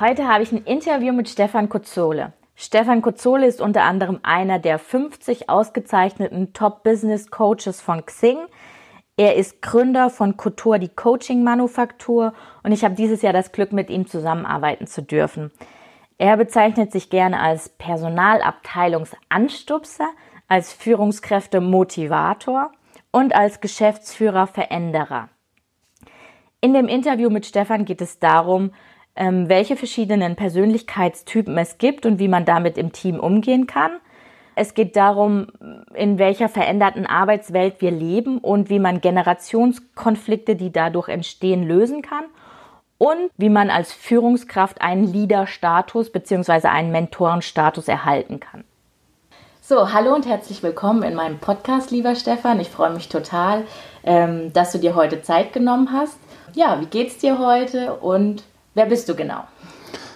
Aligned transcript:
Heute 0.00 0.26
habe 0.28 0.44
ich 0.44 0.52
ein 0.52 0.62
Interview 0.62 1.12
mit 1.12 1.28
Stefan 1.28 1.68
Kozzole. 1.68 2.32
Stefan 2.54 3.02
Kozzole 3.02 3.48
ist 3.48 3.60
unter 3.60 3.82
anderem 3.82 4.20
einer 4.22 4.60
der 4.60 4.78
50 4.78 5.50
ausgezeichneten 5.50 6.52
Top-Business-Coaches 6.52 7.80
von 7.80 8.06
Xing. 8.06 8.38
Er 9.16 9.34
ist 9.34 9.60
Gründer 9.60 10.08
von 10.08 10.36
Couture, 10.36 10.78
die 10.78 10.94
Coaching-Manufaktur 10.94 12.32
und 12.62 12.70
ich 12.70 12.84
habe 12.84 12.94
dieses 12.94 13.22
Jahr 13.22 13.32
das 13.32 13.50
Glück, 13.50 13.72
mit 13.72 13.90
ihm 13.90 14.06
zusammenarbeiten 14.06 14.86
zu 14.86 15.02
dürfen. 15.02 15.50
Er 16.16 16.36
bezeichnet 16.36 16.92
sich 16.92 17.10
gerne 17.10 17.40
als 17.40 17.68
Personalabteilungsanstupser, 17.68 20.06
als 20.46 20.72
Führungskräfte-Motivator 20.74 22.70
und 23.10 23.34
als 23.34 23.60
Geschäftsführer-Veränderer. 23.60 25.28
In 26.60 26.72
dem 26.72 26.86
Interview 26.86 27.30
mit 27.30 27.46
Stefan 27.46 27.84
geht 27.84 28.00
es 28.00 28.20
darum, 28.20 28.70
ähm, 29.18 29.48
welche 29.48 29.76
verschiedenen 29.76 30.36
Persönlichkeitstypen 30.36 31.58
es 31.58 31.76
gibt 31.78 32.06
und 32.06 32.18
wie 32.20 32.28
man 32.28 32.44
damit 32.44 32.78
im 32.78 32.92
Team 32.92 33.18
umgehen 33.18 33.66
kann. 33.66 33.90
Es 34.54 34.74
geht 34.74 34.96
darum, 34.96 35.48
in 35.94 36.18
welcher 36.18 36.48
veränderten 36.48 37.04
Arbeitswelt 37.04 37.80
wir 37.80 37.90
leben 37.90 38.38
und 38.38 38.70
wie 38.70 38.78
man 38.78 39.00
Generationskonflikte, 39.00 40.56
die 40.56 40.72
dadurch 40.72 41.08
entstehen, 41.08 41.62
lösen 41.64 42.02
kann. 42.02 42.24
Und 42.96 43.30
wie 43.36 43.48
man 43.48 43.70
als 43.70 43.92
Führungskraft 43.92 44.82
einen 44.82 45.04
Leader-Status 45.04 46.10
bzw. 46.10 46.66
einen 46.66 46.90
Mentorenstatus 46.90 47.86
erhalten 47.86 48.40
kann. 48.40 48.64
So, 49.60 49.92
hallo 49.92 50.14
und 50.14 50.26
herzlich 50.26 50.64
willkommen 50.64 51.04
in 51.04 51.14
meinem 51.14 51.38
Podcast, 51.38 51.92
lieber 51.92 52.16
Stefan. 52.16 52.58
Ich 52.58 52.70
freue 52.70 52.90
mich 52.90 53.08
total, 53.08 53.64
ähm, 54.02 54.52
dass 54.52 54.72
du 54.72 54.78
dir 54.78 54.96
heute 54.96 55.22
Zeit 55.22 55.52
genommen 55.52 55.92
hast. 55.92 56.18
Ja, 56.54 56.80
wie 56.80 56.86
geht's 56.86 57.18
dir 57.18 57.38
heute 57.38 57.94
und 57.94 58.42
Wer 58.78 58.86
bist 58.86 59.08
du 59.08 59.16
genau? 59.16 59.40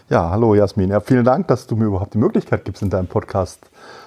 Ja, 0.09 0.31
hallo 0.31 0.55
Jasmin. 0.55 0.91
Ja, 0.91 1.01
vielen 1.01 1.25
Dank, 1.25 1.49
dass 1.49 1.67
du 1.67 1.75
mir 1.75 1.87
überhaupt 1.87 2.15
die 2.15 2.19
Möglichkeit 2.19 2.65
gibst, 2.65 2.81
in 2.81 2.91
deinem 2.91 3.09
Podcast 3.09 3.59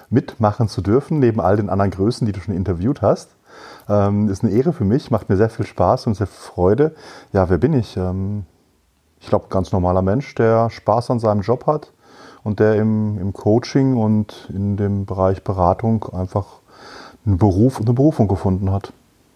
mitmachen 0.08 0.66
zu 0.66 0.80
dürfen, 0.80 1.18
neben 1.18 1.42
all 1.42 1.58
den 1.58 1.68
anderen 1.68 1.90
Größen, 1.90 2.26
die 2.26 2.32
du 2.32 2.40
schon 2.40 2.54
interviewt 2.54 3.02
hast. 3.02 3.28
Ähm, 3.86 4.30
ist 4.30 4.42
eine 4.42 4.54
Ehre 4.54 4.72
für 4.72 4.84
mich, 4.84 5.10
macht 5.10 5.28
mir 5.28 5.36
sehr 5.36 5.50
viel 5.50 5.66
Spaß 5.66 6.06
und 6.06 6.14
sehr 6.14 6.26
viel 6.26 6.40
Freude. 6.40 6.94
Ja, 7.34 7.50
wer 7.50 7.58
bin 7.58 7.74
ich? 7.74 7.98
Ähm, 7.98 8.46
ich 9.20 9.28
glaube, 9.28 9.48
ganz 9.50 9.72
normaler 9.72 10.00
Mensch, 10.00 10.34
der 10.36 10.70
Spaß 10.70 11.10
an 11.10 11.18
seinem 11.18 11.42
Job 11.42 11.66
hat 11.66 11.92
und 12.42 12.58
der 12.58 12.76
im, 12.76 13.18
im 13.18 13.34
Coaching 13.34 13.98
und 13.98 14.48
in 14.48 14.78
dem 14.78 15.04
Bereich 15.04 15.44
Beratung 15.44 16.06
einfach 16.14 16.46
einen 17.26 17.36
Beruf 17.36 17.78
und 17.78 17.88
eine 17.88 17.94
Berufung 17.94 18.26
gefunden 18.26 18.72
hat. 18.72 18.90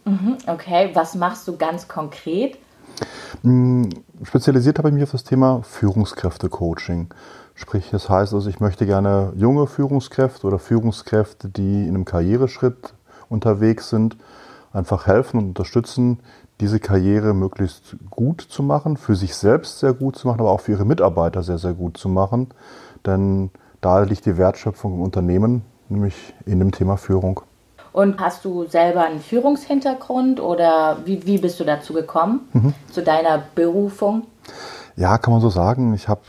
Mhm, 0.06 0.38
okay, 0.46 0.88
was 0.94 1.14
machst 1.14 1.46
du 1.46 1.58
ganz 1.58 1.88
konkret? 1.88 2.56
Hm, 3.42 3.88
spezialisiert 4.22 4.78
habe 4.78 4.88
ich 4.88 4.94
mich 4.94 5.02
auf 5.04 5.12
das 5.12 5.24
Thema 5.24 5.62
Führungskräfte-Coaching. 5.62 7.08
Sprich, 7.54 7.90
das 7.90 8.08
heißt 8.08 8.34
also, 8.34 8.48
ich 8.48 8.60
möchte 8.60 8.86
gerne 8.86 9.32
junge 9.36 9.66
Führungskräfte 9.66 10.46
oder 10.46 10.58
Führungskräfte, 10.58 11.48
die 11.48 11.82
in 11.82 11.90
einem 11.90 12.04
Karriereschritt 12.04 12.94
unterwegs 13.28 13.90
sind, 13.90 14.16
einfach 14.72 15.06
helfen 15.06 15.38
und 15.38 15.48
unterstützen, 15.48 16.20
diese 16.60 16.80
Karriere 16.80 17.34
möglichst 17.34 17.96
gut 18.10 18.40
zu 18.42 18.62
machen, 18.62 18.96
für 18.96 19.16
sich 19.16 19.34
selbst 19.34 19.78
sehr 19.78 19.94
gut 19.94 20.16
zu 20.16 20.28
machen, 20.28 20.40
aber 20.40 20.50
auch 20.50 20.60
für 20.60 20.72
ihre 20.72 20.84
Mitarbeiter 20.84 21.42
sehr, 21.42 21.58
sehr 21.58 21.72
gut 21.72 21.96
zu 21.96 22.08
machen. 22.08 22.48
Denn 23.06 23.50
da 23.80 24.00
liegt 24.00 24.26
die 24.26 24.36
Wertschöpfung 24.36 24.94
im 24.94 25.02
Unternehmen, 25.02 25.62
nämlich 25.88 26.34
in 26.44 26.58
dem 26.58 26.72
Thema 26.72 26.96
Führung. 26.96 27.40
Und 27.92 28.20
hast 28.20 28.44
du 28.44 28.66
selber 28.66 29.04
einen 29.04 29.20
Führungshintergrund 29.20 30.40
oder 30.40 30.98
wie, 31.04 31.26
wie 31.26 31.38
bist 31.38 31.58
du 31.58 31.64
dazu 31.64 31.92
gekommen, 31.92 32.48
mhm. 32.52 32.74
zu 32.92 33.02
deiner 33.02 33.42
Berufung? 33.54 34.26
Ja, 34.96 35.18
kann 35.18 35.32
man 35.32 35.40
so 35.40 35.50
sagen. 35.50 35.94
Ich 35.94 36.08
habe 36.08 36.20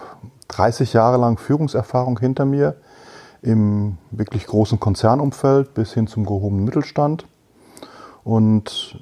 30 0.47 0.93
Jahre 0.93 1.17
lang 1.17 1.37
Führungserfahrung 1.37 2.19
hinter 2.19 2.45
mir 2.45 2.75
im 3.41 3.97
wirklich 4.11 4.47
großen 4.47 4.79
Konzernumfeld 4.79 5.73
bis 5.73 5.93
hin 5.93 6.07
zum 6.07 6.25
gehobenen 6.25 6.65
Mittelstand. 6.65 7.25
Und 8.23 8.99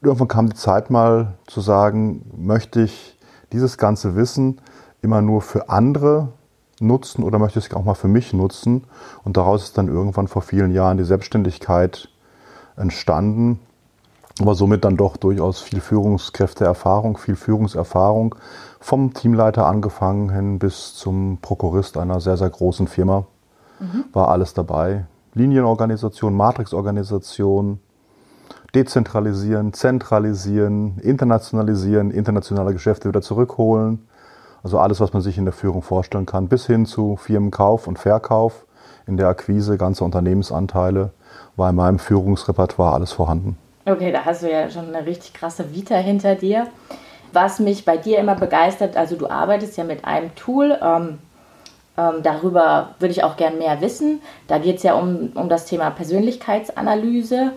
irgendwann 0.00 0.28
kam 0.28 0.48
die 0.48 0.56
Zeit 0.56 0.90
mal 0.90 1.34
zu 1.46 1.60
sagen, 1.60 2.30
möchte 2.36 2.82
ich 2.82 3.18
dieses 3.52 3.76
ganze 3.76 4.16
Wissen 4.16 4.60
immer 5.02 5.20
nur 5.20 5.42
für 5.42 5.68
andere 5.68 6.28
nutzen 6.82 7.22
oder 7.22 7.38
möchte 7.38 7.58
ich 7.58 7.66
es 7.66 7.74
auch 7.74 7.84
mal 7.84 7.94
für 7.94 8.08
mich 8.08 8.32
nutzen? 8.32 8.84
Und 9.24 9.36
daraus 9.36 9.64
ist 9.64 9.78
dann 9.78 9.88
irgendwann 9.88 10.28
vor 10.28 10.42
vielen 10.42 10.72
Jahren 10.72 10.96
die 10.96 11.04
Selbstständigkeit 11.04 12.08
entstanden, 12.76 13.58
aber 14.40 14.54
somit 14.54 14.84
dann 14.84 14.96
doch 14.96 15.16
durchaus 15.16 15.60
viel 15.60 15.80
Führungskräfteerfahrung, 15.80 17.16
viel 17.18 17.36
Führungserfahrung, 17.36 18.34
vom 18.80 19.14
Teamleiter 19.14 19.66
angefangen 19.66 20.30
hin 20.30 20.58
bis 20.58 20.94
zum 20.94 21.38
Prokurist 21.40 21.96
einer 21.96 22.20
sehr, 22.20 22.36
sehr 22.36 22.50
großen 22.50 22.88
Firma. 22.88 23.26
Mhm. 23.78 24.04
War 24.12 24.28
alles 24.28 24.54
dabei. 24.54 25.04
Linienorganisation, 25.34 26.34
Matrixorganisation, 26.34 27.78
dezentralisieren, 28.74 29.72
zentralisieren, 29.72 30.98
internationalisieren, 30.98 32.10
internationale 32.10 32.72
Geschäfte 32.72 33.08
wieder 33.08 33.22
zurückholen, 33.22 34.06
also 34.62 34.78
alles, 34.78 35.00
was 35.00 35.12
man 35.12 35.22
sich 35.22 35.38
in 35.38 35.44
der 35.44 35.52
Führung 35.52 35.82
vorstellen 35.82 36.26
kann, 36.26 36.48
bis 36.48 36.66
hin 36.66 36.86
zu 36.86 37.16
Firmenkauf 37.16 37.86
und 37.86 37.98
Verkauf, 37.98 38.66
in 39.06 39.16
der 39.16 39.28
Akquise 39.28 39.76
ganzer 39.76 40.04
Unternehmensanteile, 40.04 41.10
war 41.56 41.70
in 41.70 41.76
meinem 41.76 41.98
Führungsrepertoire 41.98 42.94
alles 42.94 43.12
vorhanden. 43.12 43.58
Okay, 43.84 44.12
da 44.12 44.24
hast 44.24 44.42
du 44.42 44.50
ja 44.50 44.70
schon 44.70 44.94
eine 44.94 45.04
richtig 45.04 45.34
krasse 45.34 45.74
Vita 45.74 45.96
hinter 45.96 46.36
dir. 46.36 46.68
Was 47.32 47.58
mich 47.58 47.84
bei 47.84 47.96
dir 47.96 48.18
immer 48.18 48.36
begeistert, 48.36 48.96
also 48.96 49.16
du 49.16 49.28
arbeitest 49.28 49.76
ja 49.76 49.84
mit 49.84 50.04
einem 50.04 50.34
Tool, 50.36 50.78
ähm, 50.80 51.18
ähm, 51.96 52.22
darüber 52.22 52.94
würde 53.00 53.12
ich 53.12 53.24
auch 53.24 53.36
gern 53.36 53.58
mehr 53.58 53.80
wissen. 53.80 54.20
Da 54.46 54.58
geht 54.58 54.76
es 54.76 54.82
ja 54.82 54.94
um, 54.94 55.32
um 55.34 55.48
das 55.48 55.66
Thema 55.66 55.90
Persönlichkeitsanalyse. 55.90 57.52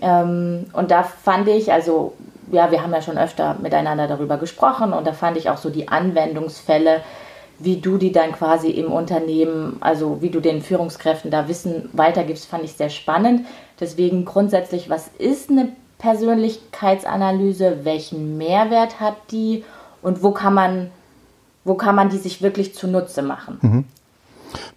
Ähm, 0.00 0.66
und 0.72 0.90
da 0.90 1.02
fand 1.02 1.48
ich, 1.48 1.72
also 1.72 2.14
ja, 2.50 2.70
wir 2.70 2.82
haben 2.82 2.92
ja 2.92 3.02
schon 3.02 3.18
öfter 3.18 3.56
miteinander 3.60 4.06
darüber 4.06 4.36
gesprochen 4.36 4.92
und 4.92 5.06
da 5.06 5.12
fand 5.12 5.36
ich 5.36 5.50
auch 5.50 5.56
so 5.56 5.70
die 5.70 5.88
Anwendungsfälle, 5.88 7.00
wie 7.58 7.76
du 7.76 7.98
die 7.98 8.12
dann 8.12 8.32
quasi 8.32 8.70
im 8.70 8.90
Unternehmen, 8.90 9.76
also 9.80 10.20
wie 10.20 10.30
du 10.30 10.40
den 10.40 10.60
Führungskräften 10.60 11.30
da 11.30 11.48
Wissen 11.48 11.88
weitergibst, 11.92 12.46
fand 12.46 12.64
ich 12.64 12.72
sehr 12.74 12.90
spannend. 12.90 13.46
Deswegen 13.78 14.24
grundsätzlich, 14.24 14.90
was 14.90 15.08
ist 15.18 15.50
eine 15.50 15.68
Persönlichkeitsanalyse? 15.98 17.84
Welchen 17.84 18.36
Mehrwert 18.36 19.00
hat 19.00 19.16
die? 19.30 19.64
Und 20.02 20.22
wo 20.22 20.32
kann 20.32 20.54
man, 20.54 20.90
wo 21.64 21.74
kann 21.74 21.94
man 21.94 22.10
die 22.10 22.18
sich 22.18 22.42
wirklich 22.42 22.74
zunutze 22.74 23.22
machen? 23.22 23.58
Mhm. 23.62 23.84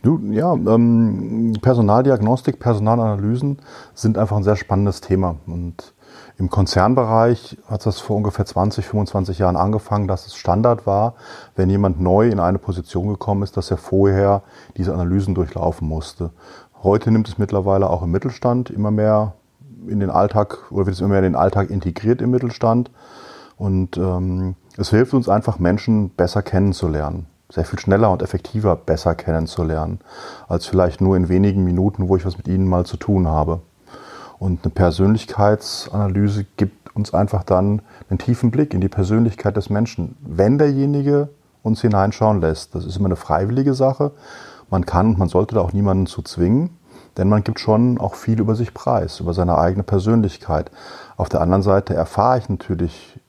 Du, 0.02 0.20
ja, 0.32 0.54
ähm, 0.54 1.54
Personaldiagnostik, 1.62 2.60
Personalanalysen 2.60 3.60
sind 3.94 4.18
einfach 4.18 4.38
ein 4.38 4.44
sehr 4.44 4.56
spannendes 4.56 5.02
Thema. 5.02 5.36
Und 5.46 5.94
im 6.40 6.52
Konzernbereich 6.52 7.58
hat 7.68 7.86
das 7.88 8.00
vor 8.00 8.16
ungefähr 8.16 8.46
20, 8.46 8.86
25 8.86 9.40
Jahren 9.40 9.56
angefangen, 9.56 10.08
dass 10.08 10.28
es 10.28 10.36
Standard 10.36 10.86
war, 10.86 11.16
wenn 11.56 11.70
jemand 11.70 12.00
neu 12.00 12.30
in 12.30 12.40
eine 12.40 12.60
Position 12.60 13.08
gekommen 13.08 13.42
ist, 13.42 13.58
dass 13.58 13.72
er 13.72 13.78
vorher 13.78 14.44
diese 14.78 14.94
Analysen 14.94 15.34
durchlaufen 15.34 15.88
musste. 15.88 16.30
Heute 16.84 17.10
nimmt 17.12 17.28
es 17.28 17.40
mittlerweile 17.40 17.90
auch 17.90 18.04
im 18.04 18.12
Mittelstand 18.12 18.70
immer 18.70 18.92
mehr 18.92 19.34
in 19.88 20.00
den 20.00 20.12
Alltag 20.12 20.72
oder 20.72 20.86
wird 20.86 20.96
es 20.96 21.00
immer 21.00 21.10
mehr 21.10 21.20
in 21.20 21.24
den 21.24 21.36
Alltag 21.36 21.72
integriert 21.72 22.22
im 22.22 22.30
Mittelstand. 22.30 22.92
Und 23.56 23.98
ähm, 23.98 24.56
es 24.78 24.92
hilft 24.92 25.16
uns 25.16 25.30
einfach, 25.30 25.58
Menschen 25.58 26.12
besser 26.12 26.44
kennenzulernen. 26.44 27.26
Sehr 27.50 27.66
viel 27.66 27.80
schneller 27.80 28.12
und 28.12 28.22
effektiver 28.22 28.76
besser 28.76 29.16
kennenzulernen, 29.16 30.02
als 30.48 30.68
vielleicht 30.68 31.02
nur 31.02 31.18
in 31.18 31.30
wenigen 31.30 31.64
Minuten, 31.64 32.10
wo 32.10 32.16
ich 32.16 32.26
was 32.26 32.38
mit 32.38 32.48
ihnen 32.48 32.68
mal 32.68 32.86
zu 32.86 32.98
tun 32.98 33.28
habe. 33.28 33.62
Und 34.40 34.64
eine 34.64 34.72
Persönlichkeitsanalyse 34.72 36.46
gibt 36.58 36.96
uns 36.96 37.14
einfach 37.14 37.44
dann 37.44 37.82
einen 38.10 38.20
tiefen 38.20 38.52
Blick 38.52 38.74
in 38.74 38.82
die 38.82 38.90
Persönlichkeit 38.90 39.58
des 39.58 39.70
Menschen, 39.70 40.16
wenn 40.22 40.58
derjenige 40.58 41.30
uns 41.64 41.82
hineinschauen 41.82 42.42
lässt. 42.42 42.76
Das 42.76 42.86
ist 42.86 42.98
immer 42.98 43.08
eine 43.08 43.16
freiwillige 43.16 43.74
Sache. 43.74 44.12
Man 44.70 44.86
kann 44.86 45.08
und 45.08 45.18
man 45.18 45.30
sollte 45.30 45.56
da 45.56 45.62
auch 45.62 45.74
niemanden 45.74 46.08
zu 46.08 46.22
zwingen, 46.22 46.78
denn 47.18 47.30
man 47.30 47.44
gibt 47.44 47.60
schon 47.60 48.00
auch 48.00 48.16
viel 48.16 48.40
über 48.40 48.56
sich 48.56 48.74
preis, 48.74 49.20
über 49.20 49.34
seine 49.34 49.58
eigene 49.58 49.84
Persönlichkeit. 49.84 50.72
Auf 51.16 51.30
der 51.30 51.42
anderen 51.42 51.64
Seite 51.64 51.94
erfahre 51.94 52.40
ich 52.40 52.50
natürlich 52.50 53.20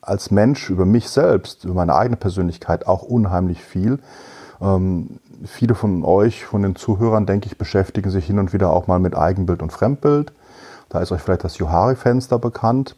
als 0.00 0.30
Mensch 0.30 0.68
über 0.68 0.84
mich 0.84 1.08
selbst, 1.08 1.64
über 1.64 1.74
meine 1.74 1.94
eigene 1.94 2.16
Persönlichkeit 2.16 2.86
auch 2.86 3.02
unheimlich 3.02 3.62
viel. 3.62 4.00
Ähm, 4.60 5.20
viele 5.44 5.74
von 5.74 6.04
euch, 6.04 6.44
von 6.44 6.62
den 6.62 6.76
Zuhörern, 6.76 7.26
denke 7.26 7.46
ich, 7.46 7.58
beschäftigen 7.58 8.10
sich 8.10 8.26
hin 8.26 8.38
und 8.38 8.52
wieder 8.52 8.70
auch 8.70 8.86
mal 8.86 8.98
mit 8.98 9.16
Eigenbild 9.16 9.62
und 9.62 9.72
Fremdbild. 9.72 10.32
Da 10.88 11.00
ist 11.00 11.12
euch 11.12 11.20
vielleicht 11.20 11.44
das 11.44 11.58
Johari-Fenster 11.58 12.38
bekannt, 12.38 12.96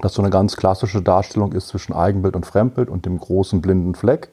das 0.00 0.14
so 0.14 0.22
eine 0.22 0.30
ganz 0.30 0.56
klassische 0.56 1.02
Darstellung 1.02 1.52
ist 1.52 1.68
zwischen 1.68 1.92
Eigenbild 1.92 2.36
und 2.36 2.46
Fremdbild 2.46 2.88
und 2.88 3.06
dem 3.06 3.18
großen 3.18 3.60
blinden 3.60 3.94
Fleck. 3.94 4.28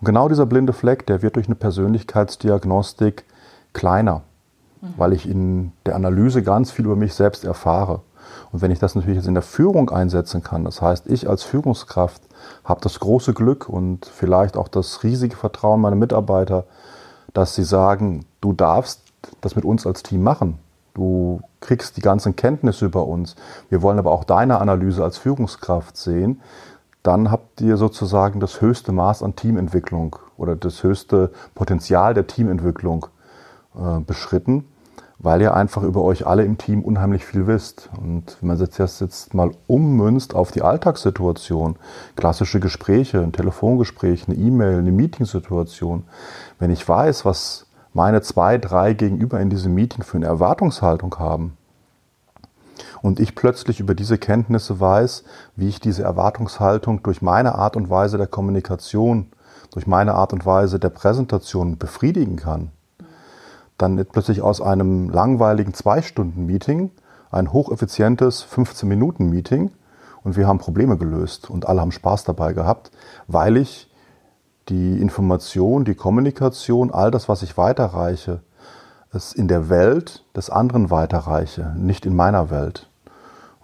Und 0.00 0.06
genau 0.06 0.28
dieser 0.28 0.46
blinde 0.46 0.72
Fleck, 0.72 1.06
der 1.06 1.22
wird 1.22 1.36
durch 1.36 1.46
eine 1.46 1.54
Persönlichkeitsdiagnostik 1.54 3.24
kleiner, 3.72 4.22
mhm. 4.80 4.94
weil 4.96 5.12
ich 5.12 5.28
in 5.28 5.72
der 5.86 5.96
Analyse 5.96 6.42
ganz 6.42 6.70
viel 6.70 6.84
über 6.84 6.96
mich 6.96 7.14
selbst 7.14 7.44
erfahre. 7.44 8.00
Und 8.50 8.62
wenn 8.62 8.70
ich 8.70 8.78
das 8.78 8.94
natürlich 8.94 9.16
jetzt 9.16 9.28
in 9.28 9.34
der 9.34 9.42
Führung 9.42 9.90
einsetzen 9.90 10.42
kann, 10.42 10.64
das 10.64 10.82
heißt, 10.82 11.06
ich 11.06 11.28
als 11.28 11.42
Führungskraft 11.42 12.22
habe 12.64 12.80
das 12.80 13.00
große 13.00 13.34
Glück 13.34 13.68
und 13.68 14.06
vielleicht 14.06 14.56
auch 14.56 14.68
das 14.68 15.02
riesige 15.02 15.36
Vertrauen 15.36 15.80
meiner 15.80 15.96
Mitarbeiter, 15.96 16.64
dass 17.32 17.54
sie 17.54 17.64
sagen, 17.64 18.24
du 18.40 18.52
darfst 18.52 19.00
das 19.40 19.56
mit 19.56 19.64
uns 19.64 19.86
als 19.86 20.02
Team 20.02 20.22
machen. 20.22 20.58
Du 20.94 21.40
kriegst 21.60 21.96
die 21.96 22.02
ganzen 22.02 22.36
Kenntnisse 22.36 22.84
über 22.84 23.06
uns. 23.06 23.36
Wir 23.70 23.80
wollen 23.80 23.98
aber 23.98 24.10
auch 24.10 24.24
deine 24.24 24.60
Analyse 24.60 25.02
als 25.02 25.16
Führungskraft 25.16 25.96
sehen. 25.96 26.40
Dann 27.02 27.30
habt 27.30 27.60
ihr 27.60 27.76
sozusagen 27.76 28.40
das 28.40 28.60
höchste 28.60 28.92
Maß 28.92 29.22
an 29.22 29.34
Teamentwicklung 29.34 30.16
oder 30.36 30.54
das 30.54 30.82
höchste 30.82 31.32
Potenzial 31.54 32.14
der 32.14 32.26
Teamentwicklung 32.26 33.06
äh, 33.74 34.00
beschritten 34.00 34.66
weil 35.22 35.40
ihr 35.40 35.54
einfach 35.54 35.82
über 35.82 36.02
euch 36.02 36.26
alle 36.26 36.44
im 36.44 36.58
Team 36.58 36.82
unheimlich 36.82 37.24
viel 37.24 37.46
wisst. 37.46 37.88
Und 37.96 38.36
wenn 38.40 38.48
man 38.48 38.58
das 38.58 39.00
jetzt 39.00 39.34
mal 39.34 39.52
ummünzt 39.68 40.34
auf 40.34 40.50
die 40.50 40.62
Alltagssituation, 40.62 41.76
klassische 42.16 42.58
Gespräche, 42.60 43.20
ein 43.20 43.32
Telefongespräch, 43.32 44.26
eine 44.26 44.36
E-Mail, 44.36 44.78
eine 44.78 44.92
Meetingsituation, 44.92 46.04
wenn 46.58 46.70
ich 46.70 46.86
weiß, 46.86 47.24
was 47.24 47.66
meine 47.94 48.22
zwei, 48.22 48.58
drei 48.58 48.94
gegenüber 48.94 49.40
in 49.40 49.48
diesem 49.48 49.74
Meeting 49.74 50.02
für 50.02 50.16
eine 50.16 50.26
Erwartungshaltung 50.26 51.18
haben, 51.18 51.56
und 53.00 53.18
ich 53.18 53.34
plötzlich 53.34 53.80
über 53.80 53.94
diese 53.94 54.16
Kenntnisse 54.16 54.80
weiß, 54.80 55.24
wie 55.56 55.68
ich 55.68 55.80
diese 55.80 56.04
Erwartungshaltung 56.04 57.02
durch 57.02 57.20
meine 57.20 57.56
Art 57.56 57.76
und 57.76 57.90
Weise 57.90 58.16
der 58.16 58.28
Kommunikation, 58.28 59.26
durch 59.72 59.86
meine 59.86 60.14
Art 60.14 60.32
und 60.32 60.46
Weise 60.46 60.78
der 60.78 60.90
Präsentation 60.90 61.78
befriedigen 61.78 62.36
kann, 62.36 62.70
dann 63.82 64.04
plötzlich 64.06 64.40
aus 64.40 64.60
einem 64.60 65.10
langweiligen 65.10 65.74
Zwei-Stunden-Meeting 65.74 66.90
ein 67.30 67.52
hocheffizientes 67.52 68.46
15-Minuten-Meeting 68.46 69.70
und 70.22 70.36
wir 70.36 70.46
haben 70.46 70.58
Probleme 70.58 70.96
gelöst 70.96 71.50
und 71.50 71.66
alle 71.66 71.80
haben 71.80 71.92
Spaß 71.92 72.24
dabei 72.24 72.52
gehabt, 72.52 72.92
weil 73.26 73.56
ich 73.56 73.90
die 74.68 75.00
Information, 75.00 75.84
die 75.84 75.96
Kommunikation, 75.96 76.92
all 76.92 77.10
das, 77.10 77.28
was 77.28 77.42
ich 77.42 77.58
weiterreiche, 77.58 78.40
es 79.12 79.32
in 79.32 79.48
der 79.48 79.68
Welt 79.68 80.24
des 80.36 80.48
anderen 80.48 80.90
weiterreiche, 80.90 81.74
nicht 81.76 82.06
in 82.06 82.14
meiner 82.14 82.50
Welt. 82.50 82.88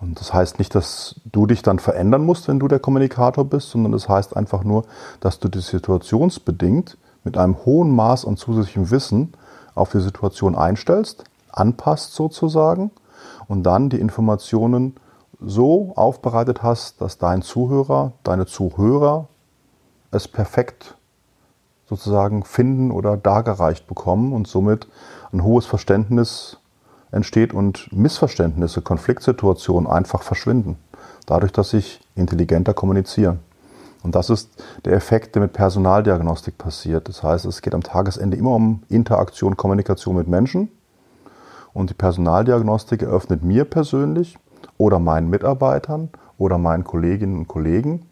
Und 0.01 0.21
das 0.21 0.33
heißt 0.33 0.59
nicht, 0.59 0.75
dass 0.75 1.21
du 1.25 1.47
dich 1.47 1.63
dann 1.63 1.79
verändern 1.79 2.25
musst, 2.25 2.49
wenn 2.49 2.59
du 2.59 2.69
der 2.69 2.79
Kommunikator 2.79 3.45
bist, 3.45 3.71
sondern 3.71 3.93
das 3.93 4.09
heißt 4.09 4.37
einfach 4.37 4.65
nur, 4.65 4.85
dass 5.21 5.39
du 5.39 5.49
die 5.49 5.61
situationsbedingt 5.61 6.99
mit 7.25 7.37
einem 7.37 7.57
hohen 7.65 7.95
Maß 7.95 8.27
an 8.27 8.37
zusätzlichem 8.37 8.91
Wissen 8.91 9.33
auf 9.79 9.91
die 9.91 10.01
Situation 10.01 10.55
einstellst, 10.55 11.25
anpasst 11.51 12.15
sozusagen 12.15 12.91
und 13.47 13.63
dann 13.63 13.89
die 13.91 14.01
Informationen 14.01 14.97
so 15.41 15.93
aufbereitet 15.95 16.63
hast, 16.63 17.01
dass 17.01 17.19
dein 17.19 17.43
Zuhörer, 17.43 18.13
deine 18.25 18.47
Zuhörer 18.47 19.29
es 20.11 20.27
perfekt 20.27 20.97
sozusagen 21.89 22.45
finden 22.45 22.91
oder 22.91 23.17
dargereicht 23.17 23.87
bekommen 23.87 24.33
und 24.33 24.47
somit 24.47 24.89
ein 25.33 25.43
hohes 25.43 25.67
Verständnis 25.67 26.59
entsteht 27.11 27.55
und 27.55 27.91
Missverständnisse, 27.93 28.83
Konfliktsituationen 28.83 29.89
einfach 29.89 30.23
verschwinden. 30.23 30.77
Dadurch, 31.27 31.53
dass 31.53 31.73
ich 31.73 32.01
intelligenter 32.15 32.75
kommuniziere. 32.75 33.39
Und 34.03 34.15
das 34.15 34.31
ist 34.31 34.51
der 34.85 34.93
Effekt, 34.93 35.35
der 35.35 35.43
mit 35.43 35.53
Personaldiagnostik 35.53 36.57
passiert. 36.57 37.09
Das 37.09 37.23
heißt, 37.23 37.45
es 37.45 37.63
geht 37.63 37.75
am 37.75 37.83
Tagesende 37.83 38.37
immer 38.37 38.55
um 38.55 38.83
Interaktion, 38.89 39.57
Kommunikation 39.57 40.17
mit 40.17 40.29
Menschen. 40.29 40.71
Und 41.73 41.91
die 41.91 41.95
Personaldiagnostik 41.95 43.03
eröffnet 43.03 43.43
mir 43.43 43.65
persönlich 43.65 44.39
oder 44.77 44.99
meinen 44.99 45.29
Mitarbeitern 45.29 46.11
oder 46.39 46.59
meinen 46.59 46.85
Kolleginnen 46.85 47.39
und 47.39 47.49
Kollegen 47.49 48.07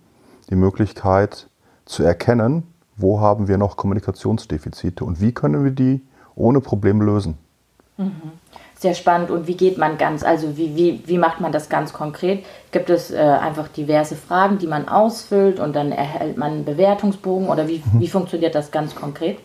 die 0.51 0.57
Möglichkeit 0.57 1.49
zu 1.85 2.03
erkennen, 2.03 2.65
wo 2.97 3.21
haben 3.21 3.49
wir 3.49 3.59
noch 3.59 3.77
Kommunikationsdefizite 3.77 5.05
und 5.05 5.21
wie 5.21 5.33
können 5.33 5.65
wir 5.65 5.71
die 5.71 6.03
ohne 6.35 6.61
Probleme 6.61 7.05
lösen. 7.05 7.39
Mhm 7.97 8.33
sehr 8.79 8.95
spannend. 8.95 9.31
Und 9.31 9.47
wie 9.47 9.57
geht 9.57 9.79
man 9.79 9.99
ganz, 9.99 10.23
also 10.23 10.57
wie, 10.57 10.77
wie, 10.77 11.03
wie 11.07 11.19
macht 11.19 11.41
man 11.41 11.53
das 11.53 11.69
ganz 11.69 11.93
konkret? 11.93 12.45
Gibt 12.73 12.91
es 12.91 13.11
äh, 13.11 13.17
einfach 13.17 13.69
diverse 13.69 14.17
Fragen, 14.17 14.59
die 14.59 14.67
man 14.67 14.89
ausfüllt 14.89 15.61
und 15.61 15.75
dann 15.75 15.93
erhält 15.93 16.37
man 16.37 16.53
einen 16.53 16.65
Bewertungsbogen 16.65 17.49
oder 17.49 17.69
wie, 17.69 17.83
mhm. 17.93 18.01
wie 18.01 18.09
funktioniert 18.09 18.55
das 18.55 18.71
ganz 18.71 18.95
konkret? 18.95 19.39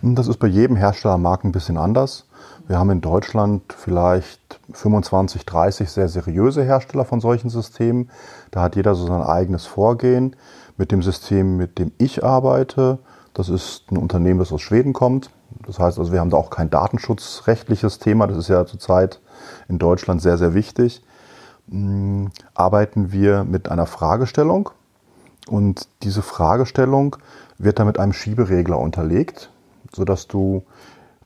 Das 0.00 0.26
ist 0.26 0.38
bei 0.38 0.46
jedem 0.46 0.76
Herstellermarkt 0.76 1.44
ein 1.44 1.52
bisschen 1.52 1.76
anders. 1.76 2.24
Wir 2.66 2.78
haben 2.78 2.90
in 2.90 3.00
Deutschland 3.00 3.62
vielleicht 3.76 4.60
25, 4.72 5.46
30 5.46 5.90
sehr 5.90 6.08
seriöse 6.08 6.62
Hersteller 6.62 7.04
von 7.04 7.20
solchen 7.20 7.48
Systemen. 7.48 8.10
Da 8.50 8.62
hat 8.62 8.76
jeder 8.76 8.94
so 8.94 9.06
sein 9.06 9.22
eigenes 9.22 9.66
Vorgehen. 9.66 10.36
Mit 10.76 10.92
dem 10.92 11.02
System, 11.02 11.56
mit 11.56 11.78
dem 11.78 11.92
ich 11.98 12.22
arbeite, 12.22 12.98
das 13.34 13.48
ist 13.48 13.90
ein 13.90 13.96
Unternehmen, 13.96 14.38
das 14.38 14.52
aus 14.52 14.60
Schweden 14.60 14.92
kommt. 14.92 15.30
Das 15.66 15.78
heißt 15.78 15.98
also, 15.98 16.12
wir 16.12 16.20
haben 16.20 16.30
da 16.30 16.36
auch 16.36 16.50
kein 16.50 16.70
datenschutzrechtliches 16.70 17.98
Thema. 17.98 18.26
Das 18.26 18.38
ist 18.38 18.48
ja 18.48 18.64
zurzeit 18.66 19.20
in 19.68 19.78
Deutschland 19.78 20.22
sehr, 20.22 20.38
sehr 20.38 20.54
wichtig. 20.54 21.02
Hm, 21.70 22.30
arbeiten 22.54 23.12
wir 23.12 23.44
mit 23.44 23.68
einer 23.68 23.86
Fragestellung 23.86 24.70
und 25.48 25.88
diese 26.02 26.22
Fragestellung 26.22 27.16
wird 27.58 27.78
dann 27.78 27.86
mit 27.86 27.98
einem 27.98 28.12
Schieberegler 28.12 28.78
unterlegt, 28.78 29.50
sodass 29.92 30.26
du 30.26 30.62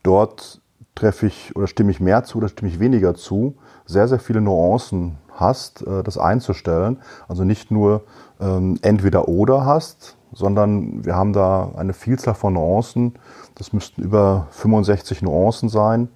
dort 0.03 0.61
treffe 0.95 1.27
ich 1.27 1.55
oder 1.57 1.67
stimme 1.67 1.91
ich 1.91 2.01
mehr 2.01 2.25
zu 2.25 2.39
oder 2.39 2.49
stimme 2.49 2.71
ich 2.71 2.81
weniger 2.81 3.15
zu, 3.15 3.57
sehr, 3.87 4.09
sehr 4.09 4.19
viele 4.19 4.41
Nuancen 4.41 5.17
hast, 5.35 5.87
äh, 5.87 6.03
das 6.03 6.19
einzustellen. 6.19 6.99
Also 7.29 7.45
nicht 7.45 7.71
nur 7.71 8.03
ähm, 8.41 8.79
entweder 8.83 9.29
oder 9.29 9.65
hast, 9.65 10.17
sondern 10.33 11.05
wir 11.05 11.15
haben 11.15 11.33
da 11.33 11.73
eine 11.77 11.93
Vielzahl 11.93 12.35
von 12.35 12.55
Nuancen. 12.55 13.15
Das 13.55 13.73
müssten 13.73 14.03
über 14.03 14.47
65 14.51 15.23
Nuancen 15.23 15.69
sein, 15.69 16.09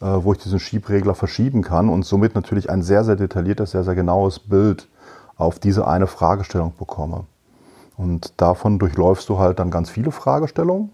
äh, 0.00 0.06
wo 0.06 0.32
ich 0.32 0.38
diesen 0.38 0.60
Schiebregler 0.60 1.14
verschieben 1.14 1.62
kann 1.62 1.88
und 1.88 2.04
somit 2.04 2.34
natürlich 2.34 2.70
ein 2.70 2.82
sehr, 2.82 3.04
sehr 3.04 3.16
detailliertes, 3.16 3.72
sehr, 3.72 3.84
sehr 3.84 3.94
genaues 3.94 4.38
Bild 4.38 4.88
auf 5.36 5.58
diese 5.58 5.86
eine 5.86 6.06
Fragestellung 6.06 6.74
bekomme. 6.78 7.24
Und 7.96 8.40
davon 8.40 8.78
durchläufst 8.78 9.28
du 9.28 9.38
halt 9.38 9.58
dann 9.58 9.70
ganz 9.70 9.90
viele 9.90 10.10
Fragestellungen. 10.10 10.90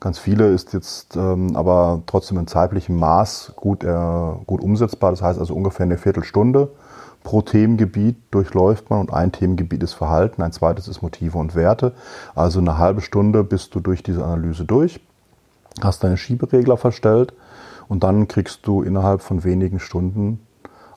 Ganz 0.00 0.18
viele 0.18 0.48
ist 0.48 0.72
jetzt 0.72 1.16
ähm, 1.16 1.54
aber 1.54 2.02
trotzdem 2.06 2.38
in 2.38 2.48
zeitlichem 2.48 2.96
Maß 2.96 3.52
gut, 3.54 3.84
äh, 3.84 3.88
gut 4.46 4.60
umsetzbar. 4.60 5.12
Das 5.12 5.22
heißt 5.22 5.38
also 5.38 5.54
ungefähr 5.54 5.84
eine 5.84 5.98
Viertelstunde 5.98 6.70
pro 7.22 7.42
Themengebiet 7.42 8.16
durchläuft 8.30 8.90
man 8.90 9.00
und 9.00 9.12
ein 9.12 9.32
Themengebiet 9.32 9.82
ist 9.82 9.94
Verhalten, 9.94 10.42
ein 10.42 10.52
zweites 10.52 10.88
ist 10.88 11.02
Motive 11.02 11.38
und 11.38 11.54
Werte. 11.54 11.92
Also 12.34 12.60
eine 12.60 12.78
halbe 12.78 13.00
Stunde 13.00 13.44
bist 13.44 13.74
du 13.74 13.80
durch 13.80 14.02
diese 14.02 14.24
Analyse 14.24 14.64
durch, 14.64 15.00
hast 15.80 16.02
deine 16.04 16.16
Schieberegler 16.16 16.76
verstellt 16.76 17.32
und 17.88 18.02
dann 18.04 18.28
kriegst 18.28 18.66
du 18.66 18.82
innerhalb 18.82 19.22
von 19.22 19.44
wenigen 19.44 19.78
Stunden 19.78 20.40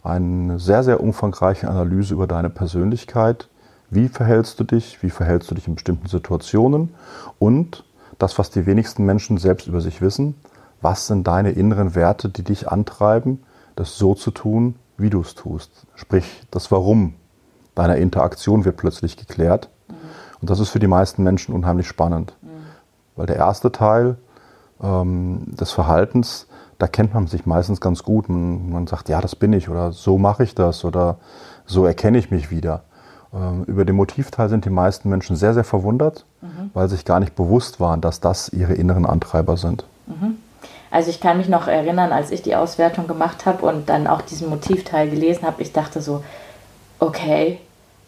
eine 0.04 0.60
sehr, 0.60 0.84
sehr 0.84 1.02
umfangreiche 1.02 1.68
Analyse 1.68 2.14
über 2.14 2.28
deine 2.28 2.50
Persönlichkeit. 2.50 3.50
Wie 3.90 4.08
verhältst 4.08 4.60
du 4.60 4.64
dich? 4.64 5.02
Wie 5.02 5.10
verhältst 5.10 5.50
du 5.50 5.56
dich 5.56 5.68
in 5.68 5.76
bestimmten 5.76 6.08
Situationen? 6.08 6.94
Und 7.40 7.84
das, 8.20 8.38
was 8.38 8.52
die 8.52 8.66
wenigsten 8.66 9.06
Menschen 9.06 9.38
selbst 9.38 9.68
über 9.68 9.82
sich 9.82 10.02
wissen, 10.02 10.36
was 10.82 11.08
sind 11.08 11.26
deine 11.26 11.52
inneren 11.52 11.96
Werte, 11.96 12.30
die 12.30 12.44
dich 12.44 12.70
antreiben, 12.70 13.44
das 13.76 13.98
so 13.98 14.14
zu 14.14 14.32
tun, 14.32 14.76
wie 14.98 15.10
du 15.10 15.22
es 15.22 15.36
tust. 15.36 15.72
Sprich, 15.96 16.44
das 16.52 16.72
Warum 16.72 17.16
deiner 17.76 17.98
Interaktion 17.98 18.66
wird 18.66 18.78
plötzlich 18.78 19.18
geklärt. 19.18 19.70
Mhm. 19.88 19.94
Und 20.42 20.50
das 20.50 20.60
ist 20.60 20.70
für 20.70 20.80
die 20.80 20.88
meisten 20.88 21.24
Menschen 21.24 21.54
unheimlich 21.54 21.88
spannend. 21.88 22.36
Mhm. 22.42 22.48
Weil 23.16 23.26
der 23.28 23.36
erste 23.36 23.72
Teil 23.72 24.18
ähm, 24.82 25.44
des 25.48 25.72
Verhaltens, 25.72 26.48
da 26.78 26.88
kennt 26.88 27.14
man 27.14 27.28
sich 27.28 27.46
meistens 27.46 27.82
ganz 27.82 28.04
gut. 28.04 28.30
Man, 28.30 28.70
man, 28.70 28.88
sagt, 28.88 29.10
ja, 29.10 29.22
das 29.22 29.36
bin 29.36 29.54
ich 29.54 29.70
oder 29.70 29.92
so 29.92 30.18
mache 30.18 30.44
ich 30.44 30.56
das 30.56 30.84
oder 30.86 31.18
so 31.66 31.86
erkenne 31.86 32.18
ich 32.18 32.32
mich 32.32 32.50
wieder. 32.50 32.84
Ähm, 33.34 33.64
über 33.66 33.86
den 33.86 33.96
Motivteil 33.96 34.50
sind 34.50 34.66
die 34.66 34.70
meisten 34.70 35.10
Menschen 35.10 35.36
sehr, 35.36 35.54
sehr 35.54 35.64
verwundert, 35.64 36.26
mhm. 36.42 36.72
weil 36.74 36.88
sich 36.90 37.06
gar 37.06 37.20
nicht 37.20 37.36
bewusst 37.36 37.80
waren, 37.80 38.02
dass 38.02 38.20
das 38.20 38.50
ihre 38.50 38.74
inneren 38.74 39.06
Antreiber 39.06 39.58
sind. 39.58 39.86
Mhm. 40.08 40.38
Also 40.96 41.10
ich 41.10 41.20
kann 41.20 41.36
mich 41.36 41.50
noch 41.50 41.68
erinnern, 41.68 42.14
als 42.14 42.32
ich 42.32 42.42
die 42.42 42.56
Auswertung 42.56 43.06
gemacht 43.06 43.46
habe 43.46 43.66
und 43.66 43.90
dann 43.90 44.08
auch 44.08 44.22
diesen 44.22 44.50
Motivteil 44.50 45.10
gelesen 45.10 45.46
habe, 45.46 45.62
ich 45.62 45.74
dachte 45.74 46.00
so, 46.00 46.24
okay, 47.00 47.60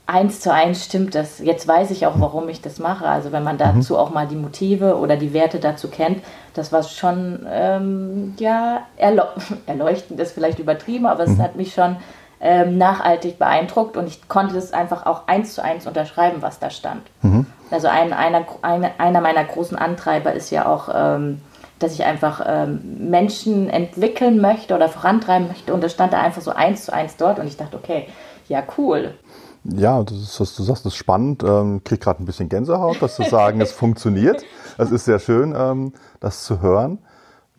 eins 0.06 0.40
zu 0.40 0.54
eins 0.54 0.86
stimmt 0.86 1.14
das. 1.14 1.40
Jetzt 1.40 1.68
weiß 1.68 1.92
ich 1.92 2.06
auch, 2.06 2.14
warum 2.16 2.48
ich 2.48 2.62
das 2.62 2.80
mache. 2.80 3.06
Also 3.06 3.34
wenn 3.34 3.44
man 3.44 3.58
dazu 3.58 3.96
mhm. 3.96 4.00
auch 4.00 4.12
mal 4.12 4.26
die 4.26 4.38
Motive 4.38 4.96
oder 4.96 5.18
die 5.18 5.34
Werte 5.34 5.60
dazu 5.60 5.90
kennt, 5.90 6.24
das 6.54 6.72
war 6.72 6.82
schon, 6.82 7.46
ähm, 7.52 8.36
ja, 8.40 8.84
erleu 8.96 9.26
erleuchtend 9.66 10.22
ist 10.22 10.32
vielleicht 10.32 10.60
übertrieben, 10.60 11.08
aber 11.08 11.28
mhm. 11.28 11.34
es 11.34 11.40
hat 11.40 11.58
mich 11.58 11.74
schon 11.74 11.98
ähm, 12.40 12.78
nachhaltig 12.78 13.38
beeindruckt 13.38 13.98
und 13.98 14.08
ich 14.08 14.30
konnte 14.30 14.58
es 14.58 14.72
einfach 14.72 15.06
auch 15.06 15.28
eins 15.28 15.56
zu 15.56 15.62
eins 15.62 15.88
unterschreiben, 15.88 16.42
was 16.42 16.60
da 16.60 16.70
stand. 16.70 17.02
Mhm. 17.22 17.48
Also 17.70 17.90
ein, 17.90 18.14
einer, 18.14 18.46
eine, 18.62 18.98
einer 18.98 19.20
meiner 19.20 19.44
großen 19.44 19.78
Antreiber 19.78 20.32
ist 20.32 20.52
ja 20.52 20.68
auch, 20.68 20.88
ähm, 20.96 21.42
dass 21.80 21.94
ich 21.94 22.04
einfach 22.04 22.42
ähm, 22.46 23.10
Menschen 23.10 23.70
entwickeln 23.70 24.40
möchte 24.40 24.76
oder 24.76 24.90
vorantreiben 24.90 25.48
möchte 25.48 25.74
und 25.74 25.84
das 25.84 25.92
stand 25.92 26.14
da 26.14 26.22
einfach 26.22 26.42
so 26.42 26.52
eins 26.52 26.86
zu 26.86 26.94
eins 26.94 27.18
dort 27.18 27.40
und 27.40 27.48
ich 27.48 27.58
dachte, 27.58 27.78
okay, 27.78 28.08
ja, 28.48 28.64
cool. 28.78 29.14
Ja, 29.64 30.02
das 30.04 30.18
ist, 30.18 30.40
was 30.40 30.56
du 30.56 30.64
sagst, 30.64 30.86
das 30.86 30.94
ist 30.94 30.98
spannend. 30.98 31.44
Ähm, 31.44 31.84
krieg 31.84 32.00
gerade 32.00 32.24
ein 32.24 32.26
bisschen 32.26 32.48
Gänsehaut, 32.48 33.02
dass 33.02 33.16
zu 33.16 33.24
sagen, 33.24 33.60
es 33.60 33.72
funktioniert. 33.74 34.44
Es 34.78 34.92
ist 34.92 35.06
sehr 35.06 35.20
schön, 35.20 35.54
ähm, 35.58 35.94
das 36.20 36.46
zu 36.46 36.62
hören. 36.62 37.00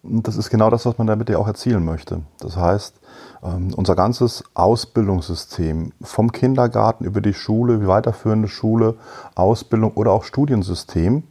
Und 0.03 0.27
das 0.27 0.37
ist 0.37 0.49
genau 0.49 0.71
das, 0.71 0.87
was 0.87 0.97
man 0.97 1.07
damit 1.07 1.29
ja 1.29 1.39
auch 1.39 1.47
erzielen 1.47 1.85
möchte. 1.85 2.23
Das 2.41 2.57
heißt, 2.57 2.99
ähm, 3.43 3.75
unser 3.77 3.95
ganzes 3.95 4.45
Ausbildungssystem 4.55 5.93
vom 6.01 6.33
Kindergarten 6.33 7.05
über 7.05 7.21
die 7.21 7.35
Schule, 7.35 7.79
die 7.79 7.87
weiterführende 7.87 8.49
Schule, 8.49 8.95
Ausbildung 9.35 9.93
oder 9.95 10.13
auch 10.13 10.25
Studiensystem 10.25 11.25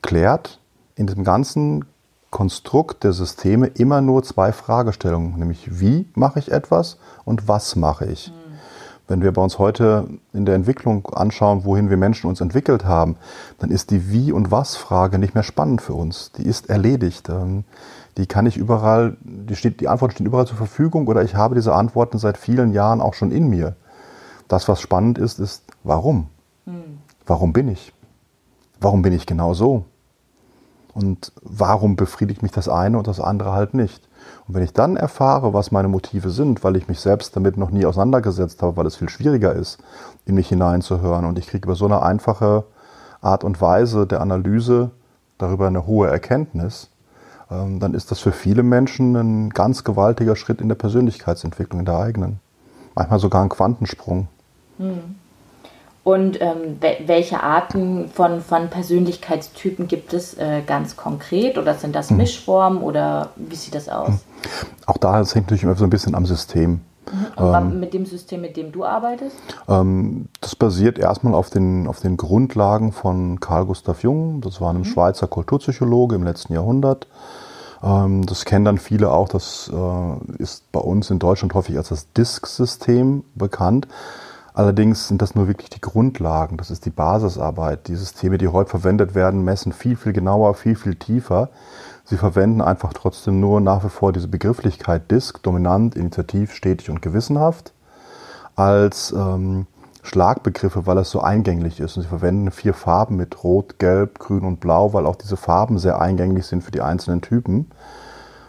klärt 0.00 0.60
in 0.96 1.06
diesem 1.06 1.24
ganzen 1.24 1.84
Konstrukt 2.34 3.04
der 3.04 3.12
Systeme 3.12 3.68
immer 3.68 4.00
nur 4.00 4.24
zwei 4.24 4.50
Fragestellungen, 4.50 5.38
nämlich 5.38 5.80
wie 5.80 6.10
mache 6.16 6.40
ich 6.40 6.50
etwas 6.50 6.98
und 7.24 7.46
was 7.46 7.76
mache 7.76 8.06
ich. 8.06 8.32
Mhm. 8.32 8.58
Wenn 9.06 9.22
wir 9.22 9.32
bei 9.32 9.40
uns 9.40 9.60
heute 9.60 10.08
in 10.32 10.44
der 10.44 10.56
Entwicklung 10.56 11.06
anschauen, 11.14 11.64
wohin 11.64 11.90
wir 11.90 11.96
Menschen 11.96 12.28
uns 12.28 12.40
entwickelt 12.40 12.84
haben, 12.86 13.14
dann 13.60 13.70
ist 13.70 13.92
die 13.92 14.10
Wie- 14.10 14.32
und 14.32 14.50
Was-Frage 14.50 15.20
nicht 15.20 15.36
mehr 15.36 15.44
spannend 15.44 15.80
für 15.80 15.94
uns. 15.94 16.32
Die 16.32 16.42
ist 16.42 16.68
erledigt. 16.68 17.28
Ähm, 17.28 17.62
die 18.16 18.26
kann 18.26 18.46
ich 18.46 18.56
überall, 18.56 19.16
die, 19.20 19.54
steht, 19.54 19.78
die 19.80 19.86
Antworten 19.86 20.14
stehen 20.14 20.26
überall 20.26 20.48
zur 20.48 20.56
Verfügung 20.56 21.06
oder 21.06 21.22
ich 21.22 21.36
habe 21.36 21.54
diese 21.54 21.72
Antworten 21.72 22.18
seit 22.18 22.36
vielen 22.36 22.72
Jahren 22.72 23.00
auch 23.00 23.14
schon 23.14 23.30
in 23.30 23.48
mir. 23.48 23.76
Das, 24.48 24.66
was 24.66 24.80
spannend 24.80 25.18
ist, 25.18 25.38
ist, 25.38 25.62
warum? 25.84 26.26
Hm. 26.64 26.98
Warum 27.26 27.52
bin 27.52 27.68
ich? 27.68 27.92
Warum 28.80 29.02
bin 29.02 29.12
ich 29.12 29.24
genau 29.24 29.54
so? 29.54 29.84
Und 30.94 31.32
warum 31.42 31.96
befriedigt 31.96 32.42
mich 32.42 32.52
das 32.52 32.68
eine 32.68 32.98
und 32.98 33.08
das 33.08 33.20
andere 33.20 33.52
halt 33.52 33.74
nicht? 33.74 34.08
Und 34.46 34.54
wenn 34.54 34.62
ich 34.62 34.72
dann 34.72 34.96
erfahre, 34.96 35.52
was 35.52 35.72
meine 35.72 35.88
Motive 35.88 36.30
sind, 36.30 36.62
weil 36.62 36.76
ich 36.76 36.88
mich 36.88 37.00
selbst 37.00 37.36
damit 37.36 37.56
noch 37.56 37.70
nie 37.70 37.84
auseinandergesetzt 37.84 38.62
habe, 38.62 38.76
weil 38.76 38.86
es 38.86 38.96
viel 38.96 39.08
schwieriger 39.08 39.52
ist, 39.52 39.78
in 40.24 40.36
mich 40.36 40.48
hineinzuhören 40.48 41.24
und 41.24 41.38
ich 41.38 41.48
kriege 41.48 41.66
über 41.66 41.74
so 41.74 41.86
eine 41.86 42.02
einfache 42.02 42.64
Art 43.20 43.42
und 43.42 43.60
Weise 43.60 44.06
der 44.06 44.20
Analyse 44.20 44.92
darüber 45.38 45.66
eine 45.66 45.86
hohe 45.86 46.08
Erkenntnis, 46.08 46.90
ähm, 47.50 47.80
dann 47.80 47.94
ist 47.94 48.10
das 48.10 48.20
für 48.20 48.32
viele 48.32 48.62
Menschen 48.62 49.16
ein 49.16 49.50
ganz 49.50 49.82
gewaltiger 49.82 50.36
Schritt 50.36 50.60
in 50.60 50.68
der 50.68 50.76
Persönlichkeitsentwicklung, 50.76 51.80
in 51.80 51.86
der 51.86 51.98
eigenen. 51.98 52.40
Manchmal 52.94 53.18
sogar 53.18 53.42
ein 53.42 53.48
Quantensprung. 53.48 54.28
Hm. 54.78 55.16
Und 56.04 56.38
ähm, 56.42 56.78
welche 57.06 57.42
Arten 57.42 58.08
von, 58.10 58.42
von 58.42 58.68
Persönlichkeitstypen 58.68 59.88
gibt 59.88 60.12
es 60.12 60.34
äh, 60.34 60.60
ganz 60.64 60.96
konkret? 60.96 61.56
Oder 61.56 61.74
sind 61.74 61.94
das 61.96 62.10
hm. 62.10 62.18
Mischformen 62.18 62.82
oder 62.82 63.30
wie 63.36 63.56
sieht 63.56 63.74
das 63.74 63.88
aus? 63.88 64.08
Hm. 64.08 64.18
Auch 64.86 64.98
da 64.98 65.16
hängt 65.16 65.46
natürlich 65.46 65.62
immer 65.62 65.74
so 65.74 65.84
ein 65.84 65.90
bisschen 65.90 66.14
am 66.14 66.26
System. 66.26 66.82
Mhm. 67.10 67.26
Ähm, 67.38 67.80
mit 67.80 67.94
dem 67.94 68.06
System, 68.06 68.40
mit 68.40 68.56
dem 68.56 68.72
du 68.72 68.84
arbeitest? 68.84 69.36
Ähm, 69.68 70.28
das 70.40 70.56
basiert 70.56 70.98
erstmal 70.98 71.34
auf 71.34 71.50
den, 71.50 71.86
auf 71.86 72.00
den 72.00 72.16
Grundlagen 72.16 72.92
von 72.92 73.40
Carl 73.40 73.66
Gustav 73.66 74.02
Jung. 74.02 74.40
Das 74.40 74.60
war 74.60 74.70
ein 74.70 74.78
mhm. 74.78 74.84
Schweizer 74.84 75.26
Kulturpsychologe 75.26 76.16
im 76.16 76.24
letzten 76.24 76.54
Jahrhundert. 76.54 77.06
Ähm, 77.82 78.26
das 78.26 78.44
kennen 78.44 78.64
dann 78.64 78.78
viele 78.78 79.10
auch. 79.12 79.28
Das 79.28 79.70
äh, 79.72 80.42
ist 80.42 80.70
bei 80.72 80.80
uns 80.80 81.10
in 81.10 81.18
Deutschland 81.18 81.54
häufig 81.54 81.76
als 81.76 81.88
das 81.88 82.12
Disk-System 82.12 83.24
bekannt. 83.34 83.86
Allerdings 84.56 85.08
sind 85.08 85.20
das 85.20 85.34
nur 85.34 85.48
wirklich 85.48 85.68
die 85.68 85.80
Grundlagen. 85.80 86.56
Das 86.56 86.70
ist 86.70 86.86
die 86.86 86.90
Basisarbeit. 86.90 87.88
Die 87.88 87.96
Systeme, 87.96 88.38
die 88.38 88.46
heute 88.46 88.70
verwendet 88.70 89.16
werden, 89.16 89.42
messen 89.42 89.72
viel, 89.72 89.96
viel 89.96 90.12
genauer, 90.12 90.54
viel, 90.54 90.76
viel 90.76 90.94
tiefer. 90.94 91.50
Sie 92.04 92.16
verwenden 92.16 92.60
einfach 92.60 92.92
trotzdem 92.92 93.40
nur 93.40 93.60
nach 93.60 93.82
wie 93.82 93.88
vor 93.88 94.12
diese 94.12 94.28
Begrifflichkeit 94.28 95.10
Disk, 95.10 95.42
dominant, 95.42 95.96
initiativ, 95.96 96.54
stetig 96.54 96.88
und 96.88 97.02
gewissenhaft, 97.02 97.72
als 98.54 99.10
ähm, 99.10 99.66
Schlagbegriffe, 100.04 100.86
weil 100.86 100.98
es 100.98 101.10
so 101.10 101.20
eingänglich 101.20 101.80
ist. 101.80 101.96
Und 101.96 102.04
sie 102.04 102.08
verwenden 102.08 102.52
vier 102.52 102.74
Farben 102.74 103.16
mit 103.16 103.42
Rot, 103.42 103.80
Gelb, 103.80 104.20
Grün 104.20 104.44
und 104.44 104.60
Blau, 104.60 104.92
weil 104.92 105.06
auch 105.06 105.16
diese 105.16 105.36
Farben 105.36 105.78
sehr 105.78 106.00
eingänglich 106.00 106.46
sind 106.46 106.62
für 106.62 106.70
die 106.70 106.82
einzelnen 106.82 107.22
Typen. 107.22 107.72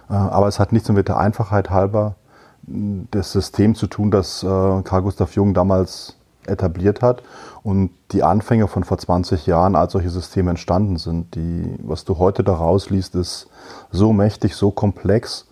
Äh, 0.07 0.13
aber 0.13 0.47
es 0.47 0.59
hat 0.59 0.71
nichts 0.71 0.88
mit 0.89 1.07
der 1.07 1.17
Einfachheit 1.17 1.71
halber 1.71 2.15
das 2.67 3.31
System 3.31 3.75
zu 3.75 3.88
tun, 3.88 4.12
das 4.12 4.43
äh, 4.43 4.48
Carl 4.48 5.01
Gustav 5.03 5.36
Jung 5.36 5.53
damals 5.53 6.15
etabliert 6.48 7.01
hat 7.01 7.24
und 7.63 7.91
die 8.12 8.24
Anfänge 8.24 8.67
von 8.67 8.84
vor 8.84 8.98
20 8.98 9.45
Jahren, 9.45 9.75
als 9.75 9.93
solche 9.93 10.10
Systeme 10.10 10.51
entstanden 10.51 10.98
sind. 10.98 11.36
Die, 11.36 11.75
was 11.84 12.05
du 12.05 12.17
heute 12.17 12.43
daraus 12.43 12.89
liest, 12.89 13.15
ist 13.15 13.48
so 13.91 14.13
mächtig, 14.13 14.55
so 14.55 14.72
komplex, 14.72 15.48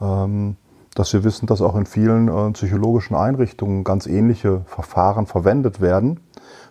ähm, 0.00 0.56
dass 0.94 1.12
wir 1.12 1.24
wissen, 1.24 1.46
dass 1.46 1.60
auch 1.60 1.76
in 1.76 1.86
vielen 1.86 2.28
äh, 2.28 2.50
psychologischen 2.52 3.14
Einrichtungen 3.14 3.84
ganz 3.84 4.06
ähnliche 4.06 4.62
Verfahren 4.66 5.26
verwendet 5.26 5.80
werden, 5.80 6.20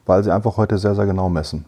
weil 0.05 0.23
sie 0.23 0.33
einfach 0.33 0.57
heute 0.57 0.77
sehr, 0.77 0.95
sehr 0.95 1.05
genau 1.05 1.29
messen. 1.29 1.65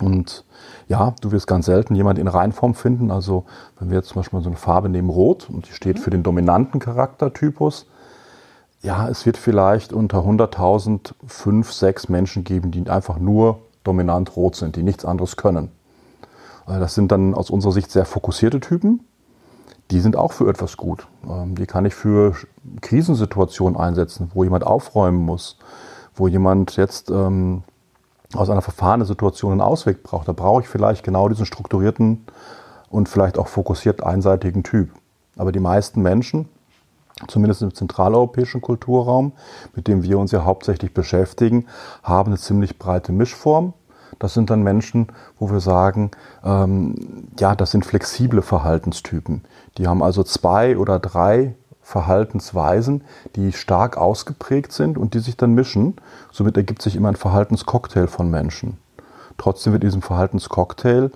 Und 0.00 0.44
ja, 0.88 1.14
du 1.20 1.30
wirst 1.30 1.46
ganz 1.46 1.66
selten 1.66 1.94
jemand 1.94 2.18
in 2.18 2.28
Reinform 2.28 2.74
finden. 2.74 3.10
Also 3.10 3.44
wenn 3.78 3.90
wir 3.90 3.98
jetzt 3.98 4.08
zum 4.08 4.20
Beispiel 4.20 4.40
so 4.40 4.48
eine 4.48 4.56
Farbe 4.56 4.88
nehmen 4.88 5.08
Rot 5.08 5.48
und 5.48 5.68
die 5.68 5.72
steht 5.72 5.98
für 5.98 6.10
den 6.10 6.22
dominanten 6.22 6.80
Charaktertypus, 6.80 7.86
ja, 8.82 9.08
es 9.08 9.24
wird 9.24 9.38
vielleicht 9.38 9.92
unter 9.92 10.18
100.000 10.18 11.14
fünf, 11.26 11.72
sechs 11.72 12.08
Menschen 12.08 12.44
geben, 12.44 12.70
die 12.70 12.88
einfach 12.90 13.18
nur 13.18 13.60
dominant 13.82 14.36
rot 14.36 14.56
sind, 14.56 14.76
die 14.76 14.82
nichts 14.82 15.04
anderes 15.04 15.36
können. 15.36 15.70
Also 16.66 16.80
das 16.80 16.94
sind 16.94 17.10
dann 17.12 17.34
aus 17.34 17.50
unserer 17.50 17.72
Sicht 17.72 17.90
sehr 17.90 18.04
fokussierte 18.04 18.60
Typen. 18.60 19.00
Die 19.90 20.00
sind 20.00 20.16
auch 20.16 20.32
für 20.32 20.48
etwas 20.48 20.76
gut. 20.76 21.06
Ähm, 21.28 21.54
die 21.54 21.66
kann 21.66 21.84
ich 21.84 21.94
für 21.94 22.34
Krisensituationen 22.80 23.78
einsetzen, 23.78 24.30
wo 24.34 24.44
jemand 24.44 24.66
aufräumen 24.66 25.24
muss, 25.24 25.58
wo 26.14 26.26
jemand 26.26 26.76
jetzt 26.76 27.10
ähm, 27.10 27.62
aus 28.36 28.50
einer 28.50 28.62
verfahrenen 28.62 29.06
Situation 29.06 29.52
einen 29.52 29.60
Ausweg 29.60 30.02
braucht. 30.02 30.28
Da 30.28 30.32
brauche 30.32 30.62
ich 30.62 30.68
vielleicht 30.68 31.04
genau 31.04 31.28
diesen 31.28 31.46
strukturierten 31.46 32.26
und 32.90 33.08
vielleicht 33.08 33.38
auch 33.38 33.48
fokussiert 33.48 34.02
einseitigen 34.02 34.62
Typ. 34.62 34.90
Aber 35.36 35.52
die 35.52 35.60
meisten 35.60 36.02
Menschen 36.02 36.48
zumindest 37.28 37.62
im 37.62 37.74
zentraleuropäischen 37.74 38.60
Kulturraum, 38.60 39.32
mit 39.74 39.88
dem 39.88 40.02
wir 40.02 40.18
uns 40.18 40.32
ja 40.32 40.44
hauptsächlich 40.44 40.92
beschäftigen, 40.92 41.66
haben 42.02 42.30
eine 42.30 42.38
ziemlich 42.38 42.78
breite 42.78 43.12
Mischform. 43.12 43.72
Das 44.18 44.34
sind 44.34 44.50
dann 44.50 44.62
Menschen, 44.62 45.08
wo 45.38 45.50
wir 45.50 45.60
sagen, 45.60 46.10
ähm, 46.44 47.28
ja, 47.38 47.54
das 47.56 47.72
sind 47.72 47.84
flexible 47.84 48.42
Verhaltenstypen. 48.42 49.42
Die 49.76 49.88
haben 49.88 50.02
also 50.02 50.22
zwei 50.22 50.78
oder 50.78 51.00
drei 51.00 51.54
Verhaltensweisen, 51.84 53.04
die 53.36 53.52
stark 53.52 53.98
ausgeprägt 53.98 54.72
sind 54.72 54.98
und 54.98 55.14
die 55.14 55.20
sich 55.20 55.36
dann 55.36 55.54
mischen. 55.54 55.96
Somit 56.32 56.56
ergibt 56.56 56.82
sich 56.82 56.96
immer 56.96 57.10
ein 57.10 57.16
Verhaltenscocktail 57.16 58.06
von 58.06 58.30
Menschen. 58.30 58.78
Trotzdem 59.36 59.74
wird 59.74 59.82
diesem 59.82 60.00
Verhaltenscocktail 60.00 61.10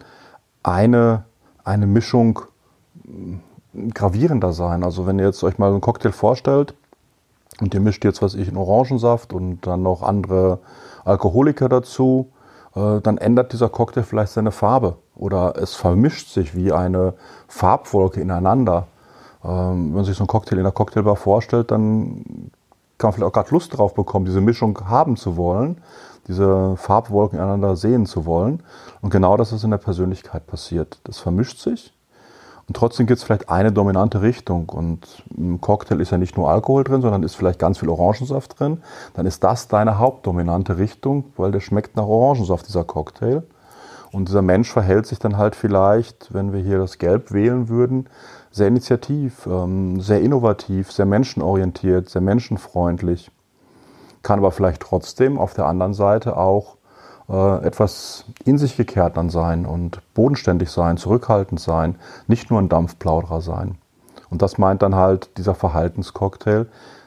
eine, 0.63 1.25
eine 1.65 1.87
Mischung 1.87 2.41
gravierender 3.95 4.53
sein. 4.53 4.85
Also 4.85 5.07
wenn 5.07 5.19
ihr 5.19 5.25
jetzt 5.25 5.43
euch 5.43 5.59
mal 5.59 5.71
einen 5.71 5.81
Cocktail 5.81 6.13
vorstellt 6.13 6.75
und 7.61 7.73
ihr 7.73 7.81
mischt 7.81 8.05
jetzt, 8.05 8.21
was 8.21 8.35
ich, 8.35 8.49
in 8.49 8.57
Orangensaft 8.57 9.33
und 9.33 9.67
dann 9.67 9.83
noch 9.83 10.03
andere 10.03 10.59
Alkoholiker 11.05 11.71
dazu, 11.71 12.31
äh, 12.75 13.01
dann 13.01 13.17
ändert 13.17 13.55
dieser 13.55 13.71
Cocktail 13.71 14.03
vielleicht 14.03 14.33
seine 14.33 14.53
Farbe 14.53 14.97
oder 15.17 15.55
es 15.57 15.75
vermischt 15.75 16.29
sich 16.29 16.55
wie 16.55 16.73
eine 16.73 17.15
Farbwolke 17.47 18.21
ineinander. 18.21 18.87
Ähm, 19.49 19.89
wenn 19.89 19.93
man 19.95 20.05
sich 20.05 20.17
so 20.17 20.23
einen 20.23 20.29
Cocktail 20.29 20.59
in 20.59 20.65
der 20.65 20.73
Cocktailbar 20.73 21.17
vorstellt, 21.17 21.71
dann 21.71 22.51
kann 22.99 23.09
man 23.09 23.13
vielleicht 23.15 23.29
auch 23.29 23.33
gerade 23.33 23.51
Lust 23.51 23.77
drauf 23.77 23.95
bekommen, 23.95 24.27
diese 24.27 24.41
Mischung 24.41 24.79
haben 24.89 25.17
zu 25.17 25.37
wollen, 25.37 25.79
diese 26.27 26.77
Farbwolken 26.77 27.39
ineinander 27.39 27.77
sehen 27.77 28.07
zu 28.07 28.27
wollen. 28.27 28.63
Und 29.01 29.11
genau 29.11 29.37
das 29.37 29.53
ist 29.53 29.65
in 29.65 29.71
der 29.71 29.79
Persönlichkeit 29.79 30.47
passiert. 30.47 31.01
Das 31.05 31.19
vermischt 31.19 31.59
sich 31.61 31.95
und 32.69 32.77
trotzdem 32.77 33.07
gibt 33.07 33.19
es 33.19 33.25
vielleicht 33.25 33.49
eine 33.49 33.73
dominante 33.73 34.21
Richtung. 34.21 34.69
Und 34.69 35.25
im 35.35 35.61
Cocktail 35.61 36.01
ist 36.01 36.11
ja 36.11 36.19
nicht 36.19 36.37
nur 36.37 36.51
Alkohol 36.51 36.85
drin, 36.85 37.01
sondern 37.01 37.23
ist 37.23 37.35
vielleicht 37.35 37.59
ganz 37.59 37.79
viel 37.79 37.89
Orangensaft 37.89 38.61
drin. 38.61 38.83
Dann 39.15 39.25
ist 39.25 39.43
das 39.43 39.69
deine 39.69 39.99
hauptdominante 39.99 40.77
Richtung, 40.77 41.33
weil 41.39 41.51
der 41.51 41.61
schmeckt 41.61 41.97
nach 41.97 42.07
Orangensaft, 42.07 42.69
dieser 42.69 42.85
Cocktail. 42.85 43.43
Und 44.13 44.29
dieser 44.29 44.43
Mensch 44.43 44.71
verhält 44.71 45.07
sich 45.07 45.19
dann 45.19 45.39
halt 45.39 45.57
vielleicht, 45.57 46.33
wenn 46.35 46.53
wir 46.53 46.61
hier 46.61 46.79
das 46.79 46.99
Gelb 46.99 47.33
wählen 47.33 47.71
würden, 47.71 48.09
sehr 48.51 48.69
initiativ, 48.69 49.47
ähm, 49.47 50.01
sehr 50.01 50.21
innovativ, 50.21 50.93
sehr 50.93 51.07
menschenorientiert, 51.07 52.09
sehr 52.09 52.23
menschenfreundlich. 52.23 53.31
kann 54.23 54.41
aber 54.41 54.51
vielleicht 54.51 54.83
trotzdem 54.83 55.39
auf 55.39 55.55
der 55.55 55.67
anderen 55.67 55.95
Seite 55.95 56.37
auch 56.37 56.77
äh, 57.29 57.65
etwas 57.65 58.25
in 58.45 58.59
sich 58.59 58.77
gekehrt 58.77 59.17
dann 59.17 59.31
sein 59.31 59.65
und 59.65 60.01
bodenständig 60.15 60.71
sein, 60.71 60.97
zurückhaltend 60.97 61.61
sein, 61.61 61.97
nicht 62.27 62.51
nur 62.51 62.61
ein 62.61 62.69
Dampfplauderer 62.69 63.41
sein. 63.41 63.79
Und 64.31 64.43
das 64.43 64.59
meint 64.59 64.83
dann 64.83 64.95
halt 64.95 65.39
dieser 65.39 65.55
Verhaltenscocktail, 65.55 66.67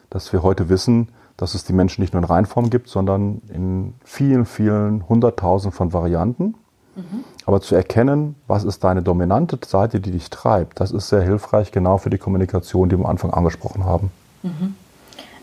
dass 0.09 0.31
wir 0.33 0.43
heute 0.43 0.69
wissen, 0.69 1.09
dass 1.37 1.55
es 1.55 1.63
die 1.63 1.73
Menschen 1.73 2.01
nicht 2.01 2.13
nur 2.13 2.21
in 2.21 2.27
Reinform 2.27 2.69
gibt, 2.69 2.87
sondern 2.87 3.41
in 3.51 3.95
vielen, 4.03 4.45
vielen 4.45 5.07
hunderttausend 5.09 5.73
von 5.73 5.93
Varianten. 5.93 6.55
Mhm. 7.01 7.23
Aber 7.45 7.61
zu 7.61 7.75
erkennen, 7.75 8.35
was 8.47 8.63
ist 8.63 8.83
deine 8.83 9.01
dominante 9.01 9.57
Seite, 9.65 9.99
die 9.99 10.11
dich 10.11 10.29
treibt, 10.29 10.79
das 10.79 10.91
ist 10.91 11.09
sehr 11.09 11.21
hilfreich, 11.21 11.71
genau 11.71 11.97
für 11.97 12.09
die 12.09 12.17
Kommunikation, 12.17 12.89
die 12.89 12.97
wir 12.97 13.05
am 13.05 13.11
Anfang 13.11 13.31
angesprochen 13.31 13.85
haben. 13.85 14.11
Mhm. 14.43 14.75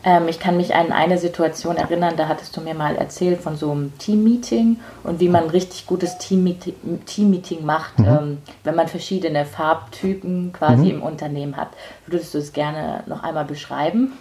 Ähm, 0.03 0.29
ich 0.29 0.39
kann 0.39 0.55
mich 0.55 0.75
an 0.75 0.93
eine 0.93 1.17
Situation 1.17 1.75
erinnern, 1.75 2.13
da 2.15 2.29
hattest 2.29 2.55
du 2.55 2.61
mir 2.61 2.73
mal 2.73 2.95
erzählt 2.95 3.41
von 3.41 3.57
so 3.57 3.71
einem 3.71 3.97
Teammeeting 3.97 4.79
und 5.03 5.19
wie 5.19 5.27
man 5.27 5.43
ein 5.43 5.49
richtig 5.49 5.87
gutes 5.87 6.17
Teammeeting, 6.17 6.73
Teammeeting 7.05 7.65
macht, 7.65 7.99
mhm. 7.99 8.07
ähm, 8.07 8.37
wenn 8.63 8.75
man 8.75 8.87
verschiedene 8.87 9.45
Farbtypen 9.45 10.53
quasi 10.53 10.85
mhm. 10.85 10.89
im 10.91 11.03
Unternehmen 11.03 11.57
hat. 11.57 11.69
Würdest 12.07 12.33
du 12.33 12.37
es 12.37 12.53
gerne 12.53 13.03
noch 13.07 13.23
einmal 13.23 13.45
beschreiben? 13.45 14.13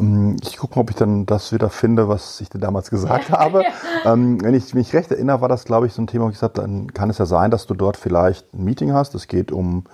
Ähm, 0.00 0.36
ich 0.42 0.56
gucke 0.56 0.76
mal, 0.76 0.82
ob 0.82 0.90
ich 0.90 0.96
dann 0.96 1.26
das 1.26 1.52
wieder 1.52 1.70
finde, 1.70 2.08
was 2.08 2.40
ich 2.40 2.48
dir 2.50 2.58
damals 2.58 2.90
gesagt 2.90 3.30
ja. 3.30 3.38
habe. 3.38 3.62
ähm, 4.04 4.42
wenn 4.42 4.54
ich 4.54 4.74
mich 4.74 4.92
recht 4.94 5.10
erinnere, 5.10 5.40
war 5.40 5.48
das, 5.48 5.64
glaube 5.64 5.86
ich, 5.86 5.92
so 5.92 6.02
ein 6.02 6.06
Thema, 6.06 6.26
wo 6.26 6.28
ich 6.28 6.34
gesagt 6.34 6.58
habe, 6.58 6.68
dann 6.68 6.92
kann 6.92 7.10
es 7.10 7.18
ja 7.18 7.26
sein, 7.26 7.50
dass 7.50 7.66
du 7.66 7.74
dort 7.74 7.96
vielleicht 7.96 8.52
ein 8.54 8.64
Meeting 8.64 8.92
hast. 8.92 9.14
Es 9.14 9.26
geht 9.26 9.52
um 9.52 9.84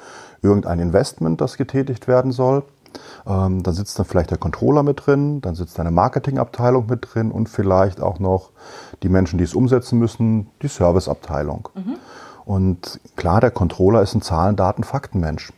irgendein 0.42 0.78
Investment, 0.78 1.40
das 1.40 1.56
getätigt 1.56 2.08
werden 2.08 2.32
soll. 2.32 2.62
Ähm, 3.26 3.62
dann 3.62 3.74
sitzt 3.74 3.98
dann 3.98 4.06
vielleicht 4.06 4.30
der 4.30 4.38
Controller 4.38 4.82
mit 4.82 5.06
drin, 5.06 5.40
dann 5.40 5.54
sitzt 5.54 5.78
eine 5.78 5.90
Marketingabteilung 5.90 6.86
mit 6.86 7.06
drin 7.12 7.30
und 7.30 7.48
vielleicht 7.48 8.00
auch 8.00 8.18
noch 8.18 8.50
die 9.02 9.08
Menschen, 9.08 9.38
die 9.38 9.44
es 9.44 9.54
umsetzen 9.54 9.98
müssen, 9.98 10.48
die 10.62 10.68
Serviceabteilung. 10.68 11.68
Mhm. 11.74 11.96
Und 12.44 13.00
klar, 13.16 13.40
der 13.40 13.50
Controller 13.50 14.00
ist 14.02 14.14
ein 14.14 14.22
Zahlen, 14.22 14.56
Daten, 14.56 14.82
Faktenmensch. 14.82 15.52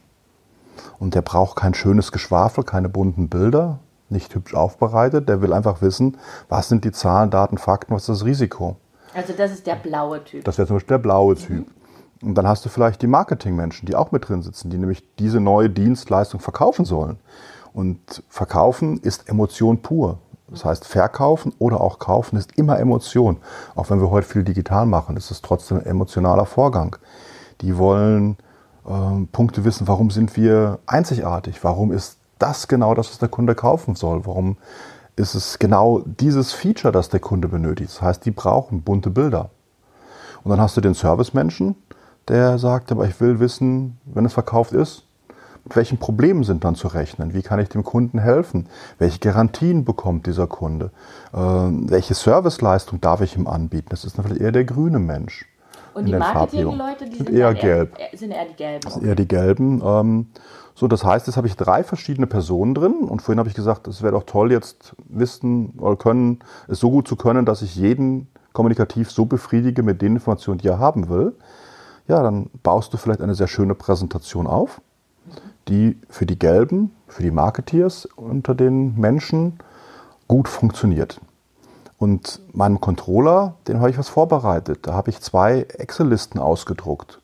Und 0.99 1.15
der 1.15 1.23
braucht 1.23 1.57
kein 1.57 1.75
schönes 1.75 2.11
Geschwafel, 2.11 2.65
keine 2.65 2.89
bunten 2.89 3.29
Bilder, 3.29 3.79
nicht 4.11 4.35
hübsch 4.35 4.55
aufbereitet. 4.55 5.29
Der 5.29 5.43
will 5.43 5.53
einfach 5.53 5.83
wissen, 5.83 6.19
was 6.49 6.69
sind 6.69 6.85
die 6.85 6.93
Zahlen, 6.93 7.31
Daten, 7.31 7.59
Fakten, 7.59 7.95
was 7.95 8.03
ist 8.03 8.21
das 8.21 8.25
Risiko. 8.25 8.77
Also 9.15 9.33
das 9.37 9.51
ist 9.51 9.67
der 9.67 9.77
blaue 9.77 10.23
Typ. 10.25 10.45
Das 10.45 10.59
wäre 10.59 10.69
zum 10.69 10.77
Beispiel 10.77 10.95
der 10.95 11.03
blaue 11.03 11.35
Typ. 11.35 11.67
Mhm. 11.67 12.29
Und 12.29 12.35
dann 12.35 12.47
hast 12.47 12.65
du 12.65 12.69
vielleicht 12.69 13.03
die 13.03 13.07
Marketingmenschen, 13.07 13.87
die 13.87 13.97
auch 13.97 14.13
mit 14.13 14.29
drin 14.29 14.43
sitzen, 14.43 14.71
die 14.71 14.77
nämlich 14.77 15.03
diese 15.19 15.41
neue 15.41 15.71
Dienstleistung 15.71 16.41
verkaufen 16.41 16.85
sollen. 16.85 17.19
Und 17.73 18.23
verkaufen 18.29 18.99
ist 18.99 19.29
Emotion 19.29 19.81
pur. 19.81 20.19
Das 20.49 20.65
heißt, 20.65 20.85
verkaufen 20.85 21.55
oder 21.59 21.81
auch 21.81 21.99
kaufen 21.99 22.37
ist 22.37 22.59
immer 22.59 22.79
Emotion. 22.79 23.39
Auch 23.77 23.89
wenn 23.89 24.01
wir 24.01 24.11
heute 24.11 24.27
viel 24.27 24.43
digital 24.43 24.85
machen, 24.85 25.17
ist 25.17 25.31
es 25.31 25.43
trotzdem 25.43 25.79
ein 25.79 25.87
emotionaler 25.87 26.45
Vorgang. 26.45 26.97
Die 27.61 27.79
wollen 27.79 28.37
äh, 28.85 29.27
Punkte 29.33 29.65
wissen, 29.65 29.87
warum 29.87 30.11
sind 30.11 30.37
wir 30.37 30.81
einzigartig? 30.87 31.63
Warum 31.63 31.93
ist 31.93 32.19
das 32.41 32.69
genau 32.69 32.95
das, 32.95 33.11
was 33.11 33.19
der 33.19 33.29
Kunde 33.29 33.55
kaufen 33.55 33.95
soll? 33.95 34.27
Warum 34.27 34.57
ist 35.17 35.35
es 35.35 35.59
genau 35.59 36.01
dieses 36.05 36.53
Feature, 36.53 36.93
das 36.93 37.09
der 37.09 37.21
Kunde 37.21 37.49
benötigt? 37.49 37.91
Das 37.91 38.03
heißt, 38.03 38.25
die 38.25 38.31
brauchen 38.31 38.83
bunte 38.83 39.11
Bilder. 39.11 39.51
Und 40.43 40.51
dann 40.51 40.61
hast 40.61 40.77
du 40.77 40.81
den 40.81 40.95
Servicemenschen, 40.95 41.77
der 42.29 42.59
sagt, 42.59 42.91
aber 42.93 43.07
ich 43.07 43.21
will 43.21 43.41
wissen, 43.41 43.99
wenn 44.05 44.25
es 44.25 44.33
verkauft 44.33 44.73
ist, 44.73 45.05
mit 45.65 45.77
welchen 45.77 45.99
Problemen 45.99 46.43
sind 46.43 46.65
dann 46.65 46.75
zu 46.75 46.89
rechnen? 46.89 47.35
Wie 47.35 47.43
kann 47.43 47.61
ich 47.61 47.69
dem 47.69 47.85
Kunden 47.85 48.19
helfen? 48.19 48.67
Welche 48.99 49.19
Garantien 49.19 49.85
bekommt 49.85 50.27
dieser 50.27 50.47
Kunde? 50.47 50.91
Äh, 51.35 51.39
welche 51.39 52.15
Serviceleistung 52.15 53.01
darf 53.01 53.21
ich 53.21 53.37
ihm 53.37 53.47
anbieten? 53.47 53.89
Das 53.91 54.05
ist 54.05 54.17
natürlich 54.17 54.41
eher 54.41 54.53
der 54.53 54.65
grüne 54.65 54.99
Mensch. 54.99 55.47
Und 55.93 56.07
die 56.07 56.13
Marketing-Leute, 56.15 57.05
die 57.05 57.17
sind, 57.17 57.27
sind 57.27 57.37
eher 57.37 57.53
gelb. 57.53 57.99
Eher, 57.99 58.19
sind 58.19 58.31
eher 58.31 58.47
die 58.47 58.55
gelben. 58.55 58.81
Das 58.83 58.95
sind 58.95 59.05
eher 59.05 59.15
die 59.15 59.29
gelben. 59.29 59.83
Ähm, 59.85 60.27
so, 60.75 60.89
das 60.89 61.05
heißt, 61.05 61.27
jetzt 61.27 61.37
habe 61.37 61.47
ich 61.47 61.57
drei 61.57 61.85
verschiedene 61.85 62.27
Personen 62.27 62.75
drin 62.75 62.95
und 63.01 63.23
vorhin 63.23 63.39
habe 63.39 63.49
ich 63.49 63.55
gesagt, 63.55 63.87
es 63.89 64.03
wäre 64.03 64.13
doch 64.13 64.25
toll, 64.25 64.53
jetzt 64.53 64.95
wissen 65.09 65.75
oder 65.79 65.97
können, 65.97 66.41
es 66.69 66.81
so 66.81 66.91
gut 66.91 67.07
zu 67.07 67.17
können, 67.17 67.45
dass 67.45 67.63
ich 67.63 67.77
jeden 67.77 68.29
kommunikativ 68.53 69.11
so 69.11 69.27
befriedige 69.27 69.83
mit 69.83 70.01
den 70.03 70.15
Informationen, 70.15 70.59
die 70.59 70.69
er 70.69 70.79
haben 70.79 71.09
will. 71.09 71.35
Ja, 72.09 72.23
dann 72.23 72.51
baust 72.63 72.93
du 72.93 72.97
vielleicht 72.97 73.21
eine 73.21 73.35
sehr 73.35 73.49
schöne 73.49 73.75
Präsentation 73.75 74.47
auf 74.47 74.81
die 75.71 75.99
für 76.09 76.27
die 76.27 76.39
Gelben, 76.39 76.95
für 77.07 77.23
die 77.23 77.31
Marketeers 77.31 78.07
unter 78.17 78.55
den 78.55 78.97
Menschen 78.99 79.59
gut 80.29 80.49
funktioniert. 80.49 81.21
Und 81.99 82.41
meinem 82.53 82.81
Controller, 82.81 83.55
den 83.69 83.79
habe 83.79 83.91
ich 83.91 83.99
was 83.99 84.09
vorbereitet. 84.09 84.87
Da 84.87 84.95
habe 84.95 85.11
ich 85.11 85.21
zwei 85.21 85.63
Excel-Listen 85.63 86.39
ausgedruckt. 86.39 87.21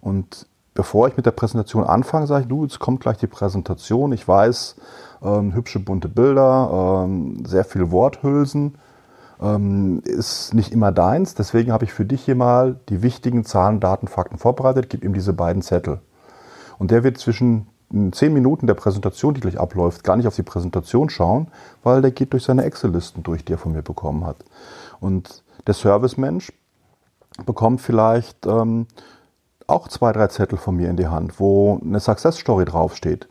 Und 0.00 0.46
bevor 0.74 1.08
ich 1.08 1.16
mit 1.16 1.26
der 1.26 1.30
Präsentation 1.30 1.84
anfange, 1.84 2.26
sage 2.26 2.42
ich, 2.42 2.48
du, 2.48 2.64
jetzt 2.64 2.80
kommt 2.80 3.00
gleich 3.00 3.16
die 3.16 3.26
Präsentation. 3.26 4.12
Ich 4.12 4.26
weiß, 4.26 4.76
ähm, 5.22 5.54
hübsche 5.54 5.80
bunte 5.80 6.08
Bilder, 6.08 7.04
ähm, 7.04 7.44
sehr 7.46 7.64
viele 7.64 7.90
Worthülsen. 7.90 8.76
Ähm, 9.40 10.00
ist 10.04 10.54
nicht 10.54 10.72
immer 10.72 10.92
deins. 10.92 11.34
Deswegen 11.34 11.72
habe 11.72 11.84
ich 11.84 11.92
für 11.92 12.04
dich 12.04 12.24
hier 12.24 12.36
mal 12.36 12.78
die 12.88 13.02
wichtigen 13.02 13.44
Zahlen, 13.44 13.80
Daten, 13.80 14.06
Fakten 14.06 14.38
vorbereitet. 14.38 14.90
Gib 14.90 15.04
ihm 15.04 15.14
diese 15.14 15.32
beiden 15.32 15.62
Zettel. 15.62 16.00
Und 16.78 16.90
der 16.90 17.04
wird 17.04 17.18
zwischen 17.18 17.66
zehn 18.12 18.32
Minuten 18.32 18.66
der 18.66 18.74
Präsentation, 18.74 19.34
die 19.34 19.40
gleich 19.40 19.58
abläuft, 19.58 20.02
gar 20.02 20.16
nicht 20.16 20.26
auf 20.26 20.34
die 20.34 20.42
Präsentation 20.42 21.10
schauen, 21.10 21.48
weil 21.82 22.02
der 22.02 22.10
geht 22.10 22.32
durch 22.32 22.44
seine 22.44 22.64
Excel-Listen 22.64 23.22
durch, 23.22 23.44
die 23.44 23.52
er 23.52 23.58
von 23.58 23.72
mir 23.72 23.82
bekommen 23.82 24.26
hat. 24.26 24.36
Und 25.00 25.44
der 25.66 25.74
Servicemensch 25.74 26.52
bekommt 27.46 27.80
vielleicht 27.80 28.46
ähm, 28.46 28.86
auch 29.66 29.88
zwei, 29.88 30.12
drei 30.12 30.28
Zettel 30.28 30.58
von 30.58 30.76
mir 30.76 30.90
in 30.90 30.96
die 30.96 31.08
Hand, 31.08 31.40
wo 31.40 31.80
eine 31.82 32.00
Success 32.00 32.38
Story 32.38 32.64
draufsteht 32.64 33.28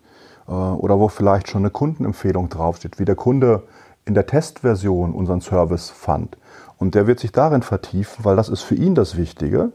äh, 0.47 0.51
oder 0.51 0.99
wo 0.99 1.07
vielleicht 1.07 1.49
schon 1.49 1.61
eine 1.61 1.69
Kundenempfehlung 1.69 2.49
draufsteht, 2.49 2.99
wie 2.99 3.05
der 3.05 3.15
Kunde 3.15 3.63
in 4.05 4.13
der 4.13 4.25
Testversion 4.25 5.13
unseren 5.13 5.41
Service 5.41 5.89
fand. 5.89 6.37
Und 6.77 6.95
der 6.95 7.07
wird 7.07 7.19
sich 7.19 7.31
darin 7.31 7.61
vertiefen, 7.61 8.25
weil 8.25 8.35
das 8.35 8.49
ist 8.49 8.61
für 8.61 8.75
ihn 8.75 8.95
das 8.95 9.15
Wichtige. 9.15 9.71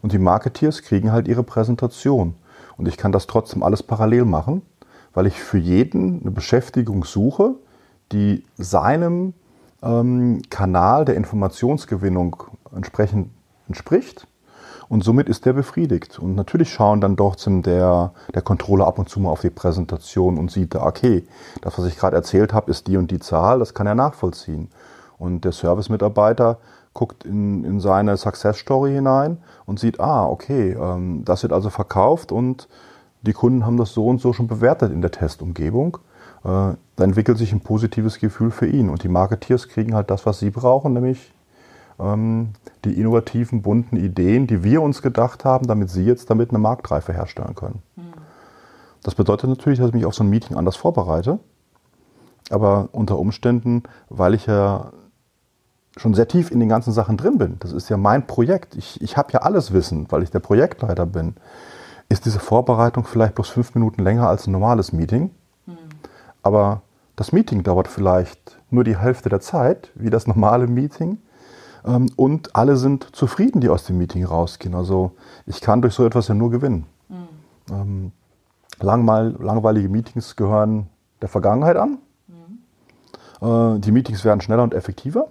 Und 0.00 0.12
die 0.12 0.18
Marketeers 0.18 0.82
kriegen 0.82 1.12
halt 1.12 1.28
ihre 1.28 1.42
Präsentation. 1.42 2.34
Und 2.76 2.88
ich 2.88 2.96
kann 2.96 3.12
das 3.12 3.26
trotzdem 3.26 3.62
alles 3.62 3.82
parallel 3.82 4.24
machen, 4.24 4.62
weil 5.12 5.26
ich 5.26 5.42
für 5.42 5.58
jeden 5.58 6.22
eine 6.22 6.30
Beschäftigung 6.30 7.04
suche, 7.04 7.54
die 8.12 8.44
seinem 8.56 9.34
ähm, 9.82 10.42
Kanal 10.50 11.04
der 11.04 11.16
Informationsgewinnung 11.16 12.44
entsprechend 12.74 13.30
entspricht. 13.68 14.26
Und 14.88 15.02
somit 15.02 15.28
ist 15.28 15.46
der 15.46 15.52
befriedigt. 15.52 16.18
Und 16.18 16.34
natürlich 16.34 16.72
schauen 16.72 17.00
dann 17.00 17.16
trotzdem 17.16 17.62
der, 17.62 18.12
der 18.34 18.42
Controller 18.42 18.86
ab 18.86 18.98
und 18.98 19.08
zu 19.08 19.20
mal 19.20 19.30
auf 19.30 19.40
die 19.40 19.50
Präsentation 19.50 20.38
und 20.38 20.50
sieht 20.50 20.74
da, 20.74 20.84
okay, 20.84 21.26
das, 21.60 21.78
was 21.78 21.86
ich 21.86 21.96
gerade 21.96 22.16
erzählt 22.16 22.52
habe, 22.52 22.70
ist 22.70 22.86
die 22.86 22.96
und 22.96 23.10
die 23.10 23.18
Zahl, 23.18 23.58
das 23.58 23.74
kann 23.74 23.86
er 23.86 23.94
nachvollziehen. 23.94 24.68
Und 25.18 25.44
der 25.44 25.52
Service-Mitarbeiter 25.52 26.58
guckt 26.94 27.24
in, 27.24 27.64
in 27.64 27.80
seine 27.80 28.16
Success 28.16 28.58
Story 28.58 28.92
hinein 28.92 29.38
und 29.66 29.78
sieht, 29.78 30.00
ah, 30.00 30.26
okay, 30.26 30.72
ähm, 30.72 31.24
das 31.24 31.42
wird 31.42 31.52
also 31.52 31.68
verkauft 31.68 32.32
und 32.32 32.68
die 33.22 33.32
Kunden 33.32 33.66
haben 33.66 33.76
das 33.76 33.92
so 33.92 34.06
und 34.06 34.20
so 34.20 34.32
schon 34.32 34.46
bewertet 34.46 34.92
in 34.92 35.02
der 35.02 35.10
Testumgebung. 35.10 35.98
Äh, 36.44 36.48
da 36.96 37.04
entwickelt 37.04 37.38
sich 37.38 37.52
ein 37.52 37.60
positives 37.60 38.18
Gefühl 38.18 38.50
für 38.50 38.66
ihn 38.66 38.88
und 38.88 39.02
die 39.02 39.08
Marketeers 39.08 39.68
kriegen 39.68 39.94
halt 39.94 40.10
das, 40.10 40.24
was 40.24 40.38
sie 40.38 40.50
brauchen, 40.50 40.94
nämlich 40.94 41.34
die 41.98 43.00
innovativen, 43.00 43.62
bunten 43.62 43.96
Ideen, 43.96 44.46
die 44.46 44.62
wir 44.62 44.82
uns 44.82 45.00
gedacht 45.00 45.44
haben, 45.44 45.66
damit 45.66 45.88
sie 45.88 46.04
jetzt 46.04 46.28
damit 46.28 46.50
eine 46.50 46.58
Marktreife 46.58 47.12
herstellen 47.12 47.54
können. 47.54 47.82
Mhm. 47.96 48.12
Das 49.02 49.14
bedeutet 49.14 49.48
natürlich, 49.48 49.78
dass 49.78 49.88
ich 49.88 49.94
mich 49.94 50.04
auf 50.04 50.14
so 50.14 50.24
ein 50.24 50.28
Meeting 50.28 50.56
anders 50.56 50.76
vorbereite. 50.76 51.38
Aber 52.50 52.88
unter 52.92 53.18
Umständen, 53.18 53.84
weil 54.08 54.34
ich 54.34 54.46
ja 54.46 54.92
schon 55.96 56.12
sehr 56.12 56.28
tief 56.28 56.50
in 56.50 56.60
den 56.60 56.68
ganzen 56.68 56.92
Sachen 56.92 57.16
drin 57.16 57.38
bin, 57.38 57.56
das 57.60 57.72
ist 57.72 57.88
ja 57.88 57.96
mein 57.96 58.26
Projekt, 58.26 58.76
ich, 58.76 59.00
ich 59.00 59.16
habe 59.16 59.32
ja 59.32 59.40
alles 59.40 59.72
Wissen, 59.72 60.06
weil 60.10 60.22
ich 60.22 60.30
der 60.30 60.40
Projektleiter 60.40 61.06
bin, 61.06 61.34
ist 62.08 62.26
diese 62.26 62.38
Vorbereitung 62.38 63.04
vielleicht 63.04 63.34
bloß 63.34 63.48
fünf 63.48 63.74
Minuten 63.74 64.02
länger 64.02 64.28
als 64.28 64.46
ein 64.46 64.52
normales 64.52 64.92
Meeting. 64.92 65.30
Mhm. 65.64 65.76
Aber 66.42 66.82
das 67.16 67.32
Meeting 67.32 67.62
dauert 67.62 67.88
vielleicht 67.88 68.58
nur 68.70 68.84
die 68.84 68.98
Hälfte 68.98 69.28
der 69.28 69.40
Zeit, 69.40 69.90
wie 69.94 70.10
das 70.10 70.26
normale 70.26 70.66
Meeting. 70.66 71.18
Ähm, 71.86 72.10
und 72.16 72.54
alle 72.54 72.76
sind 72.76 73.14
zufrieden, 73.14 73.60
die 73.60 73.68
aus 73.68 73.84
dem 73.84 73.98
Meeting 73.98 74.24
rausgehen. 74.24 74.74
Also 74.74 75.12
ich 75.46 75.60
kann 75.60 75.82
durch 75.82 75.94
so 75.94 76.04
etwas 76.04 76.28
ja 76.28 76.34
nur 76.34 76.50
gewinnen. 76.50 76.86
Mhm. 77.68 78.12
langweilige 78.78 79.88
Meetings 79.88 80.36
gehören 80.36 80.88
der 81.22 81.28
Vergangenheit 81.28 81.76
an. 81.76 81.98
Mhm. 83.40 83.80
die 83.80 83.92
Meetings 83.92 84.24
werden 84.24 84.40
schneller 84.40 84.62
und 84.62 84.74
effektiver. 84.74 85.28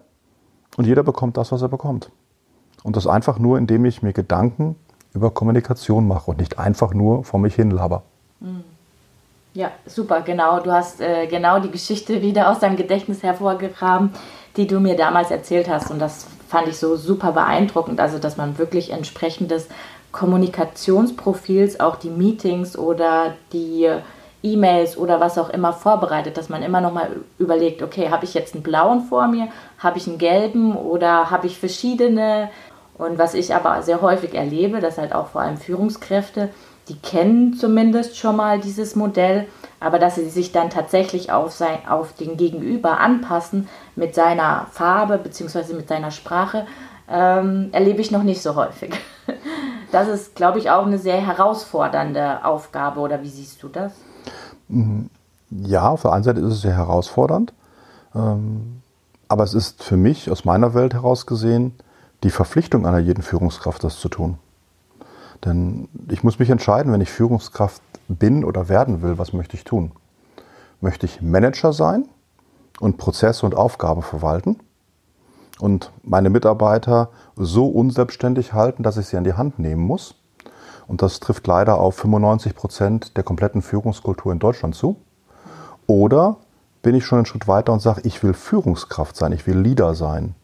Und 0.77 0.85
jeder 0.85 1.03
bekommt 1.03 1.37
das, 1.37 1.51
was 1.51 1.61
er 1.61 1.69
bekommt. 1.69 2.11
Und 2.83 2.95
das 2.95 3.07
einfach 3.07 3.39
nur, 3.39 3.57
indem 3.57 3.85
ich 3.85 4.01
mir 4.01 4.13
Gedanken 4.13 4.75
über 5.13 5.31
Kommunikation 5.31 6.07
mache 6.07 6.31
und 6.31 6.39
nicht 6.39 6.59
einfach 6.59 6.93
nur 6.93 7.23
vor 7.23 7.39
mich 7.39 7.55
hin 7.55 7.71
laber. 7.71 8.03
Hm. 8.41 8.63
Ja, 9.53 9.71
super, 9.85 10.21
genau. 10.21 10.59
Du 10.59 10.71
hast 10.71 10.99
äh, 10.99 11.27
genau 11.27 11.59
die 11.59 11.71
Geschichte 11.71 12.21
wieder 12.21 12.51
aus 12.51 12.59
deinem 12.59 12.75
Gedächtnis 12.75 13.23
hervorgegraben, 13.23 14.11
die 14.57 14.67
du 14.67 14.79
mir 14.79 14.95
damals 14.95 15.31
erzählt 15.31 15.69
hast. 15.69 15.91
Und 15.91 15.99
das 15.99 16.27
fand 16.47 16.67
ich 16.67 16.77
so 16.77 16.95
super 16.95 17.31
beeindruckend. 17.31 17.99
Also, 17.99 18.19
dass 18.19 18.37
man 18.37 18.57
wirklich 18.57 18.91
entsprechendes 18.91 19.67
Kommunikationsprofils 20.11 21.79
auch 21.79 21.97
die 21.97 22.09
Meetings 22.09 22.77
oder 22.77 23.33
die 23.51 23.89
E-Mails 24.43 24.97
oder 24.97 25.19
was 25.19 25.37
auch 25.37 25.49
immer 25.49 25.73
vorbereitet, 25.73 26.37
dass 26.37 26.49
man 26.49 26.63
immer 26.63 26.79
noch 26.79 26.93
mal 26.93 27.09
überlegt, 27.39 27.81
okay, 27.81 28.09
habe 28.09 28.25
ich 28.25 28.33
jetzt 28.33 28.53
einen 28.53 28.63
blauen 28.63 29.01
vor 29.01 29.27
mir, 29.27 29.47
habe 29.79 29.97
ich 29.97 30.07
einen 30.07 30.19
gelben 30.19 30.75
oder 30.75 31.31
habe 31.31 31.47
ich 31.47 31.59
verschiedene 31.59 32.49
und 32.97 33.17
was 33.17 33.33
ich 33.33 33.53
aber 33.53 33.81
sehr 33.81 34.01
häufig 34.01 34.33
erlebe, 34.35 34.79
dass 34.79 34.97
halt 34.97 35.13
auch 35.13 35.27
vor 35.27 35.41
allem 35.41 35.57
Führungskräfte, 35.57 36.49
die 36.87 36.97
kennen 36.97 37.53
zumindest 37.53 38.17
schon 38.17 38.35
mal 38.35 38.59
dieses 38.59 38.95
Modell, 38.95 39.47
aber 39.86 40.00
dass 40.00 40.15
sie 40.15 40.28
sich 40.32 40.52
dann 40.52 40.71
tatsächlich 40.71 41.32
auf, 41.32 41.54
sein, 41.54 41.88
auf 41.88 42.13
den 42.13 42.38
Gegenüber 42.38 43.00
anpassen 43.00 43.69
mit 43.95 44.15
seiner 44.15 44.65
Farbe 44.71 45.19
bzw. 45.19 45.76
mit 45.76 45.88
seiner 45.88 46.10
Sprache, 46.10 46.65
ähm, 47.08 47.69
erlebe 47.71 48.02
ich 48.02 48.10
noch 48.10 48.24
nicht 48.24 48.41
so 48.41 48.56
häufig. 48.56 48.93
Das 49.91 50.10
ist, 50.10 50.36
glaube 50.36 50.60
ich, 50.60 50.71
auch 50.71 50.86
eine 50.86 50.98
sehr 50.98 51.26
herausfordernde 51.26 52.43
Aufgabe, 52.43 53.00
oder 53.00 53.21
wie 53.21 53.30
siehst 53.30 53.63
du 53.63 53.69
das? 53.69 53.93
Mhm. 54.67 55.10
Ja, 55.52 55.88
auf 55.88 56.02
der 56.02 56.12
einen 56.12 56.24
Seite 56.24 56.41
ist 56.41 56.54
es 56.54 56.62
sehr 56.62 56.76
herausfordernd, 56.76 57.54
ähm, 58.13 58.82
aber 59.30 59.43
es 59.45 59.54
ist 59.54 59.84
für 59.84 59.95
mich 59.95 60.30
aus 60.30 60.43
meiner 60.43 60.74
Welt 60.74 60.95
heraus 60.95 61.28
gesehen 61.28 61.76
die 62.24 62.30
Verpflichtung 62.30 62.86
einer 62.86 62.98
jeden 62.98 63.21
Führungskraft, 63.21 63.86
das 63.86 64.00
zu 64.00 64.10
tun. 64.10 64.38
Denn 65.45 65.88
ich 66.10 66.24
muss 66.24 66.39
mich 66.39 66.50
entscheiden, 66.50 66.91
wenn 66.91 67.00
ich 67.00 67.12
Führungskraft 67.12 67.82
bin 68.07 68.43
oder 68.43 68.69
werden 68.69 69.01
will, 69.01 69.17
was 69.17 69.33
möchte 69.33 69.55
ich 69.55 69.63
tun? 69.63 69.91
Möchte 70.81 71.05
ich 71.05 71.21
Manager 71.21 71.73
sein 71.73 72.07
und 72.79 72.97
Prozesse 72.97 73.45
und 73.45 73.55
Aufgaben 73.55 74.01
verwalten 74.01 74.57
und 75.59 75.91
meine 76.03 76.29
Mitarbeiter 76.29 77.09
so 77.35 77.67
unselbstständig 77.67 78.53
halten, 78.53 78.83
dass 78.83 78.97
ich 78.97 79.07
sie 79.07 79.17
an 79.17 79.23
die 79.23 79.33
Hand 79.33 79.59
nehmen 79.59 79.81
muss? 79.81 80.15
Und 80.87 81.01
das 81.01 81.19
trifft 81.19 81.47
leider 81.47 81.79
auf 81.79 81.95
95 81.95 82.55
Prozent 82.55 83.17
der 83.17 83.23
kompletten 83.23 83.61
Führungskultur 83.61 84.31
in 84.31 84.39
Deutschland 84.39 84.75
zu. 84.75 84.97
Oder 85.87 86.37
bin 86.83 86.93
ich 86.93 87.05
schon 87.05 87.17
einen 87.17 87.25
Schritt 87.25 87.47
weiter 87.47 87.73
und 87.73 87.79
sage, 87.79 88.01
ich 88.03 88.21
will 88.21 88.33
Führungskraft 88.33 89.15
sein, 89.15 89.31
ich 89.31 89.47
will 89.47 89.57
Leader 89.57 89.95
sein. 89.95 90.35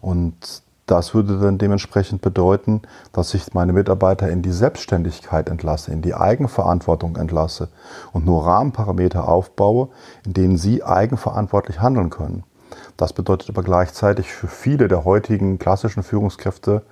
Und 0.00 0.62
das 0.88 1.14
würde 1.14 1.38
dann 1.38 1.58
dementsprechend 1.58 2.22
bedeuten, 2.22 2.82
dass 3.12 3.34
ich 3.34 3.52
meine 3.52 3.74
Mitarbeiter 3.74 4.28
in 4.30 4.40
die 4.40 4.52
Selbstständigkeit 4.52 5.48
entlasse, 5.50 5.92
in 5.92 6.00
die 6.00 6.14
Eigenverantwortung 6.14 7.16
entlasse 7.16 7.68
und 8.12 8.24
nur 8.24 8.46
Rahmenparameter 8.46 9.28
aufbaue, 9.28 9.90
in 10.24 10.32
denen 10.32 10.56
sie 10.56 10.82
eigenverantwortlich 10.82 11.80
handeln 11.80 12.08
können. 12.08 12.42
Das 12.96 13.12
bedeutet 13.12 13.50
aber 13.50 13.62
gleichzeitig 13.62 14.32
für 14.32 14.48
viele 14.48 14.88
der 14.88 15.04
heutigen 15.04 15.58
klassischen 15.58 16.02
Führungskräfte 16.02 16.82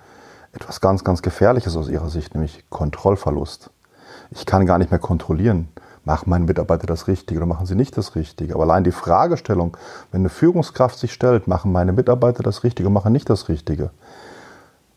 etwas 0.53 0.81
ganz, 0.81 1.03
ganz 1.03 1.23
Gefährliches 1.23 1.75
aus 1.77 1.89
ihrer 1.89 2.11
Sicht, 2.11 2.35
nämlich 2.35 2.65
Kontrollverlust. 2.69 3.71
Ich 4.31 4.45
kann 4.45 4.67
gar 4.67 4.79
nicht 4.79 4.91
mehr 4.91 5.01
kontrollieren, 5.01 5.69
machen 6.07 6.31
meine 6.31 6.45
Mitarbeiter 6.45 6.87
das 6.87 7.09
Richtige 7.09 7.41
oder 7.41 7.47
machen 7.47 7.67
sie 7.67 7.75
nicht 7.75 7.97
das 7.97 8.15
Richtige. 8.15 8.55
Aber 8.55 8.63
allein 8.63 8.85
die 8.85 8.93
Fragestellung, 8.93 9.77
wenn 10.13 10.21
eine 10.21 10.29
Führungskraft 10.29 10.99
sich 10.99 11.13
stellt, 11.13 11.49
machen 11.49 11.73
meine 11.73 11.93
Mitarbeiter 11.93 12.45
das 12.45 12.63
Richtige 12.63 12.89
oder 12.89 12.95
machen 12.95 13.13
nicht 13.13 13.29
das 13.29 13.49
Richtige, 13.49 13.91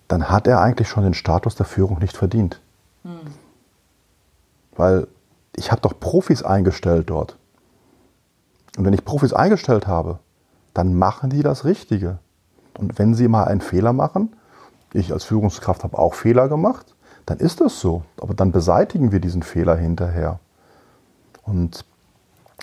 dann 0.08 0.30
hat 0.30 0.48
er 0.48 0.62
eigentlich 0.62 0.88
schon 0.88 1.04
den 1.04 1.15
Status 1.15 1.56
der 1.56 1.65
Führung 1.65 1.98
nicht 1.98 2.15
verdient. 2.15 2.62
Hm. 3.04 3.34
Weil 4.76 5.08
ich 5.56 5.72
habe 5.72 5.82
doch 5.82 6.00
Profis 6.00 6.43
eingestellt 6.43 7.10
dort. 7.10 7.38
Und 8.78 8.86
wenn 8.86 8.93
ich 8.93 9.04
Profis 9.04 9.34
eingestellt 9.34 9.88
habe, 9.88 10.19
dann 10.76 10.93
machen 10.93 11.32
die 11.32 11.41
das 11.41 11.65
Richtige. 11.65 12.19
Und 12.78 13.00
wenn 13.00 13.15
sie 13.15 13.28
mal 13.28 13.45
einen 13.45 13.62
Fehler 13.62 13.93
machen, 13.93 14.36
ich 14.93 15.12
als 15.12 15.24
Führungskraft 15.24 15.84
habe 15.84 15.98
auch 15.98 16.13
Fehler 16.13 16.48
gemacht, 16.50 16.95
dann 17.26 17.39
ist 17.39 17.62
das 17.62 17.80
so. 17.80 18.04
Aber 18.22 18.36
dann 18.36 18.52
beseitigen 18.52 19.12
wir 19.12 19.19
diesen 19.19 19.41
Fehler 19.41 19.76
hinterher. 19.76 20.39
Und 21.49 21.85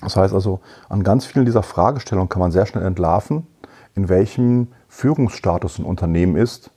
das 0.00 0.16
heißt 0.16 0.34
also, 0.34 0.60
an 0.88 1.02
ganz 1.02 1.26
vielen 1.26 1.44
dieser 1.44 1.62
Fragestellungen 1.62 2.28
kann 2.28 2.40
man 2.40 2.52
sehr 2.52 2.66
schnell 2.66 2.84
entlarven, 2.84 3.46
in 3.94 4.08
welchem 4.08 4.68
Führungsstatus 4.88 5.78
ein 5.78 5.84
Unternehmen 5.84 6.36
ist. 6.36 6.70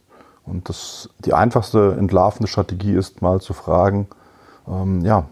Und 0.46 0.70
das, 0.70 1.10
die 1.20 1.34
einfachste 1.34 1.96
entlarvende 2.00 2.48
Strategie 2.48 2.94
ist 2.94 3.22
mal 3.22 3.40
zu 3.40 3.54
fragen, 3.54 4.08
ähm, 4.68 5.02
ja, 5.02 5.26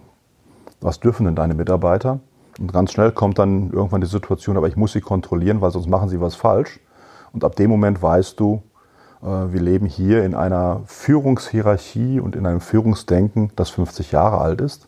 was 0.82 1.00
dürfen 1.00 1.26
denn 1.26 1.36
deine 1.36 1.56
Mitarbeiter? 1.56 2.20
Und 2.60 2.74
ganz 2.74 2.92
schnell 2.92 3.12
kommt 3.12 3.40
dann 3.40 3.72
irgendwann 3.72 4.02
die 4.02 4.08
Situation, 4.08 4.58
aber 4.58 4.68
ich 4.68 4.76
muss 4.76 4.92
sie 4.92 5.02
kontrollieren, 5.02 5.62
weil 5.62 5.72
sonst 5.72 5.88
machen 5.88 6.10
sie 6.10 6.22
was 6.22 6.36
falsch. 6.36 6.80
Und 7.34 7.44
ab 7.44 7.56
dem 7.56 7.70
Moment 7.70 8.02
weißt 8.02 8.40
du, 8.40 8.62
äh, 9.22 9.26
wir 9.26 9.62
leben 9.62 9.86
hier 9.88 10.24
in 10.24 10.36
einer 10.36 10.82
Führungshierarchie 10.86 12.20
und 12.20 12.36
in 12.36 12.46
einem 12.46 12.62
Führungsdenken, 12.62 13.52
das 13.56 13.70
50 13.70 14.12
Jahre 14.12 14.40
alt 14.40 14.62
ist 14.62 14.88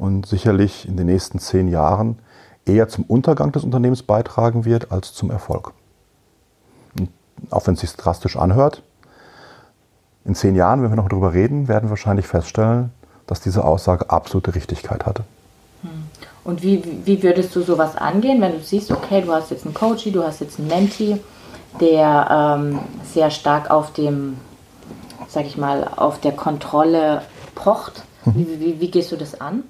und 0.00 0.24
sicherlich 0.24 0.88
in 0.88 0.96
den 0.96 1.06
nächsten 1.06 1.38
zehn 1.38 1.68
Jahren 1.68 2.18
eher 2.64 2.88
zum 2.88 3.04
Untergang 3.04 3.52
des 3.52 3.64
Unternehmens 3.64 4.02
beitragen 4.02 4.64
wird 4.64 4.90
als 4.90 5.12
zum 5.12 5.30
Erfolg. 5.30 5.72
Und 6.98 7.10
auch 7.50 7.66
wenn 7.66 7.74
es 7.74 7.80
sich 7.80 7.92
drastisch 7.92 8.36
anhört, 8.36 8.82
in 10.24 10.34
zehn 10.34 10.56
Jahren, 10.56 10.82
wenn 10.82 10.90
wir 10.90 10.96
noch 10.96 11.10
darüber 11.10 11.34
reden, 11.34 11.68
werden 11.68 11.86
wir 11.86 11.90
wahrscheinlich 11.90 12.26
feststellen, 12.26 12.90
dass 13.26 13.42
diese 13.42 13.62
Aussage 13.62 14.08
absolute 14.08 14.54
Richtigkeit 14.54 15.04
hatte. 15.04 15.24
Hm. 15.82 15.90
Und 16.44 16.62
wie, 16.62 16.82
wie 17.04 17.22
würdest 17.22 17.54
du 17.54 17.60
sowas 17.60 17.96
angehen, 17.96 18.40
wenn 18.40 18.52
du 18.52 18.60
siehst, 18.60 18.90
okay, 18.90 19.20
du 19.20 19.32
hast 19.32 19.50
jetzt 19.50 19.66
einen 19.66 19.74
Coach, 19.74 20.10
du 20.10 20.22
hast 20.22 20.40
jetzt 20.40 20.58
einen 20.58 20.68
Menti, 20.68 21.20
der 21.78 22.56
ähm, 22.58 22.78
sehr 23.04 23.30
stark 23.30 23.70
auf 23.70 23.92
dem, 23.92 24.38
sag 25.28 25.44
ich 25.44 25.58
mal, 25.58 25.86
auf 25.96 26.20
der 26.20 26.32
Kontrolle 26.32 27.22
pocht? 27.54 28.04
Wie, 28.24 28.60
wie, 28.60 28.80
wie, 28.80 28.90
gehst 28.90 29.12
du 29.12 29.16
das 29.16 29.40
an? 29.40 29.64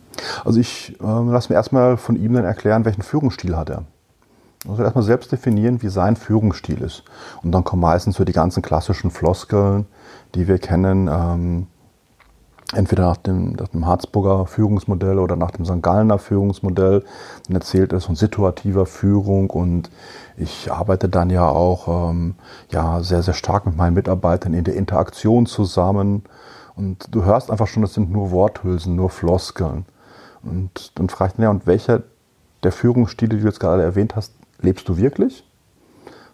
Also 0.45 0.59
ich 0.59 0.97
äh, 1.01 1.05
lass 1.05 1.49
mir 1.49 1.55
erstmal 1.55 1.97
von 1.97 2.17
ihm 2.17 2.35
dann 2.35 2.45
erklären, 2.45 2.85
welchen 2.85 3.03
Führungsstil 3.03 3.57
hat 3.57 3.71
er. 3.71 3.85
Also 4.69 4.83
erstmal 4.83 5.05
selbst 5.05 5.33
definieren, 5.33 5.83
wie 5.83 5.89
sein 5.89 6.17
Führungsstil 6.17 6.83
ist. 6.83 7.05
Und 7.43 7.53
dann 7.53 7.65
kommen 7.65 7.83
meistens 7.83 8.17
so 8.17 8.25
die 8.25 8.33
ganzen 8.33 8.63
klassischen 8.63 9.11
Floskeln, 9.11 9.87
die 10.35 10.49
wir 10.49 10.59
kennen, 10.59 11.09
ähm, 11.09 11.67
entweder 12.75 13.05
nach 13.05 13.17
dem, 13.17 13.53
nach 13.53 13.69
dem 13.69 13.87
Harzburger 13.87 14.47
Führungsmodell 14.47 15.19
oder 15.19 15.37
nach 15.37 15.51
dem 15.51 15.65
St. 15.65 15.83
Gallener 15.83 16.19
Führungsmodell. 16.19 17.05
Dann 17.47 17.57
erzählt 17.57 17.93
er 17.93 18.01
von 18.01 18.17
situativer 18.17 18.87
Führung 18.87 19.51
und 19.51 19.91
ich 20.37 20.71
arbeite 20.71 21.09
dann 21.09 21.31
ja 21.31 21.49
auch 21.49 22.11
ähm, 22.11 22.35
ja, 22.71 23.01
sehr, 23.03 23.23
sehr 23.23 23.35
stark 23.35 23.67
mit 23.67 23.77
meinen 23.77 23.95
Mitarbeitern 23.95 24.55
in 24.55 24.65
der 24.65 24.75
Interaktion 24.75 25.47
zusammen. 25.47 26.23
Und 26.81 27.15
du 27.15 27.25
hörst 27.25 27.51
einfach 27.51 27.67
schon, 27.67 27.83
das 27.83 27.93
sind 27.93 28.11
nur 28.11 28.31
Worthülsen, 28.31 28.97
nur 28.97 29.11
Floskeln. 29.11 29.85
Und 30.43 30.99
dann 30.99 31.11
fragt 31.11 31.37
man 31.37 31.43
ja, 31.43 31.51
und 31.51 31.67
welcher 31.67 32.05
der 32.63 32.73
Führungsstile, 32.73 33.37
die 33.37 33.43
du 33.43 33.47
jetzt 33.47 33.61
gerade 33.61 33.83
erwähnt 33.83 34.17
hast, 34.17 34.33
lebst 34.63 34.89
du 34.89 34.97
wirklich? 34.97 35.47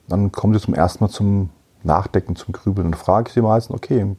Dann 0.06 0.30
kommen 0.30 0.54
sie 0.54 0.60
zum 0.60 0.74
ersten 0.74 1.02
Mal 1.02 1.10
zum 1.10 1.50
Nachdenken, 1.82 2.36
zum 2.36 2.52
Grübeln. 2.52 2.92
Dann 2.92 3.00
frage 3.00 3.26
ich 3.26 3.34
sie 3.34 3.42
meistens, 3.42 3.74
okay, 3.74 4.14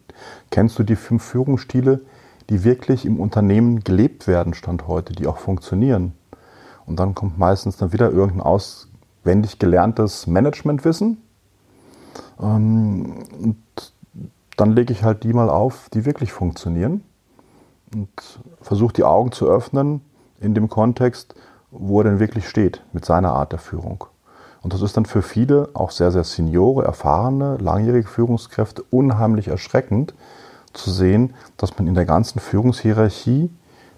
kennst 0.51 0.77
du 0.77 0.83
die 0.83 0.97
fünf 0.97 1.23
Führungsstile, 1.23 2.01
die 2.49 2.65
wirklich 2.65 3.05
im 3.05 3.21
Unternehmen 3.21 3.85
gelebt 3.85 4.27
werden, 4.27 4.53
Stand 4.53 4.85
heute, 4.85 5.13
die 5.13 5.27
auch 5.27 5.37
funktionieren? 5.37 6.11
Und 6.85 6.99
dann 6.99 7.15
kommt 7.15 7.37
meistens 7.37 7.77
dann 7.77 7.93
wieder 7.93 8.11
irgendein 8.11 8.41
auswendig 8.41 9.59
gelerntes 9.59 10.27
Managementwissen. 10.27 11.21
Ähm, 12.41 13.23
und 13.41 13.93
dann 14.57 14.73
lege 14.73 14.91
ich 14.91 15.03
halt 15.03 15.23
die 15.23 15.33
mal 15.33 15.49
auf, 15.49 15.87
die 15.93 16.05
wirklich 16.05 16.33
funktionieren 16.33 17.03
und 17.93 18.09
versuche 18.61 18.93
die 18.93 19.03
Augen 19.03 19.31
zu 19.31 19.47
öffnen 19.47 20.01
in 20.41 20.53
dem 20.53 20.67
Kontext, 20.67 21.35
wo 21.71 22.01
er 22.01 22.05
denn 22.05 22.19
wirklich 22.19 22.49
steht 22.49 22.83
mit 22.91 23.05
seiner 23.05 23.33
Art 23.33 23.51
der 23.51 23.59
Führung. 23.59 24.05
Und 24.61 24.73
das 24.73 24.81
ist 24.81 24.97
dann 24.97 25.05
für 25.05 25.21
viele, 25.21 25.69
auch 25.73 25.91
sehr, 25.91 26.11
sehr 26.11 26.23
Seniore, 26.23 26.83
erfahrene, 26.83 27.57
langjährige 27.57 28.07
Führungskräfte 28.07 28.83
unheimlich 28.89 29.47
erschreckend 29.47 30.13
zu 30.73 30.91
sehen, 30.91 31.33
dass 31.55 31.77
man 31.77 31.87
in 31.87 31.93
der 31.93 32.05
ganzen 32.05 32.39
Führungshierarchie 32.39 33.49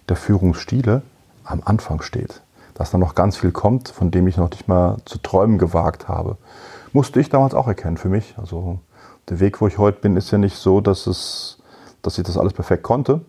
der 0.10 0.16
Führungsstile 0.16 1.02
am 1.44 1.62
Anfang 1.64 2.02
steht. 2.02 2.42
Dass 2.74 2.92
da 2.92 2.98
noch 2.98 3.16
ganz 3.16 3.38
viel 3.38 3.52
kommt, 3.52 3.90
von 3.90 4.12
dem 4.12 4.28
ich 4.28 4.38
noch 4.38 4.50
nicht 4.52 4.68
mal 4.68 4.98
zu 5.06 5.18
träumen 5.18 5.58
gewagt 5.58 6.08
habe. 6.08 6.38
Musste 6.94 7.20
ich 7.20 7.30
damals 7.30 7.54
auch 7.54 7.68
erkennen 7.68 7.98
für 7.98 8.10
mich. 8.10 8.36
Also 8.38 8.80
der 9.30 9.40
Weg, 9.40 9.62
wo 9.62 9.68
ich 9.68 9.78
heute 9.78 10.02
bin, 10.02 10.18
ist 10.18 10.32
ja 10.32 10.38
nicht 10.38 10.56
so, 10.56 10.82
dass, 10.82 11.08
es, 11.08 11.60
dass 12.02 12.18
ich 12.18 12.24
das 12.24 12.38
alles 12.38 12.54
perfekt 12.54 12.84
konnte, 12.84 13.22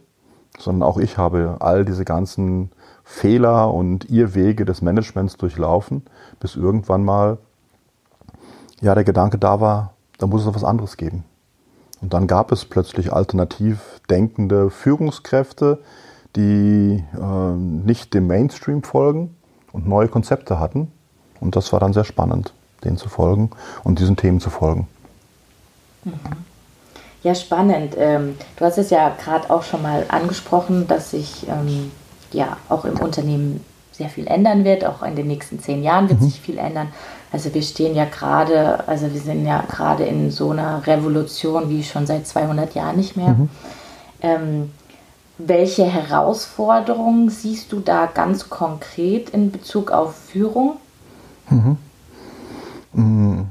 sondern 0.59 0.89
auch 0.89 0.99
ich 0.99 1.19
habe 1.19 1.57
all 1.61 1.85
diese 1.85 2.05
ganzen 2.05 2.71
Fehler 3.05 3.73
und 3.73 4.09
Irrwege 4.11 4.65
des 4.65 4.83
Managements 4.83 5.37
durchlaufen, 5.37 6.03
bis 6.39 6.57
irgendwann 6.57 7.05
mal 7.05 7.39
ja 8.81 8.95
der 8.95 9.05
Gedanke 9.05 9.39
da 9.39 9.61
war, 9.61 9.95
da 10.19 10.27
muss 10.27 10.41
es 10.41 10.47
noch 10.47 10.55
was 10.55 10.65
anderes 10.65 10.97
geben. 10.97 11.25
Und 12.01 12.15
dann 12.15 12.27
gab 12.27 12.51
es 12.51 12.65
plötzlich 12.65 13.13
alternativ 13.13 14.01
denkende 14.09 14.71
Führungskräfte, 14.71 15.81
die 16.37 17.05
äh, 17.15 17.53
nicht 17.53 18.15
dem 18.15 18.27
Mainstream 18.27 18.83
folgen 18.83 19.37
und 19.73 19.87
neue 19.87 20.09
Konzepte 20.09 20.59
hatten. 20.59 20.91
Und 21.41 21.57
das 21.57 21.73
war 21.73 21.81
dann 21.81 21.93
sehr 21.93 22.05
spannend. 22.05 22.55
denen 22.85 22.97
zu 22.97 23.11
folgen 23.11 23.51
und 23.85 23.99
diesen 23.99 24.17
Themen 24.17 24.41
zu 24.41 24.49
folgen. 24.49 24.89
Mhm. 26.05 26.15
Ja, 27.23 27.35
spannend. 27.35 27.95
Ähm, 27.99 28.37
du 28.57 28.65
hast 28.65 28.79
es 28.79 28.91
ja 28.91 29.11
gerade 29.23 29.51
auch 29.51 29.63
schon 29.63 29.83
mal 29.83 30.07
angesprochen, 30.09 30.89
dass 30.89 31.11
sich 31.11 31.47
ähm, 31.49 31.91
ja 32.33 32.57
auch 32.69 32.85
im 32.85 32.99
Unternehmen 32.99 33.63
sehr 33.93 34.09
viel 34.09 34.27
ändern 34.27 34.65
wird. 34.65 34.85
Auch 34.85 35.03
in 35.03 35.17
den 35.17 35.27
nächsten 35.27 35.61
zehn 35.61 35.83
Jahren 35.83 36.09
wird 36.09 36.21
mhm. 36.21 36.25
sich 36.25 36.41
viel 36.41 36.59
ändern. 36.59 36.89
Also 37.33 37.53
wir 37.53 37.63
stehen 37.63 37.95
ja 37.95 38.07
gerade, 38.07 38.89
also 38.89 39.13
wir 39.13 39.21
sind 39.21 39.47
ja 39.47 39.63
gerade 39.69 40.05
in 40.05 40.31
so 40.31 40.51
einer 40.51 40.87
Revolution 40.87 41.69
wie 41.69 41.85
schon 41.85 42.07
seit 42.07 42.27
200 42.27 42.75
Jahren 42.75 42.97
nicht 42.97 43.17
mehr. 43.17 43.29
Mhm. 43.29 43.49
Ähm, 44.23 44.71
welche 45.39 45.85
Herausforderungen 45.85 47.31
siehst 47.31 47.73
du 47.73 47.81
da 47.81 48.07
ganz 48.07 48.49
konkret 48.49 49.31
in 49.31 49.53
Bezug 49.53 49.91
auf 49.91 50.15
Führung? 50.15 50.77
Mhm. 52.93 53.47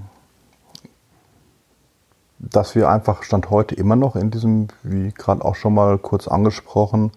Dass 2.40 2.74
wir 2.74 2.90
einfach 2.90 3.24
Stand 3.24 3.50
heute 3.50 3.76
immer 3.76 3.96
noch 3.96 4.16
in 4.16 4.32
diesem, 4.32 4.70
wie 4.82 5.12
gerade 5.12 5.44
auch 5.44 5.56
schon 5.56 5.74
mal 5.74 5.98
kurz 5.98 6.28
angesprochen, 6.28 7.12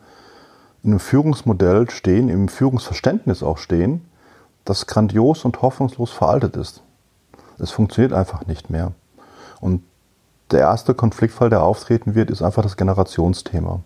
in 0.82 0.90
einem 0.90 1.00
Führungsmodell 1.00 1.88
stehen, 1.90 2.28
im 2.28 2.48
Führungsverständnis 2.48 3.42
auch 3.42 3.58
stehen, 3.58 4.04
das 4.64 4.87
grandios 4.87 5.44
und 5.44 5.62
hoffnungslos 5.62 6.11
veraltet 6.11 6.56
ist. 6.56 6.82
Es 7.58 7.70
funktioniert 7.70 8.12
einfach 8.12 8.46
nicht 8.46 8.68
mehr. 8.68 8.92
Und 9.61 9.85
der 10.50 10.61
erste 10.61 10.94
Konfliktfall, 10.94 11.50
der 11.50 11.62
auftreten 11.62 12.16
wird, 12.16 12.30
ist 12.30 12.42
einfach 12.42 12.62
das 12.62 12.76
Generationsthema. 12.76 13.80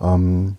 Ähm, 0.00 0.56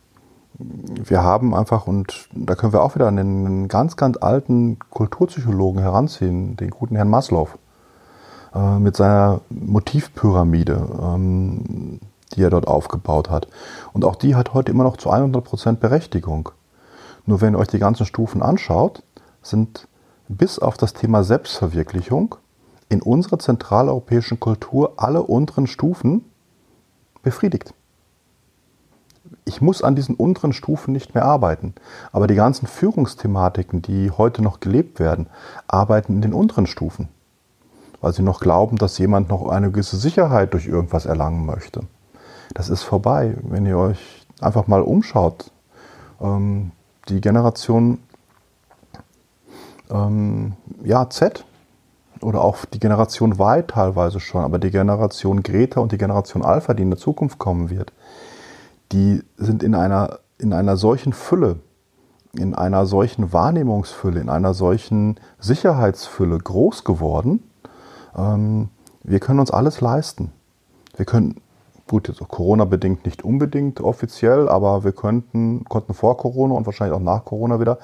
wir 0.57 1.23
haben 1.23 1.55
einfach, 1.55 1.87
und 1.87 2.27
da 2.33 2.55
können 2.55 2.73
wir 2.73 2.83
auch 2.83 2.95
wieder 2.95 3.07
einen 3.07 3.69
ganz, 3.69 3.95
ganz 3.95 4.17
alten 4.17 4.77
Kulturpsychologen 4.89 5.81
heranziehen, 5.81 6.57
den 6.57 6.69
guten 6.69 6.97
Herrn 6.97 7.09
Maslow 7.09 7.47
äh, 8.53 8.79
mit 8.79 8.95
seiner 8.95 9.41
Motivpyramide, 9.49 10.87
ähm, 11.01 11.99
die 12.33 12.43
er 12.43 12.49
dort 12.49 12.67
aufgebaut 12.67 13.29
hat. 13.29 13.47
Und 13.93 14.05
auch 14.05 14.15
die 14.15 14.35
hat 14.35 14.53
heute 14.53 14.71
immer 14.71 14.83
noch 14.83 14.97
zu 14.97 15.11
100% 15.11 15.73
Berechtigung. 15.73 16.49
Nur 17.25 17.41
wenn 17.41 17.53
ihr 17.53 17.59
euch 17.59 17.67
die 17.67 17.79
ganzen 17.79 18.05
Stufen 18.05 18.41
anschaut, 18.41 19.03
sind 19.41 19.87
bis 20.27 20.59
auf 20.59 20.77
das 20.77 20.93
Thema 20.93 21.23
Selbstverwirklichung 21.23 22.35
in 22.87 23.01
unserer 23.01 23.39
zentraleuropäischen 23.39 24.39
Kultur 24.39 24.93
alle 24.97 25.21
unteren 25.23 25.67
Stufen 25.67 26.25
befriedigt. 27.21 27.73
Ich 29.45 29.61
muss 29.61 29.83
an 29.83 29.95
diesen 29.95 30.15
unteren 30.15 30.53
Stufen 30.53 30.91
nicht 30.91 31.13
mehr 31.13 31.25
arbeiten. 31.25 31.75
Aber 32.11 32.25
die 32.25 32.35
ganzen 32.35 32.65
Führungsthematiken, 32.65 33.81
die 33.81 34.09
heute 34.11 34.41
noch 34.41 34.59
gelebt 34.59 34.99
werden, 34.99 35.27
arbeiten 35.67 36.13
in 36.13 36.21
den 36.21 36.33
unteren 36.33 36.65
Stufen 36.65 37.09
weil 38.01 38.13
sie 38.13 38.23
noch 38.23 38.39
glauben, 38.39 38.77
dass 38.77 38.97
jemand 38.97 39.29
noch 39.29 39.47
eine 39.49 39.71
gewisse 39.71 39.97
Sicherheit 39.97 40.53
durch 40.53 40.67
irgendwas 40.67 41.05
erlangen 41.05 41.45
möchte. 41.45 41.81
Das 42.53 42.69
ist 42.69 42.83
vorbei. 42.83 43.35
Wenn 43.43 43.65
ihr 43.65 43.77
euch 43.77 44.25
einfach 44.41 44.67
mal 44.67 44.81
umschaut, 44.81 45.51
ähm, 46.21 46.71
die 47.09 47.21
Generation 47.21 47.99
ähm, 49.89 50.53
ja, 50.83 51.09
Z 51.09 51.45
oder 52.21 52.41
auch 52.41 52.65
die 52.65 52.79
Generation 52.79 53.33
Y 53.33 53.67
teilweise 53.67 54.19
schon, 54.19 54.43
aber 54.43 54.59
die 54.59 54.71
Generation 54.71 55.43
Greta 55.43 55.79
und 55.79 55.91
die 55.91 55.97
Generation 55.97 56.43
Alpha, 56.43 56.73
die 56.73 56.83
in 56.83 56.89
der 56.89 56.99
Zukunft 56.99 57.39
kommen 57.39 57.69
wird, 57.69 57.93
die 58.91 59.23
sind 59.37 59.63
in 59.63 59.75
einer, 59.75 60.19
in 60.37 60.53
einer 60.53 60.77
solchen 60.77 61.13
Fülle, 61.13 61.59
in 62.33 62.53
einer 62.53 62.85
solchen 62.85 63.33
Wahrnehmungsfülle, 63.33 64.19
in 64.19 64.29
einer 64.29 64.53
solchen 64.53 65.19
Sicherheitsfülle 65.39 66.37
groß 66.37 66.83
geworden, 66.83 67.43
ähm, 68.17 68.69
wir 69.03 69.19
können 69.19 69.39
uns 69.39 69.51
alles 69.51 69.81
leisten. 69.81 70.31
Wir 70.95 71.05
können, 71.05 71.41
gut, 71.87 72.07
jetzt 72.07 72.19
Corona-bedingt 72.19 73.05
nicht 73.05 73.23
unbedingt 73.23 73.81
offiziell, 73.81 74.49
aber 74.49 74.83
wir 74.83 74.91
könnten, 74.91 75.63
konnten 75.65 75.93
vor 75.93 76.17
Corona 76.17 76.55
und 76.55 76.65
wahrscheinlich 76.65 76.95
auch 76.95 77.03
nach 77.03 77.25
Corona 77.25 77.59
wieder 77.59 77.79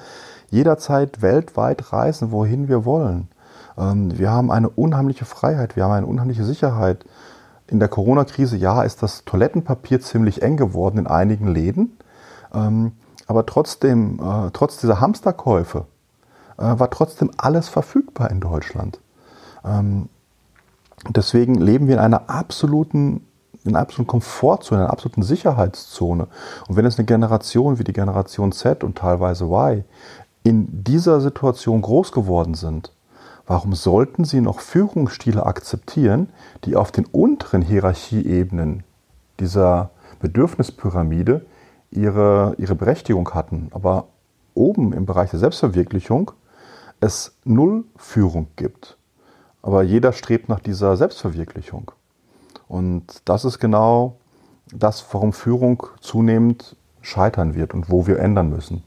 jederzeit 0.50 1.22
weltweit 1.22 1.92
reisen, 1.92 2.30
wohin 2.30 2.68
wir 2.68 2.84
wollen. 2.84 3.28
Ähm, 3.78 4.16
wir 4.18 4.30
haben 4.30 4.50
eine 4.50 4.68
unheimliche 4.68 5.24
Freiheit, 5.24 5.76
wir 5.76 5.84
haben 5.84 5.92
eine 5.92 6.06
unheimliche 6.06 6.44
Sicherheit. 6.44 7.04
In 7.68 7.80
der 7.80 7.88
Corona-Krise, 7.88 8.56
ja, 8.56 8.82
ist 8.82 9.02
das 9.02 9.24
Toilettenpapier 9.24 10.00
ziemlich 10.00 10.42
eng 10.42 10.56
geworden 10.56 10.98
in 10.98 11.06
einigen 11.06 11.48
Läden. 11.48 11.98
Ähm, 12.54 12.92
aber 13.26 13.44
trotzdem, 13.44 14.20
äh, 14.20 14.50
trotz 14.52 14.76
dieser 14.76 15.00
Hamsterkäufe, 15.00 15.86
äh, 16.58 16.78
war 16.78 16.90
trotzdem 16.90 17.30
alles 17.36 17.68
verfügbar 17.68 18.30
in 18.30 18.40
Deutschland. 18.40 19.00
Ähm, 19.64 20.08
deswegen 21.08 21.54
leben 21.56 21.86
wir 21.86 21.94
in 21.94 22.00
einer 22.00 22.28
absoluten, 22.30 23.26
in 23.64 23.72
einer 23.72 23.80
absoluten 23.80 24.06
Komfortzone, 24.06 24.80
in 24.80 24.84
einer 24.84 24.92
absoluten 24.92 25.22
Sicherheitszone. 25.22 26.28
Und 26.68 26.76
wenn 26.76 26.86
es 26.86 26.98
eine 26.98 27.06
Generation 27.06 27.78
wie 27.78 27.84
die 27.84 27.92
Generation 27.92 28.52
Z 28.52 28.84
und 28.84 28.98
teilweise 28.98 29.44
Y 29.44 29.84
in 30.42 30.84
dieser 30.84 31.20
Situation 31.20 31.82
groß 31.82 32.12
geworden 32.12 32.54
sind, 32.54 32.92
warum 33.46 33.74
sollten 33.74 34.24
sie 34.24 34.40
noch 34.40 34.60
Führungsstile 34.60 35.44
akzeptieren, 35.44 36.28
die 36.64 36.76
auf 36.76 36.92
den 36.92 37.06
unteren 37.06 37.62
Hierarchieebenen 37.62 38.84
dieser 39.40 39.90
Bedürfnispyramide 40.20 41.44
ihre, 41.90 42.54
ihre 42.58 42.74
Berechtigung 42.74 43.30
hatten, 43.34 43.68
aber 43.72 44.08
oben 44.54 44.92
im 44.92 45.06
Bereich 45.06 45.30
der 45.30 45.38
Selbstverwirklichung 45.38 46.32
es 47.00 47.36
null 47.44 47.84
Führung 47.96 48.48
gibt. 48.56 48.96
Aber 49.66 49.82
jeder 49.82 50.12
strebt 50.12 50.48
nach 50.48 50.60
dieser 50.60 50.96
Selbstverwirklichung. 50.96 51.90
Und 52.68 53.02
das 53.24 53.44
ist 53.44 53.58
genau 53.58 54.14
das, 54.72 55.04
warum 55.10 55.32
Führung 55.32 55.82
zunehmend 56.00 56.76
scheitern 57.02 57.56
wird 57.56 57.74
und 57.74 57.90
wo 57.90 58.06
wir 58.06 58.20
ändern 58.20 58.48
müssen. 58.48 58.84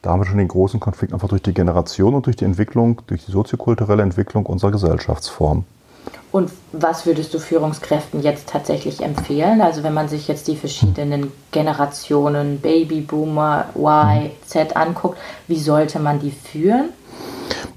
Da 0.00 0.08
haben 0.08 0.20
wir 0.20 0.26
schon 0.26 0.38
den 0.38 0.48
großen 0.48 0.80
Konflikt 0.80 1.12
einfach 1.12 1.28
durch 1.28 1.42
die 1.42 1.52
Generation 1.52 2.14
und 2.14 2.24
durch 2.24 2.36
die 2.36 2.46
Entwicklung, 2.46 3.02
durch 3.06 3.26
die 3.26 3.32
soziokulturelle 3.32 4.02
Entwicklung 4.02 4.46
unserer 4.46 4.70
Gesellschaftsform. 4.70 5.64
Und 6.32 6.50
was 6.72 7.04
würdest 7.04 7.34
du 7.34 7.38
Führungskräften 7.38 8.22
jetzt 8.22 8.48
tatsächlich 8.48 9.02
empfehlen? 9.02 9.60
Also 9.60 9.82
wenn 9.82 9.92
man 9.92 10.08
sich 10.08 10.28
jetzt 10.28 10.48
die 10.48 10.56
verschiedenen 10.56 11.30
Generationen 11.52 12.58
Babyboomer, 12.58 13.66
Y, 13.76 14.30
Z 14.46 14.78
anguckt, 14.78 15.18
wie 15.46 15.58
sollte 15.58 15.98
man 15.98 16.20
die 16.20 16.30
führen? 16.30 16.88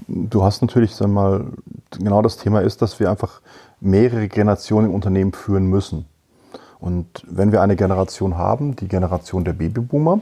Du 0.08 0.42
hast 0.42 0.62
natürlich, 0.62 0.94
sag 0.94 1.08
mal, 1.08 1.52
genau 1.90 2.22
das 2.22 2.38
Thema 2.38 2.60
ist, 2.60 2.80
dass 2.80 2.98
wir 2.98 3.10
einfach 3.10 3.42
mehrere 3.80 4.28
Generationen 4.28 4.88
im 4.88 4.94
Unternehmen 4.94 5.32
führen 5.32 5.66
müssen. 5.66 6.06
Und 6.80 7.06
wenn 7.28 7.52
wir 7.52 7.60
eine 7.60 7.76
Generation 7.76 8.38
haben, 8.38 8.74
die 8.74 8.88
Generation 8.88 9.44
der 9.44 9.52
Babyboomer, 9.52 10.20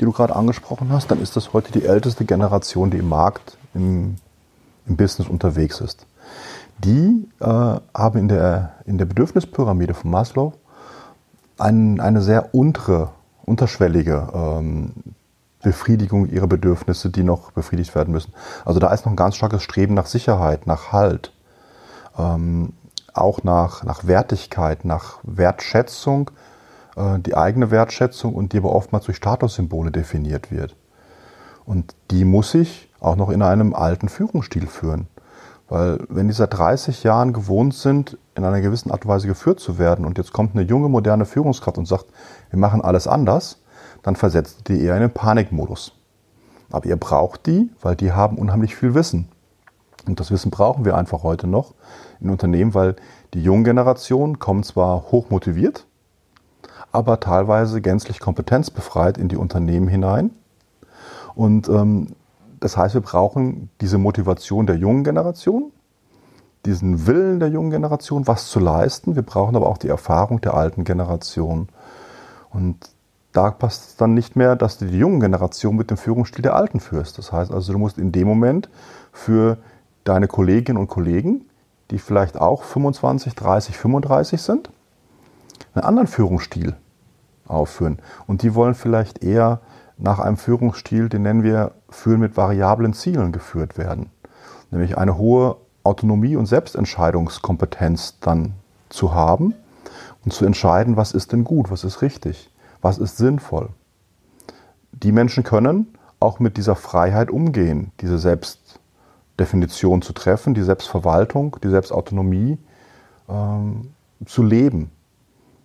die 0.00 0.04
du 0.04 0.12
gerade 0.12 0.34
angesprochen 0.34 0.88
hast, 0.90 1.10
dann 1.10 1.22
ist 1.22 1.36
das 1.36 1.52
heute 1.52 1.70
die 1.70 1.84
älteste 1.84 2.24
Generation, 2.24 2.90
die 2.90 2.98
im 2.98 3.08
Markt, 3.08 3.56
im, 3.74 4.16
im 4.86 4.96
Business 4.96 5.28
unterwegs 5.28 5.80
ist. 5.80 6.06
Die 6.78 7.28
äh, 7.40 7.44
haben 7.44 8.18
in 8.18 8.28
der, 8.28 8.74
in 8.86 8.98
der 8.98 9.04
Bedürfnispyramide 9.04 9.94
von 9.94 10.10
Maslow 10.10 10.54
ein, 11.58 12.00
eine 12.00 12.22
sehr 12.22 12.54
untere, 12.54 13.10
unterschwellige 13.44 14.28
ähm, 14.32 14.92
Befriedigung 15.62 16.28
ihrer 16.28 16.46
Bedürfnisse, 16.46 17.10
die 17.10 17.24
noch 17.24 17.50
befriedigt 17.52 17.94
werden 17.94 18.12
müssen. 18.12 18.32
Also 18.64 18.78
da 18.80 18.92
ist 18.92 19.04
noch 19.04 19.12
ein 19.12 19.16
ganz 19.16 19.36
starkes 19.36 19.62
Streben 19.62 19.94
nach 19.94 20.06
Sicherheit, 20.06 20.66
nach 20.66 20.92
Halt, 20.92 21.32
ähm, 22.16 22.72
auch 23.12 23.42
nach, 23.42 23.82
nach 23.82 24.06
Wertigkeit, 24.06 24.84
nach 24.84 25.18
Wertschätzung, 25.22 26.30
äh, 26.96 27.18
die 27.18 27.36
eigene 27.36 27.70
Wertschätzung 27.70 28.34
und 28.34 28.52
die 28.52 28.58
aber 28.58 28.72
oftmals 28.72 29.06
durch 29.06 29.16
Statussymbole 29.16 29.90
definiert 29.90 30.52
wird. 30.52 30.76
Und 31.64 31.94
die 32.10 32.24
muss 32.24 32.54
ich 32.54 32.88
auch 33.00 33.16
noch 33.16 33.30
in 33.30 33.42
einem 33.42 33.74
alten 33.74 34.08
Führungsstil 34.08 34.66
führen. 34.66 35.08
Weil 35.68 35.98
wenn 36.08 36.28
die 36.28 36.34
seit 36.34 36.54
30 36.54 37.02
Jahren 37.02 37.32
gewohnt 37.32 37.74
sind, 37.74 38.16
in 38.34 38.44
einer 38.44 38.60
gewissen 38.60 38.90
Art 38.90 39.04
und 39.04 39.10
Weise 39.10 39.26
geführt 39.26 39.60
zu 39.60 39.78
werden 39.78 40.06
und 40.06 40.16
jetzt 40.16 40.32
kommt 40.32 40.54
eine 40.54 40.64
junge, 40.64 40.88
moderne 40.88 41.26
Führungskraft 41.26 41.76
und 41.76 41.86
sagt, 41.86 42.06
wir 42.50 42.58
machen 42.58 42.80
alles 42.80 43.06
anders, 43.06 43.58
dann 44.08 44.16
versetzt 44.16 44.68
die 44.68 44.80
eher 44.80 44.94
in 44.94 45.02
den 45.02 45.10
Panikmodus. 45.10 45.92
Aber 46.70 46.86
ihr 46.86 46.96
braucht 46.96 47.44
die, 47.44 47.68
weil 47.82 47.94
die 47.94 48.12
haben 48.12 48.38
unheimlich 48.38 48.74
viel 48.74 48.94
Wissen. 48.94 49.28
Und 50.06 50.18
das 50.18 50.30
Wissen 50.30 50.50
brauchen 50.50 50.86
wir 50.86 50.96
einfach 50.96 51.22
heute 51.24 51.46
noch 51.46 51.74
in 52.18 52.30
Unternehmen, 52.30 52.72
weil 52.72 52.96
die 53.34 53.42
junge 53.42 53.64
Generation 53.64 54.38
kommt 54.38 54.64
zwar 54.64 55.12
hochmotiviert, 55.12 55.86
aber 56.90 57.20
teilweise 57.20 57.82
gänzlich 57.82 58.18
kompetenzbefreit 58.18 59.18
in 59.18 59.28
die 59.28 59.36
Unternehmen 59.36 59.88
hinein. 59.88 60.30
Und 61.34 61.68
ähm, 61.68 62.14
das 62.60 62.78
heißt, 62.78 62.94
wir 62.94 63.02
brauchen 63.02 63.68
diese 63.82 63.98
Motivation 63.98 64.66
der 64.66 64.76
jungen 64.76 65.04
Generation, 65.04 65.70
diesen 66.64 67.06
Willen 67.06 67.40
der 67.40 67.50
jungen 67.50 67.72
Generation, 67.72 68.26
was 68.26 68.48
zu 68.48 68.58
leisten. 68.58 69.16
Wir 69.16 69.22
brauchen 69.22 69.54
aber 69.54 69.68
auch 69.68 69.76
die 69.76 69.88
Erfahrung 69.88 70.40
der 70.40 70.54
alten 70.54 70.84
Generation. 70.84 71.68
Und 72.48 72.96
da 73.32 73.50
passt 73.50 73.88
es 73.90 73.96
dann 73.96 74.14
nicht 74.14 74.36
mehr, 74.36 74.56
dass 74.56 74.78
du 74.78 74.86
die 74.86 74.98
junge 74.98 75.20
Generation 75.20 75.76
mit 75.76 75.90
dem 75.90 75.96
Führungsstil 75.96 76.42
der 76.42 76.54
Alten 76.54 76.80
führst. 76.80 77.18
Das 77.18 77.32
heißt 77.32 77.52
also, 77.52 77.72
du 77.72 77.78
musst 77.78 77.98
in 77.98 78.12
dem 78.12 78.26
Moment 78.26 78.68
für 79.12 79.58
deine 80.04 80.28
Kolleginnen 80.28 80.78
und 80.78 80.88
Kollegen, 80.88 81.44
die 81.90 81.98
vielleicht 81.98 82.38
auch 82.38 82.62
25, 82.62 83.34
30, 83.34 83.76
35 83.76 84.40
sind, 84.40 84.70
einen 85.74 85.84
anderen 85.84 86.08
Führungsstil 86.08 86.74
aufführen. 87.46 87.98
Und 88.26 88.42
die 88.42 88.54
wollen 88.54 88.74
vielleicht 88.74 89.22
eher 89.22 89.60
nach 89.96 90.18
einem 90.18 90.36
Führungsstil, 90.36 91.08
den 91.08 91.22
nennen 91.22 91.42
wir 91.42 91.72
Führen 91.90 92.20
mit 92.20 92.36
variablen 92.36 92.92
Zielen 92.92 93.32
geführt 93.32 93.78
werden. 93.78 94.10
Nämlich 94.70 94.96
eine 94.96 95.18
hohe 95.18 95.56
Autonomie 95.82 96.36
und 96.36 96.46
Selbstentscheidungskompetenz 96.46 98.18
dann 98.20 98.54
zu 98.90 99.14
haben 99.14 99.54
und 100.24 100.32
zu 100.32 100.44
entscheiden, 100.44 100.96
was 100.96 101.12
ist 101.12 101.32
denn 101.32 101.44
gut, 101.44 101.70
was 101.70 101.84
ist 101.84 102.02
richtig, 102.02 102.50
was 102.80 102.98
ist 102.98 103.16
sinnvoll. 103.16 103.70
Die 104.92 105.12
Menschen 105.12 105.44
können 105.44 105.94
auch 106.20 106.40
mit 106.40 106.56
dieser 106.56 106.74
Freiheit 106.74 107.30
umgehen, 107.30 107.92
diese 108.00 108.18
Selbstdefinition 108.18 110.02
zu 110.02 110.12
treffen, 110.12 110.54
die 110.54 110.62
Selbstverwaltung, 110.62 111.56
die 111.62 111.68
Selbstautonomie 111.68 112.58
ähm, 113.28 113.92
zu 114.26 114.42
leben. 114.42 114.90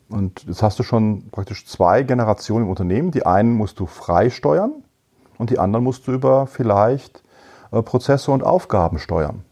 Und 0.10 0.44
jetzt 0.44 0.62
hast 0.62 0.78
du 0.78 0.84
schon 0.84 1.30
praktisch 1.32 1.66
zwei 1.66 2.04
Generationen 2.04 2.66
im 2.66 2.70
Unternehmen. 2.70 3.10
Die 3.10 3.26
einen 3.26 3.54
musst 3.54 3.80
du 3.80 3.88
frei 3.88 4.30
steuern 4.30 4.74
und 5.40 5.50
die 5.50 5.58
anderen 5.58 5.84
musst 5.84 6.08
du 6.08 6.12
über 6.12 6.46
vielleicht 6.46 7.24
äh, 7.72 7.82
Prozesse 7.82 8.32
und 8.32 8.44
Aufgaben 8.44 9.00
steuern. 9.00 9.44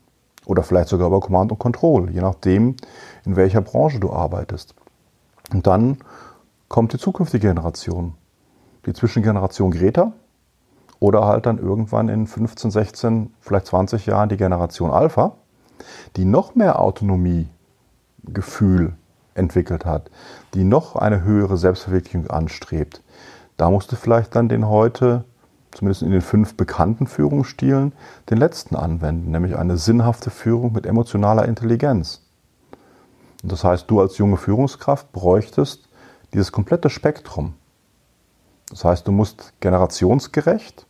Oder 0.45 0.63
vielleicht 0.63 0.89
sogar 0.89 1.07
über 1.07 1.19
Command 1.19 1.51
und 1.51 1.59
Control, 1.59 2.11
je 2.11 2.21
nachdem, 2.21 2.75
in 3.25 3.35
welcher 3.35 3.61
Branche 3.61 3.99
du 3.99 4.11
arbeitest. 4.11 4.75
Und 5.51 5.65
dann 5.67 5.97
kommt 6.71 6.93
die 6.93 6.97
zukünftige 6.97 7.49
Generation. 7.49 8.13
Die 8.85 8.93
Zwischengeneration 8.93 9.71
Greta 9.71 10.13
oder 11.01 11.25
halt 11.25 11.45
dann 11.45 11.57
irgendwann 11.57 12.07
in 12.07 12.27
15, 12.27 12.71
16, 12.71 13.33
vielleicht 13.41 13.67
20 13.67 14.05
Jahren 14.05 14.29
die 14.29 14.37
Generation 14.37 14.89
Alpha, 14.89 15.35
die 16.15 16.23
noch 16.23 16.55
mehr 16.55 16.79
Autonomie, 16.79 17.49
Gefühl 18.23 18.93
entwickelt 19.33 19.85
hat, 19.85 20.11
die 20.53 20.63
noch 20.63 20.95
eine 20.95 21.23
höhere 21.23 21.57
Selbstverwirklichung 21.57 22.29
anstrebt. 22.29 23.01
Da 23.57 23.69
musst 23.69 23.91
du 23.91 23.97
vielleicht 23.97 24.33
dann 24.35 24.47
den 24.47 24.69
heute, 24.69 25.25
zumindest 25.71 26.03
in 26.03 26.11
den 26.11 26.21
fünf 26.21 26.55
bekannten 26.55 27.05
Führungsstilen, 27.05 27.91
den 28.29 28.37
letzten 28.37 28.77
anwenden, 28.77 29.31
nämlich 29.31 29.57
eine 29.57 29.75
sinnhafte 29.77 30.29
Führung 30.29 30.71
mit 30.71 30.85
emotionaler 30.85 31.49
Intelligenz. 31.49 32.21
Und 33.43 33.51
das 33.51 33.65
heißt, 33.65 33.91
du 33.91 33.99
als 33.99 34.17
junge 34.17 34.37
Führungskraft 34.37 35.11
bräuchtest 35.11 35.89
dieses 36.33 36.51
komplette 36.51 36.89
Spektrum. 36.89 37.53
Das 38.69 38.85
heißt, 38.85 39.07
du 39.07 39.11
musst 39.11 39.53
generationsgerecht, 39.59 40.85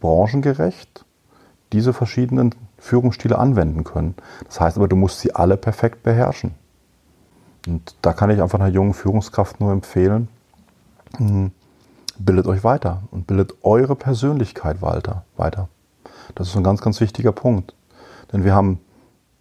branchengerecht 0.00 1.04
diese 1.72 1.92
verschiedenen 1.92 2.54
Führungsstile 2.78 3.38
anwenden 3.38 3.82
können. 3.84 4.14
Das 4.46 4.60
heißt 4.60 4.76
aber, 4.76 4.88
du 4.88 4.96
musst 4.96 5.20
sie 5.20 5.34
alle 5.34 5.56
perfekt 5.56 6.02
beherrschen. 6.02 6.54
Und 7.66 7.96
da 8.02 8.12
kann 8.12 8.30
ich 8.30 8.40
einfach 8.40 8.60
einer 8.60 8.68
jungen 8.68 8.94
Führungskraft 8.94 9.60
nur 9.60 9.72
empfehlen, 9.72 10.28
hm, 11.16 11.50
bildet 12.18 12.46
euch 12.46 12.62
weiter 12.62 13.02
und 13.10 13.26
bildet 13.26 13.54
eure 13.62 13.96
Persönlichkeit 13.96 14.80
weiter. 14.80 15.68
Das 16.34 16.48
ist 16.48 16.56
ein 16.56 16.64
ganz, 16.64 16.80
ganz 16.80 17.00
wichtiger 17.00 17.32
Punkt. 17.32 17.74
Denn 18.32 18.44
wir 18.44 18.54
haben 18.54 18.80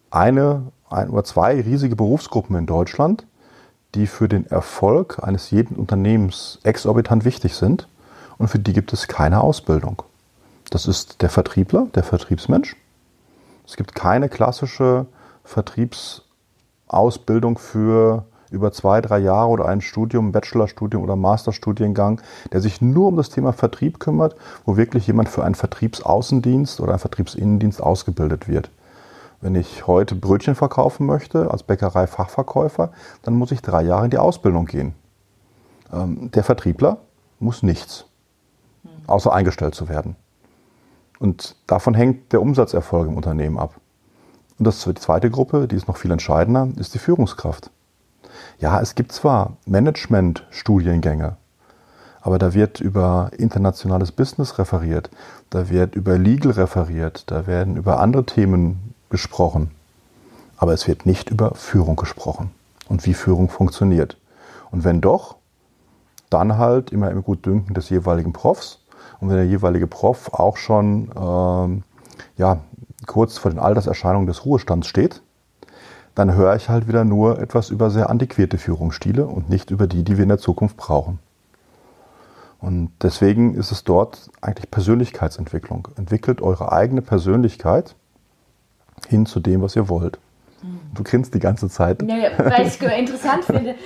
eine 0.10 0.72
ein 0.90 1.10
oder 1.10 1.24
zwei 1.24 1.62
riesige 1.62 1.96
Berufsgruppen 1.96 2.56
in 2.56 2.66
Deutschland, 2.66 3.26
die 3.96 4.08
für 4.08 4.28
den 4.28 4.46
Erfolg 4.48 5.24
eines 5.24 5.52
jeden 5.52 5.78
Unternehmens 5.78 6.60
exorbitant 6.64 7.24
wichtig 7.26 7.56
sind 7.56 7.88
und 8.38 8.50
für 8.50 8.60
die 8.60 8.74
gibt 8.74 8.92
es 8.94 9.08
keine 9.08 9.42
Ausbildung. 9.42 10.04
Das 10.70 10.86
ist 10.88 11.22
der 11.22 11.30
Vertriebler, 11.30 11.88
der 11.96 12.04
Vertriebsmensch. 12.04 12.76
Es 13.66 13.78
gibt 13.78 13.96
keine 13.96 14.30
klassische 14.30 15.06
Vertriebsausbildung 15.44 17.58
für 17.58 18.26
über 18.52 18.72
zwei, 18.72 19.02
drei 19.02 19.18
Jahre 19.20 19.50
oder 19.50 19.66
ein 19.66 19.82
Studium, 19.82 20.32
Bachelorstudium 20.32 21.04
oder 21.04 21.16
Masterstudiengang, 21.16 22.22
der 22.52 22.62
sich 22.62 22.82
nur 22.82 23.08
um 23.08 23.18
das 23.18 23.30
Thema 23.30 23.54
Vertrieb 23.54 24.00
kümmert, 24.00 24.36
wo 24.66 24.78
wirklich 24.78 25.08
jemand 25.08 25.30
für 25.30 25.44
einen 25.44 25.56
Vertriebsaußendienst 25.56 26.80
oder 26.80 26.92
einen 26.92 27.00
Vertriebsinnendienst 27.00 27.82
ausgebildet 27.82 28.48
wird. 28.48 28.70
Wenn 29.46 29.54
ich 29.54 29.86
heute 29.86 30.16
Brötchen 30.16 30.56
verkaufen 30.56 31.06
möchte 31.06 31.52
als 31.52 31.62
Bäckerei-Fachverkäufer, 31.62 32.92
dann 33.22 33.36
muss 33.36 33.52
ich 33.52 33.62
drei 33.62 33.84
Jahre 33.84 34.06
in 34.06 34.10
die 34.10 34.18
Ausbildung 34.18 34.66
gehen. 34.66 34.96
Ähm, 35.94 36.32
der 36.32 36.44
Vertriebler 36.44 36.98
muss 37.38 37.62
nichts, 37.62 38.06
außer 39.06 39.32
eingestellt 39.32 39.76
zu 39.76 39.88
werden. 39.88 40.16
Und 41.20 41.58
davon 41.68 41.94
hängt 41.94 42.34
der 42.34 42.42
Umsatzerfolg 42.42 43.08
im 43.08 43.18
Unternehmen 43.18 43.60
ab. 43.60 43.76
Und 44.58 44.66
das, 44.66 44.84
die 44.84 44.96
zweite 44.96 45.30
Gruppe, 45.30 45.68
die 45.68 45.76
ist 45.76 45.88
noch 45.88 45.98
viel 45.98 46.10
entscheidender, 46.10 46.68
ist 46.78 46.96
die 46.96 47.00
Führungskraft. 47.00 47.70
Ja, 48.58 48.82
es 48.82 48.96
gibt 48.96 49.12
zwar 49.12 49.58
Management-Studiengänge, 49.68 51.38
aber 52.20 52.40
da 52.40 52.56
wird 52.56 52.80
über 52.80 53.30
internationales 53.38 54.12
Business 54.12 54.58
referiert, 54.58 55.12
da 55.52 55.70
wird 55.70 55.94
über 55.94 56.18
Legal 56.18 56.54
referiert, 56.54 57.30
da 57.30 57.46
werden 57.46 57.78
über 57.78 58.00
andere 58.00 58.26
Themen 58.26 58.95
gesprochen. 59.16 59.72
Aber 60.58 60.74
es 60.74 60.90
wird 60.90 61.06
nicht 61.06 61.30
über 61.30 61.56
Führung 61.56 61.96
gesprochen 61.96 62.52
und 62.90 63.06
wie 63.06 63.14
Führung 63.14 63.48
funktioniert. 63.48 64.18
Und 64.72 64.84
wenn 64.84 65.00
doch, 65.00 65.38
dann 66.30 66.58
halt 66.58 66.92
immer 66.92 67.12
im 67.12 67.24
Gutdünken 67.24 67.74
des 67.74 67.90
jeweiligen 67.90 68.34
Profs. 68.34 68.80
Und 69.22 69.30
wenn 69.30 69.38
der 69.38 69.46
jeweilige 69.46 69.88
Prof 69.88 70.34
auch 70.34 70.58
schon 70.58 71.10
ähm, 71.16 71.84
ja, 72.36 72.60
kurz 73.06 73.38
vor 73.38 73.52
den 73.52 73.60
Alterserscheinungen 73.60 74.28
des 74.28 74.44
Ruhestands 74.44 74.88
steht, 74.88 75.22
dann 76.14 76.34
höre 76.34 76.58
ich 76.58 76.68
halt 76.68 76.90
wieder 76.90 77.06
nur 77.06 77.40
etwas 77.40 77.70
über 77.70 77.90
sehr 77.90 78.10
antiquierte 78.10 78.58
Führungsstile 78.58 79.26
und 79.26 79.50
nicht 79.50 79.72
über 79.72 79.88
die, 79.88 80.04
die 80.04 80.18
wir 80.18 80.24
in 80.24 80.30
der 80.30 80.40
Zukunft 80.40 80.76
brauchen. 80.76 81.20
Und 82.60 82.92
deswegen 83.02 83.56
ist 83.56 83.72
es 83.72 83.86
dort 83.86 84.30
eigentlich 84.42 84.70
Persönlichkeitsentwicklung. 84.72 85.88
Entwickelt 85.96 86.42
eure 86.42 86.74
eigene 86.74 87.02
Persönlichkeit 87.02 87.96
hin 89.08 89.26
zu 89.26 89.40
dem, 89.40 89.62
was 89.62 89.76
ihr 89.76 89.90
wollt. 89.90 90.20
Du 90.96 91.04
grinst 91.04 91.34
die 91.36 91.40
ganze 91.40 91.70
Zeit. 91.70 92.02
Ja, 92.02 92.16
ja, 92.16 92.30
weil 92.38 92.66
ich 92.66 92.82
es 92.82 93.00
interessant 93.00 93.46
finde. 93.46 93.76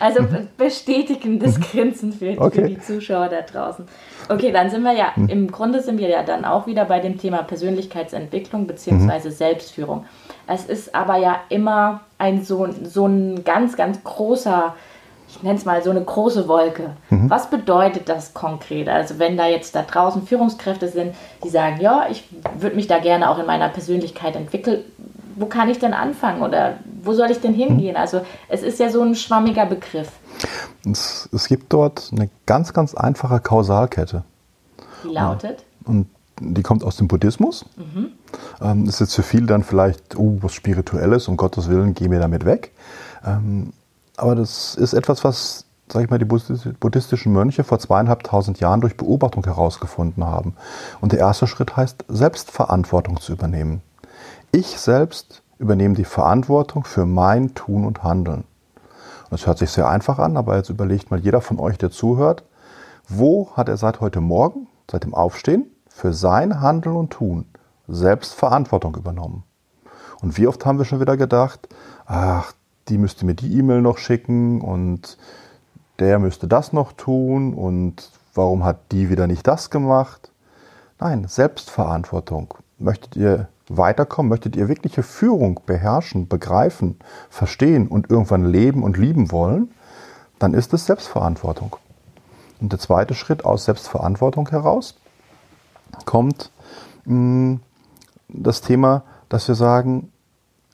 Also 0.00 0.26
bestätigendes 0.56 1.60
Grinsen 1.60 2.12
für, 2.12 2.34
okay. 2.40 2.62
für, 2.62 2.68
die 2.68 2.80
Zuschauer 2.80 3.28
da 3.28 3.42
draußen. 3.42 3.84
Okay, 4.28 4.50
dann 4.50 4.68
sind 4.68 4.82
wir 4.82 4.92
ja, 4.92 5.12
mhm. 5.14 5.28
im 5.28 5.50
Grunde 5.52 5.80
sind 5.80 5.98
wir 5.98 6.08
ja 6.08 6.24
dann 6.24 6.44
auch 6.44 6.66
wieder 6.66 6.84
bei 6.86 6.98
dem 6.98 7.18
Thema 7.18 7.44
Persönlichkeitsentwicklung 7.44 8.66
bzw. 8.66 9.28
Mhm. 9.28 9.30
Selbstführung. 9.30 10.04
Es 10.48 10.64
ist 10.64 10.92
aber 10.92 11.18
ja 11.18 11.40
immer 11.50 12.00
ein 12.18 12.42
so, 12.42 12.68
so 12.82 13.06
ein 13.06 13.44
ganz, 13.44 13.76
ganz 13.76 14.02
großer 14.02 14.74
ich 15.34 15.42
nenne 15.42 15.58
es 15.58 15.64
mal 15.64 15.82
so 15.82 15.90
eine 15.90 16.02
große 16.02 16.46
Wolke. 16.46 16.90
Mhm. 17.08 17.30
Was 17.30 17.48
bedeutet 17.48 18.08
das 18.08 18.34
konkret? 18.34 18.88
Also 18.88 19.18
wenn 19.18 19.36
da 19.36 19.46
jetzt 19.46 19.74
da 19.74 19.82
draußen 19.82 20.26
Führungskräfte 20.26 20.88
sind, 20.88 21.14
die 21.42 21.48
sagen, 21.48 21.80
ja, 21.80 22.06
ich 22.10 22.28
würde 22.58 22.76
mich 22.76 22.86
da 22.86 22.98
gerne 22.98 23.30
auch 23.30 23.38
in 23.38 23.46
meiner 23.46 23.70
Persönlichkeit 23.70 24.36
entwickeln, 24.36 24.84
wo 25.36 25.46
kann 25.46 25.70
ich 25.70 25.78
denn 25.78 25.94
anfangen 25.94 26.42
oder 26.42 26.74
wo 27.02 27.14
soll 27.14 27.30
ich 27.30 27.40
denn 27.40 27.54
hingehen? 27.54 27.94
Mhm. 27.94 28.00
Also 28.00 28.20
es 28.48 28.62
ist 28.62 28.78
ja 28.78 28.90
so 28.90 29.00
ein 29.00 29.14
schwammiger 29.14 29.64
Begriff. 29.64 30.10
Es, 30.84 31.28
es 31.32 31.48
gibt 31.48 31.72
dort 31.72 32.10
eine 32.12 32.28
ganz, 32.44 32.74
ganz 32.74 32.94
einfache 32.94 33.40
Kausalkette. 33.40 34.24
Die 35.04 35.08
lautet? 35.08 35.64
Und 35.84 36.08
die 36.40 36.62
kommt 36.62 36.84
aus 36.84 36.96
dem 36.96 37.08
Buddhismus. 37.08 37.64
Mhm. 37.76 38.10
Ähm, 38.60 38.84
ist 38.84 39.00
jetzt 39.00 39.14
für 39.14 39.22
viele 39.22 39.46
dann 39.46 39.62
vielleicht, 39.62 40.16
oh, 40.18 40.36
was 40.42 40.52
Spirituelles, 40.52 41.28
um 41.28 41.38
Gottes 41.38 41.70
Willen, 41.70 41.94
geh 41.94 42.08
mir 42.08 42.20
damit 42.20 42.44
weg. 42.44 42.72
Ähm, 43.24 43.72
aber 44.22 44.36
das 44.36 44.76
ist 44.76 44.94
etwas, 44.94 45.24
was, 45.24 45.66
sag 45.92 46.04
ich 46.04 46.10
mal, 46.10 46.18
die 46.18 46.24
buddhistischen 46.24 47.32
Mönche 47.32 47.64
vor 47.64 47.80
zweieinhalbtausend 47.80 48.60
Jahren 48.60 48.80
durch 48.80 48.96
Beobachtung 48.96 49.44
herausgefunden 49.44 50.24
haben. 50.24 50.54
Und 51.00 51.10
der 51.10 51.18
erste 51.18 51.48
Schritt 51.48 51.76
heißt, 51.76 52.04
Selbstverantwortung 52.06 53.20
zu 53.20 53.32
übernehmen. 53.32 53.82
Ich 54.52 54.78
selbst 54.78 55.42
übernehme 55.58 55.96
die 55.96 56.04
Verantwortung 56.04 56.84
für 56.84 57.04
mein 57.04 57.54
Tun 57.54 57.84
und 57.84 58.04
Handeln. 58.04 58.44
Und 59.24 59.30
das 59.30 59.46
hört 59.46 59.58
sich 59.58 59.70
sehr 59.70 59.88
einfach 59.88 60.20
an, 60.20 60.36
aber 60.36 60.56
jetzt 60.56 60.70
überlegt 60.70 61.10
mal 61.10 61.18
jeder 61.18 61.40
von 61.40 61.58
euch, 61.58 61.76
der 61.76 61.90
zuhört, 61.90 62.44
wo 63.08 63.50
hat 63.56 63.68
er 63.68 63.76
seit 63.76 64.00
heute 64.00 64.20
Morgen, 64.20 64.68
seit 64.88 65.02
dem 65.02 65.14
Aufstehen, 65.14 65.66
für 65.88 66.12
sein 66.12 66.60
Handeln 66.60 66.94
und 66.94 67.10
Tun 67.10 67.46
Selbstverantwortung 67.88 68.94
übernommen? 68.94 69.42
Und 70.20 70.38
wie 70.38 70.46
oft 70.46 70.64
haben 70.64 70.78
wir 70.78 70.84
schon 70.84 71.00
wieder 71.00 71.16
gedacht, 71.16 71.68
ach, 72.06 72.52
die 72.88 72.98
müsste 72.98 73.26
mir 73.26 73.34
die 73.34 73.58
E-Mail 73.58 73.80
noch 73.80 73.98
schicken 73.98 74.60
und 74.60 75.18
der 75.98 76.18
müsste 76.18 76.48
das 76.48 76.72
noch 76.72 76.92
tun 76.92 77.54
und 77.54 78.10
warum 78.34 78.64
hat 78.64 78.92
die 78.92 79.10
wieder 79.10 79.26
nicht 79.26 79.46
das 79.46 79.70
gemacht? 79.70 80.30
Nein, 80.98 81.26
Selbstverantwortung. 81.28 82.54
Möchtet 82.78 83.16
ihr 83.16 83.48
weiterkommen? 83.68 84.30
Möchtet 84.30 84.56
ihr 84.56 84.68
wirkliche 84.68 85.02
Führung 85.02 85.60
beherrschen, 85.66 86.28
begreifen, 86.28 86.98
verstehen 87.30 87.88
und 87.88 88.10
irgendwann 88.10 88.44
leben 88.44 88.82
und 88.82 88.96
lieben 88.96 89.30
wollen? 89.30 89.70
Dann 90.38 90.54
ist 90.54 90.72
es 90.74 90.86
Selbstverantwortung. 90.86 91.76
Und 92.60 92.72
der 92.72 92.78
zweite 92.78 93.14
Schritt 93.14 93.44
aus 93.44 93.64
Selbstverantwortung 93.64 94.48
heraus 94.48 94.96
kommt 96.04 96.50
mh, 97.04 97.12
hm, 97.14 97.60
das 98.28 98.60
Thema, 98.60 99.02
dass 99.28 99.48
wir 99.48 99.54
sagen, 99.54 100.12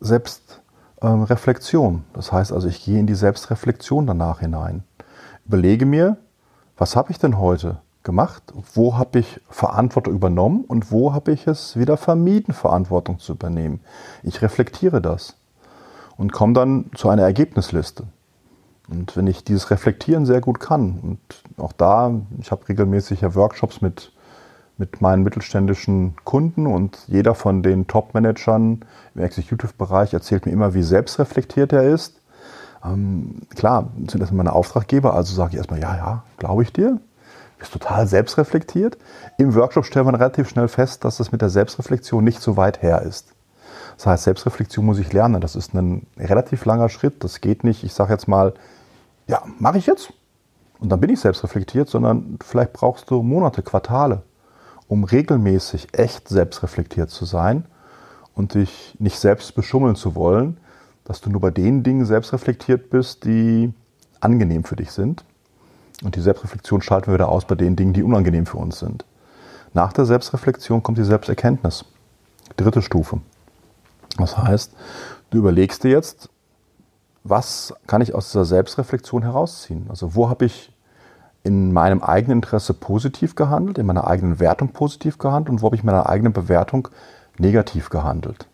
Selbstreflexion. 0.01 0.58
Ähm, 1.03 1.27
das 1.29 2.33
heißt 2.33 2.53
also, 2.53 2.69
ich 2.69 2.85
gehe 2.85 2.99
in 2.99 3.07
die 3.07 3.15
Selbstreflexion 3.15 4.07
danach 4.07 4.41
hinein. 4.41 4.85
Überlege 5.47 5.87
mir, 5.87 6.17
was 6.77 6.97
habe 6.97 7.11
ich 7.11 7.19
denn 7.19 7.39
heute 7.39 7.79
gemacht? 8.03 8.43
Wo 8.75 8.97
habe 8.97 9.19
ich 9.19 9.41
Verantwortung 9.49 10.15
übernommen 10.15 10.65
und 10.65 10.91
wo 10.91 11.13
habe 11.13 11.33
ich 11.33 11.47
es 11.47 11.77
wieder 11.77 11.97
vermieden, 11.97 12.55
Verantwortung 12.55 13.19
zu 13.19 13.33
übernehmen? 13.33 13.81
Ich 14.23 14.43
reflektiere 14.43 15.01
das 15.01 15.37
und 16.17 16.33
komme 16.33 16.53
dann 16.53 16.91
zu 16.95 17.09
einer 17.09 17.23
Ergebnisliste. 17.23 18.05
Und 18.89 19.17
wenn 19.17 19.27
ich 19.27 19.45
dieses 19.45 19.71
Reflektieren 19.71 20.25
sehr 20.25 20.41
gut 20.41 20.61
kann, 20.61 20.99
und 21.03 21.63
auch 21.63 21.73
da, 21.73 22.13
ich 22.41 22.51
habe 22.51 22.69
regelmäßig 22.69 23.21
ja 23.21 23.35
Workshops 23.35 23.81
mit, 23.83 24.13
mit 24.79 25.01
meinen 25.01 25.25
mittelständischen 25.25 26.15
Kunden 26.25 26.67
und 26.67 26.99
jeder 27.09 27.35
von 27.35 27.63
den 27.63 27.89
Top-Managern 27.89 28.85
im 29.15 29.23
Executive-Bereich 29.23 30.15
erzählt 30.15 30.47
mir 30.47 30.53
immer, 30.53 30.73
wie 30.73 30.83
selbstreflektiert 30.83 31.73
er 31.73 31.83
ist. 31.83 32.21
Ähm, 32.85 33.43
klar, 33.57 33.91
sind 34.09 34.21
das 34.21 34.31
meine 34.31 34.53
Auftraggeber, 34.53 35.15
also 35.15 35.35
sage 35.35 35.51
ich 35.53 35.57
erstmal, 35.57 35.81
ja, 35.81 35.97
ja, 35.97 36.23
glaube 36.39 36.63
ich 36.63 36.73
dir. 36.73 37.01
Bist 37.59 37.73
total 37.73 38.07
selbstreflektiert. 38.07 38.99
Im 39.37 39.53
Workshop 39.57 39.85
stellt 39.85 40.07
man 40.07 40.15
relativ 40.15 40.49
schnell 40.49 40.69
fest, 40.69 41.05
dass 41.05 41.17
das 41.17 41.33
mit 41.33 41.43
der 41.43 41.49
Selbstreflexion 41.49 42.23
nicht 42.23 42.41
so 42.41 42.57
weit 42.57 42.83
her 42.83 43.03
ist. 43.03 43.35
Das 43.97 44.07
heißt, 44.07 44.25
Selbstreflexion 44.25 44.87
muss 44.87 45.01
ich 45.01 45.13
lernen. 45.13 45.41
Das 45.41 45.57
ist 45.57 45.75
ein 45.75 46.07
relativ 46.17 46.65
langer 46.67 46.89
Schritt. 46.89 47.25
Das 47.25 47.41
geht 47.41 47.65
nicht, 47.65 47.83
ich 47.83 47.95
sage 47.95 48.13
jetzt 48.13 48.29
mal, 48.29 48.55
ja, 49.27 49.43
mache 49.59 49.79
ich 49.79 49.87
jetzt. 49.87 50.13
Und 50.79 50.91
dann 50.91 51.01
bin 51.01 51.11
ich 51.11 51.19
selbstreflektiert, 51.19 51.89
sondern 51.89 52.39
vielleicht 52.45 52.73
brauchst 52.73 53.11
du 53.11 53.25
Monate, 53.25 53.63
Quartale, 53.63 54.23
um 54.89 55.05
regelmäßig 55.05 55.89
echt 55.93 56.29
selbstreflektiert 56.29 57.11
zu 57.11 57.25
sein 57.25 57.65
und 58.35 58.55
dich 58.55 58.97
nicht 58.99 59.19
selbst 59.19 59.55
beschummeln 59.55 59.97
zu 59.97 60.15
wollen, 60.15 60.57
dass 61.05 61.21
du 61.21 61.31
nur 61.31 61.41
bei 61.41 61.51
den 61.51 61.83
Dingen 61.83 62.05
selbstreflektiert 62.05 62.91
bist, 62.91 63.25
die 63.25 63.73
angenehm 64.21 64.65
für 64.65 64.77
dich 64.77 64.91
sind. 64.91 65.25
Und 66.03 66.17
die 66.17 66.21
Selbstreflexion 66.21 66.83
schalten 66.83 67.09
wir 67.09 67.15
wieder 67.15 67.29
aus 67.29 67.47
bei 67.47 67.55
den 67.55 67.77
Dingen, 67.77 67.93
die 67.93 68.03
unangenehm 68.03 68.47
für 68.47 68.59
uns 68.59 68.79
sind. 68.79 69.05
Nach 69.75 69.93
der 69.93 70.07
Selbstreflexion 70.07 70.83
kommt 70.83 70.99
die 70.99 71.05
Selbsterkenntnis. 71.05 71.85
Dritte 72.57 72.83
Stufe. 72.83 73.21
Das 74.17 74.37
heißt, 74.37 74.73
du 75.31 75.39
überlegst 75.39 75.85
dir 75.85 75.91
jetzt, 75.91 76.31
was 77.25 77.75
kann 77.87 78.01
ich 78.01 78.15
aus 78.15 78.31
dieser 78.31 78.45
Selbstreflexion 78.45 79.23
herausziehen? 79.23 79.87
Also 79.89 80.15
wo 80.15 80.29
habe 80.29 80.47
ich 80.47 80.73
in 81.45 81.73
meinem 81.73 82.03
eigenen 82.03 82.39
Interesse 82.39 82.75
positiv 82.75 83.35
gehandelt, 83.35 83.79
in 83.79 83.87
meiner 83.87 84.07
eigenen 84.07 84.41
Wertung 84.41 84.69
positiv 84.69 85.19
gehandelt 85.19 85.51
und 85.51 85.63
wo 85.63 85.67
habe 85.67 85.77
ich 85.77 85.83
in 85.83 85.87
meiner 85.87 86.09
eigenen 86.09 86.33
Bewertung 86.33 86.89
negativ 87.39 87.91
gehandelt? 87.91 88.47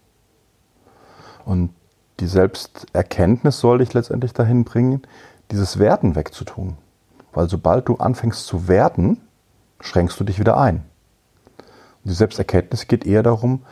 Und 1.44 1.70
die 2.20 2.26
Selbsterkenntnis 2.26 3.58
soll 3.58 3.78
dich 3.78 3.92
letztendlich 3.94 4.32
dahin 4.32 4.64
bringen, 4.64 5.02
dieses 5.50 5.78
Werten 5.78 6.14
wegzutun. 6.14 6.76
Weil 7.32 7.48
sobald 7.48 7.88
du 7.88 7.96
anfängst 7.96 8.46
zu 8.46 8.68
werten, 8.68 9.20
schränkst 9.80 10.18
du 10.20 10.24
dich 10.24 10.38
wieder 10.38 10.56
ein. 10.56 10.76
Und 11.56 12.10
die 12.10 12.14
Selbsterkenntnis 12.14 12.86
geht 12.86 13.04
eher 13.04 13.22
darum, 13.22 13.62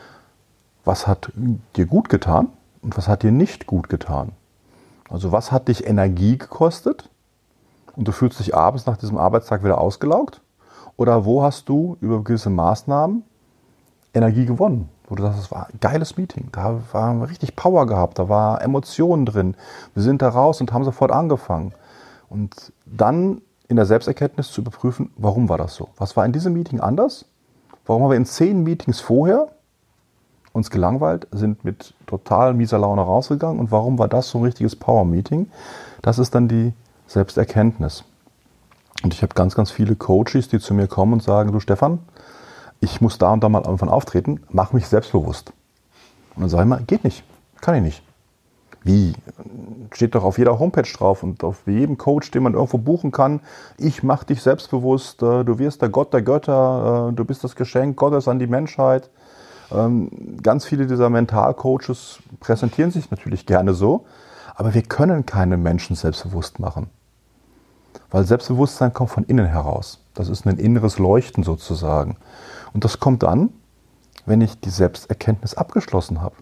was 0.83 1.07
hat 1.07 1.31
dir 1.77 1.85
gut 1.85 2.09
getan 2.09 2.49
und 2.81 2.97
was 2.97 3.07
hat 3.07 3.23
dir 3.23 3.31
nicht 3.31 3.65
gut 3.67 3.87
getan. 3.89 4.33
Also 5.09 5.31
was 5.31 5.51
hat 5.51 5.69
dich 5.69 5.87
Energie 5.87 6.37
gekostet 6.37 7.09
und 7.95 8.07
du 8.07 8.11
fühlst 8.11 8.39
dich 8.39 8.55
abends 8.55 8.85
nach 8.85 8.97
diesem 8.97 9.17
Arbeitstag 9.17 9.63
wieder 9.63 9.79
ausgelaugt? 9.79 10.41
Oder 10.97 11.25
wo 11.25 11.43
hast 11.43 11.69
du 11.69 11.97
über 12.01 12.23
gewisse 12.23 12.49
Maßnahmen 12.49 13.23
Energie 14.13 14.45
gewonnen? 14.45 14.89
Wo 15.07 15.15
du 15.15 15.23
sagst, 15.23 15.39
das 15.39 15.51
war 15.51 15.67
ein 15.67 15.79
geiles 15.79 16.17
Meeting, 16.17 16.49
da 16.51 16.79
war 16.91 17.27
richtig 17.27 17.55
Power 17.55 17.85
gehabt, 17.87 18.19
da 18.19 18.29
war 18.29 18.61
Emotionen 18.61 19.25
drin. 19.25 19.55
Wir 19.93 20.03
sind 20.03 20.21
da 20.21 20.29
raus 20.29 20.61
und 20.61 20.71
haben 20.71 20.83
sofort 20.83 21.11
angefangen. 21.11 21.73
Und 22.29 22.71
dann 22.85 23.41
in 23.67 23.75
der 23.75 23.85
Selbsterkenntnis 23.85 24.51
zu 24.51 24.61
überprüfen, 24.61 25.11
warum 25.17 25.49
war 25.49 25.57
das 25.57 25.75
so? 25.75 25.89
Was 25.97 26.15
war 26.15 26.25
in 26.25 26.31
diesem 26.31 26.53
Meeting 26.53 26.79
anders? 26.79 27.25
Warum 27.85 28.03
haben 28.03 28.11
wir 28.11 28.17
in 28.17 28.25
zehn 28.25 28.63
Meetings 28.63 29.01
vorher 29.01 29.49
uns 30.53 30.69
gelangweilt, 30.69 31.27
sind 31.31 31.65
mit 31.65 31.95
total 32.05 32.53
mieser 32.53 32.77
Laune 32.77 33.01
rausgegangen. 33.01 33.59
Und 33.59 33.71
warum 33.71 33.97
war 33.97 34.07
das 34.07 34.29
so 34.29 34.37
ein 34.37 34.43
richtiges 34.43 34.75
Power-Meeting? 34.75 35.49
Das 36.01 36.19
ist 36.19 36.35
dann 36.35 36.47
die 36.47 36.73
Selbsterkenntnis. 37.13 38.03
Und 39.03 39.13
ich 39.13 39.21
habe 39.21 39.33
ganz, 39.33 39.55
ganz 39.55 39.71
viele 39.71 39.95
Coaches, 39.95 40.49
die 40.49 40.59
zu 40.59 40.73
mir 40.73 40.87
kommen 40.87 41.13
und 41.13 41.23
sagen, 41.23 41.51
du 41.51 41.59
Stefan, 41.59 41.99
ich 42.79 43.01
muss 43.01 43.17
da 43.17 43.31
und 43.31 43.43
da 43.43 43.49
mal 43.49 43.63
irgendwann 43.63 43.89
auftreten, 43.89 44.41
mach 44.49 44.73
mich 44.73 44.87
selbstbewusst. 44.87 45.53
Und 46.35 46.41
dann 46.41 46.49
sage 46.49 46.63
ich 46.63 46.69
mal, 46.69 46.83
geht 46.85 47.03
nicht, 47.03 47.23
kann 47.61 47.75
ich 47.75 47.81
nicht. 47.81 48.03
Wie? 48.83 49.13
Steht 49.93 50.13
doch 50.13 50.23
auf 50.23 50.37
jeder 50.37 50.59
Homepage 50.59 50.81
drauf 50.91 51.23
und 51.23 51.43
auf 51.43 51.65
jedem 51.65 51.97
Coach, 51.97 52.31
den 52.31 52.43
man 52.43 52.53
irgendwo 52.53 52.77
buchen 52.77 53.11
kann. 53.11 53.39
Ich 53.77 54.03
mach 54.03 54.25
dich 54.25 54.41
selbstbewusst, 54.41 55.23
äh, 55.23 55.45
du 55.45 55.57
wirst 55.57 55.81
der 55.81 55.89
Gott 55.89 56.13
der 56.13 56.21
Götter, 56.21 57.09
äh, 57.09 57.13
du 57.13 57.23
bist 57.23 57.43
das 57.43 57.55
Geschenk 57.55 57.95
Gottes 57.95 58.27
an 58.27 58.39
die 58.39 58.47
Menschheit. 58.47 59.09
Ähm, 59.71 60.37
ganz 60.41 60.65
viele 60.65 60.85
dieser 60.85 61.09
Mentalcoaches 61.09 62.19
präsentieren 62.41 62.91
sich 62.91 63.09
natürlich 63.09 63.45
gerne 63.45 63.73
so, 63.73 64.05
aber 64.55 64.73
wir 64.73 64.83
können 64.83 65.25
keine 65.25 65.55
Menschen 65.55 65.95
selbstbewusst 65.95 66.59
machen. 66.59 66.89
Weil 68.09 68.25
Selbstbewusstsein 68.25 68.93
kommt 68.93 69.09
von 69.09 69.23
innen 69.23 69.45
heraus. 69.45 69.99
Das 70.13 70.29
ist 70.29 70.45
ein 70.45 70.57
inneres 70.57 70.99
Leuchten 70.99 71.43
sozusagen. 71.43 72.17
Und 72.73 72.83
das 72.83 72.99
kommt 72.99 73.23
dann, 73.23 73.49
wenn 74.25 74.41
ich 74.41 74.59
die 74.59 74.69
Selbsterkenntnis 74.69 75.55
abgeschlossen 75.55 76.21
habe. 76.21 76.35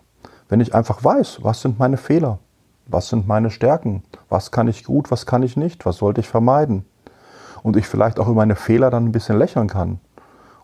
Wenn 0.49 0.59
ich 0.59 0.75
einfach 0.75 1.03
weiß, 1.03 1.39
was 1.43 1.61
sind 1.61 1.79
meine 1.79 1.97
Fehler, 1.97 2.39
was 2.85 3.09
sind 3.09 3.27
meine 3.27 3.49
Stärken, 3.49 4.03
was 4.29 4.51
kann 4.51 4.67
ich 4.67 4.83
gut, 4.83 5.11
was 5.11 5.25
kann 5.25 5.43
ich 5.43 5.55
nicht, 5.55 5.85
was 5.85 5.97
sollte 5.97 6.21
ich 6.21 6.27
vermeiden. 6.27 6.85
Und 7.63 7.77
ich 7.77 7.87
vielleicht 7.87 8.19
auch 8.19 8.27
über 8.27 8.41
meine 8.41 8.55
Fehler 8.55 8.89
dann 8.89 9.05
ein 9.05 9.11
bisschen 9.11 9.37
lächeln 9.37 9.67
kann 9.67 9.99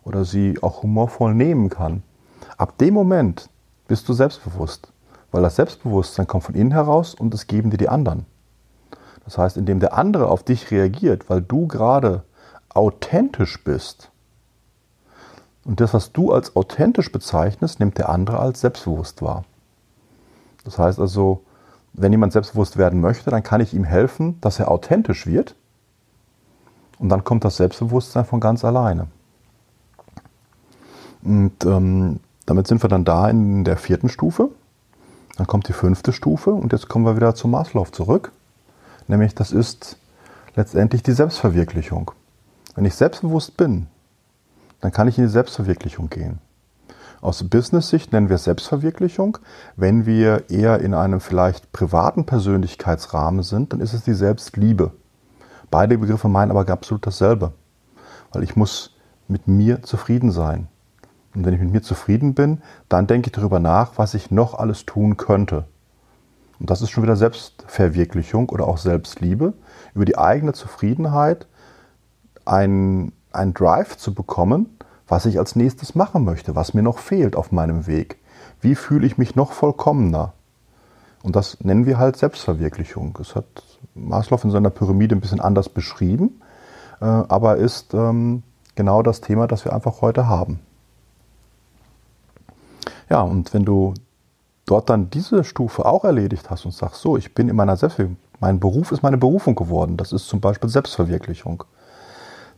oder 0.02 0.24
sie 0.24 0.58
auch 0.62 0.82
humorvoll 0.82 1.34
nehmen 1.34 1.68
kann. 1.68 2.02
Ab 2.56 2.76
dem 2.78 2.94
Moment 2.94 3.48
bist 3.86 4.08
du 4.08 4.12
selbstbewusst, 4.12 4.92
weil 5.30 5.42
das 5.42 5.56
Selbstbewusstsein 5.56 6.26
kommt 6.26 6.44
von 6.44 6.54
innen 6.54 6.72
heraus 6.72 7.14
und 7.14 7.32
es 7.34 7.46
geben 7.46 7.70
dir 7.70 7.78
die 7.78 7.88
anderen. 7.88 8.26
Das 9.28 9.36
heißt, 9.36 9.58
indem 9.58 9.78
der 9.78 9.92
andere 9.92 10.28
auf 10.28 10.42
dich 10.42 10.70
reagiert, 10.70 11.28
weil 11.28 11.42
du 11.42 11.66
gerade 11.66 12.22
authentisch 12.70 13.62
bist, 13.62 14.10
und 15.66 15.82
das, 15.82 15.92
was 15.92 16.12
du 16.12 16.32
als 16.32 16.56
authentisch 16.56 17.12
bezeichnest, 17.12 17.78
nimmt 17.78 17.98
der 17.98 18.08
andere 18.08 18.38
als 18.38 18.62
selbstbewusst 18.62 19.20
wahr. 19.20 19.44
Das 20.64 20.78
heißt 20.78 20.98
also, 20.98 21.42
wenn 21.92 22.10
jemand 22.10 22.32
selbstbewusst 22.32 22.78
werden 22.78 23.02
möchte, 23.02 23.28
dann 23.28 23.42
kann 23.42 23.60
ich 23.60 23.74
ihm 23.74 23.84
helfen, 23.84 24.40
dass 24.40 24.60
er 24.60 24.70
authentisch 24.70 25.26
wird. 25.26 25.54
Und 26.98 27.10
dann 27.10 27.22
kommt 27.22 27.44
das 27.44 27.58
Selbstbewusstsein 27.58 28.24
von 28.24 28.40
ganz 28.40 28.64
alleine. 28.64 29.08
Und 31.22 31.66
ähm, 31.66 32.20
damit 32.46 32.66
sind 32.66 32.82
wir 32.82 32.88
dann 32.88 33.04
da 33.04 33.28
in 33.28 33.64
der 33.64 33.76
vierten 33.76 34.08
Stufe. 34.08 34.48
Dann 35.36 35.46
kommt 35.46 35.68
die 35.68 35.74
fünfte 35.74 36.14
Stufe 36.14 36.48
und 36.54 36.72
jetzt 36.72 36.88
kommen 36.88 37.04
wir 37.04 37.16
wieder 37.16 37.34
zum 37.34 37.50
Maslow 37.50 37.84
zurück. 37.92 38.32
Nämlich 39.08 39.34
das 39.34 39.52
ist 39.52 39.96
letztendlich 40.54 41.02
die 41.02 41.12
Selbstverwirklichung. 41.12 42.12
Wenn 42.74 42.84
ich 42.84 42.94
selbstbewusst 42.94 43.56
bin, 43.56 43.88
dann 44.80 44.92
kann 44.92 45.08
ich 45.08 45.18
in 45.18 45.24
die 45.24 45.30
Selbstverwirklichung 45.30 46.10
gehen. 46.10 46.38
Aus 47.20 47.42
Business-Sicht 47.42 48.12
nennen 48.12 48.28
wir 48.28 48.36
es 48.36 48.44
Selbstverwirklichung. 48.44 49.38
Wenn 49.74 50.06
wir 50.06 50.50
eher 50.50 50.78
in 50.80 50.94
einem 50.94 51.20
vielleicht 51.20 51.72
privaten 51.72 52.26
Persönlichkeitsrahmen 52.26 53.42
sind, 53.42 53.72
dann 53.72 53.80
ist 53.80 53.92
es 53.92 54.04
die 54.04 54.14
Selbstliebe. 54.14 54.92
Beide 55.70 55.98
Begriffe 55.98 56.28
meinen 56.28 56.52
aber 56.52 56.70
absolut 56.70 57.04
dasselbe. 57.06 57.52
Weil 58.32 58.44
ich 58.44 58.54
muss 58.54 58.94
mit 59.26 59.48
mir 59.48 59.82
zufrieden 59.82 60.30
sein. 60.30 60.68
Und 61.34 61.44
wenn 61.44 61.54
ich 61.54 61.60
mit 61.60 61.72
mir 61.72 61.82
zufrieden 61.82 62.34
bin, 62.34 62.62
dann 62.88 63.06
denke 63.06 63.28
ich 63.28 63.32
darüber 63.32 63.58
nach, 63.58 63.92
was 63.96 64.14
ich 64.14 64.30
noch 64.30 64.54
alles 64.54 64.86
tun 64.86 65.16
könnte. 65.16 65.64
Und 66.60 66.70
das 66.70 66.82
ist 66.82 66.90
schon 66.90 67.04
wieder 67.04 67.16
Selbstverwirklichung 67.16 68.48
oder 68.48 68.66
auch 68.66 68.78
Selbstliebe, 68.78 69.54
über 69.94 70.04
die 70.04 70.18
eigene 70.18 70.52
Zufriedenheit 70.52 71.46
ein, 72.44 73.12
ein 73.32 73.54
Drive 73.54 73.96
zu 73.96 74.14
bekommen, 74.14 74.78
was 75.06 75.26
ich 75.26 75.38
als 75.38 75.56
nächstes 75.56 75.94
machen 75.94 76.24
möchte, 76.24 76.56
was 76.56 76.74
mir 76.74 76.82
noch 76.82 76.98
fehlt 76.98 77.36
auf 77.36 77.52
meinem 77.52 77.86
Weg. 77.86 78.18
Wie 78.60 78.74
fühle 78.74 79.06
ich 79.06 79.18
mich 79.18 79.36
noch 79.36 79.52
vollkommener? 79.52 80.32
Und 81.22 81.36
das 81.36 81.58
nennen 81.60 81.86
wir 81.86 81.98
halt 81.98 82.16
Selbstverwirklichung. 82.16 83.14
Das 83.18 83.34
hat 83.34 83.46
Maslow 83.94 84.40
in 84.44 84.50
seiner 84.50 84.70
Pyramide 84.70 85.14
ein 85.14 85.20
bisschen 85.20 85.40
anders 85.40 85.68
beschrieben, 85.68 86.40
äh, 87.00 87.04
aber 87.04 87.56
ist 87.56 87.94
ähm, 87.94 88.42
genau 88.74 89.02
das 89.02 89.20
Thema, 89.20 89.46
das 89.46 89.64
wir 89.64 89.72
einfach 89.72 90.00
heute 90.00 90.28
haben. 90.28 90.60
Ja, 93.08 93.22
und 93.22 93.54
wenn 93.54 93.64
du 93.64 93.94
dort 94.70 94.90
dann 94.90 95.10
diese 95.10 95.44
Stufe 95.44 95.84
auch 95.86 96.04
erledigt 96.04 96.50
hast 96.50 96.64
und 96.64 96.72
sagst, 96.72 97.00
so, 97.00 97.16
ich 97.16 97.34
bin 97.34 97.48
in 97.48 97.56
meiner 97.56 97.76
Selbstverwirklichung, 97.76 98.28
mein 98.40 98.60
Beruf 98.60 98.92
ist 98.92 99.02
meine 99.02 99.18
Berufung 99.18 99.54
geworden, 99.54 99.96
das 99.96 100.12
ist 100.12 100.28
zum 100.28 100.40
Beispiel 100.40 100.68
Selbstverwirklichung, 100.68 101.64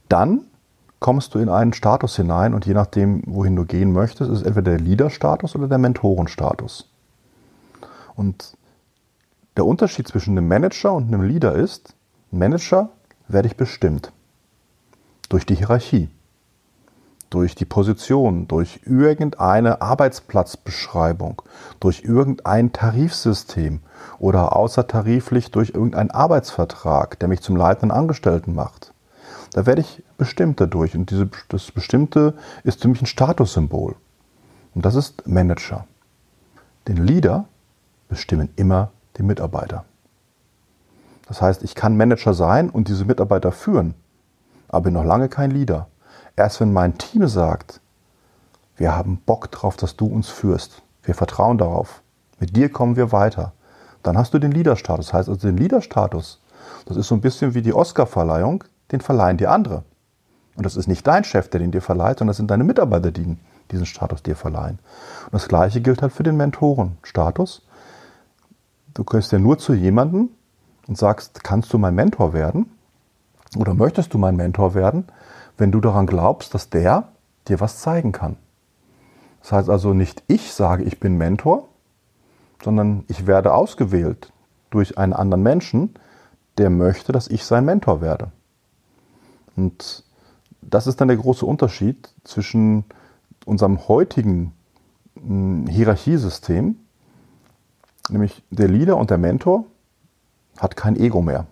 dann 0.08 0.42
kommst 0.98 1.34
du 1.34 1.38
in 1.38 1.48
einen 1.48 1.72
Status 1.72 2.16
hinein 2.16 2.52
und 2.52 2.66
je 2.66 2.74
nachdem, 2.74 3.22
wohin 3.26 3.56
du 3.56 3.64
gehen 3.64 3.92
möchtest, 3.92 4.30
ist 4.30 4.42
entweder 4.42 4.72
der 4.72 4.80
Leader-Status 4.80 5.56
oder 5.56 5.68
der 5.68 5.78
Mentorenstatus. 5.78 6.90
Und 8.14 8.56
der 9.56 9.64
Unterschied 9.64 10.06
zwischen 10.08 10.36
einem 10.36 10.48
Manager 10.48 10.92
und 10.92 11.08
einem 11.08 11.22
Leader 11.22 11.54
ist, 11.54 11.94
Manager 12.30 12.90
werde 13.28 13.48
ich 13.48 13.56
bestimmt 13.56 14.12
durch 15.30 15.46
die 15.46 15.54
Hierarchie, 15.54 16.10
durch 17.30 17.54
die 17.54 17.64
Position, 17.64 18.48
durch 18.48 18.80
irgendeine 18.84 19.80
Arbeitsplatzbeschreibung, 19.80 21.42
durch 21.78 22.02
irgendein 22.04 22.72
Tarifsystem 22.72 23.80
oder 24.18 24.56
außertariflich 24.56 25.50
durch 25.50 25.70
irgendeinen 25.70 26.10
Arbeitsvertrag, 26.10 27.18
der 27.20 27.28
mich 27.28 27.40
zum 27.40 27.56
leitenden 27.56 27.96
Angestellten 27.96 28.54
macht. 28.54 28.92
Da 29.52 29.66
werde 29.66 29.80
ich 29.80 30.02
bestimmt 30.18 30.60
dadurch. 30.60 30.94
Und 30.94 31.10
diese, 31.10 31.28
das 31.48 31.70
Bestimmte 31.70 32.34
ist 32.64 32.82
für 32.82 32.88
mich 32.88 33.02
ein 33.02 33.06
Statussymbol. 33.06 33.96
Und 34.74 34.84
das 34.84 34.94
ist 34.94 35.26
Manager. 35.26 35.86
Den 36.86 36.96
Leader 36.96 37.46
bestimmen 38.08 38.50
immer 38.56 38.90
die 39.16 39.22
Mitarbeiter. 39.22 39.84
Das 41.28 41.40
heißt, 41.40 41.62
ich 41.62 41.74
kann 41.74 41.96
Manager 41.96 42.34
sein 42.34 42.70
und 42.70 42.88
diese 42.88 43.04
Mitarbeiter 43.04 43.52
führen, 43.52 43.94
aber 44.68 44.84
bin 44.84 44.94
noch 44.94 45.04
lange 45.04 45.28
kein 45.28 45.52
Leader. 45.52 45.86
Erst 46.36 46.60
wenn 46.60 46.72
mein 46.72 46.98
Team 46.98 47.26
sagt, 47.28 47.80
wir 48.76 48.96
haben 48.96 49.20
Bock 49.26 49.50
drauf, 49.50 49.76
dass 49.76 49.96
du 49.96 50.06
uns 50.06 50.28
führst, 50.28 50.82
wir 51.02 51.14
vertrauen 51.14 51.58
darauf, 51.58 52.02
mit 52.38 52.56
dir 52.56 52.70
kommen 52.70 52.96
wir 52.96 53.12
weiter, 53.12 53.52
dann 54.02 54.16
hast 54.16 54.32
du 54.32 54.38
den 54.38 54.52
Leaderstatus. 54.52 55.06
Das 55.06 55.14
heißt 55.14 55.28
also 55.28 55.46
den 55.46 55.56
Leaderstatus, 55.56 56.40
das 56.86 56.96
ist 56.96 57.08
so 57.08 57.14
ein 57.14 57.20
bisschen 57.20 57.54
wie 57.54 57.62
die 57.62 57.74
Oscarverleihung, 57.74 58.64
den 58.92 59.00
verleihen 59.00 59.36
dir 59.36 59.50
andere. 59.50 59.84
Und 60.56 60.64
das 60.64 60.76
ist 60.76 60.88
nicht 60.88 61.06
dein 61.06 61.24
Chef, 61.24 61.48
der 61.48 61.60
den 61.60 61.70
dir 61.70 61.82
verleiht, 61.82 62.18
sondern 62.18 62.30
das 62.30 62.36
sind 62.38 62.50
deine 62.50 62.64
Mitarbeiter, 62.64 63.10
die 63.10 63.36
diesen 63.70 63.86
Status 63.86 64.22
dir 64.22 64.36
verleihen. 64.36 64.78
Und 65.26 65.34
das 65.34 65.48
Gleiche 65.48 65.80
gilt 65.80 66.02
halt 66.02 66.12
für 66.12 66.22
den 66.22 66.36
Mentorenstatus. 66.36 67.62
Du 68.94 69.04
gehst 69.04 69.32
ja 69.32 69.38
nur 69.38 69.58
zu 69.58 69.74
jemandem 69.74 70.30
und 70.86 70.98
sagst, 70.98 71.44
kannst 71.44 71.72
du 71.72 71.78
mein 71.78 71.94
Mentor 71.94 72.32
werden? 72.32 72.70
Oder 73.56 73.74
möchtest 73.74 74.12
du 74.12 74.18
mein 74.18 74.36
Mentor 74.36 74.74
werden, 74.74 75.04
wenn 75.60 75.72
du 75.72 75.80
daran 75.80 76.06
glaubst, 76.06 76.54
dass 76.54 76.70
der 76.70 77.08
dir 77.46 77.60
was 77.60 77.80
zeigen 77.80 78.12
kann? 78.12 78.36
Das 79.42 79.52
heißt 79.52 79.70
also 79.70 79.94
nicht 79.94 80.22
ich 80.26 80.52
sage, 80.52 80.84
ich 80.84 81.00
bin 81.00 81.16
Mentor, 81.16 81.68
sondern 82.62 83.04
ich 83.08 83.26
werde 83.26 83.54
ausgewählt 83.54 84.32
durch 84.70 84.98
einen 84.98 85.12
anderen 85.12 85.42
Menschen, 85.42 85.94
der 86.58 86.70
möchte, 86.70 87.12
dass 87.12 87.28
ich 87.28 87.44
sein 87.44 87.64
Mentor 87.64 88.00
werde. 88.00 88.32
Und 89.56 90.04
das 90.62 90.86
ist 90.86 91.00
dann 91.00 91.08
der 91.08 91.16
große 91.16 91.44
Unterschied 91.44 92.10
zwischen 92.24 92.84
unserem 93.44 93.88
heutigen 93.88 94.52
hm, 95.14 95.66
Hierarchiesystem, 95.66 96.76
nämlich 98.08 98.42
der 98.50 98.68
Leader 98.68 98.96
und 98.96 99.10
der 99.10 99.18
Mentor 99.18 99.64
hat 100.58 100.76
kein 100.76 100.96
Ego 100.96 101.22
mehr, 101.22 101.46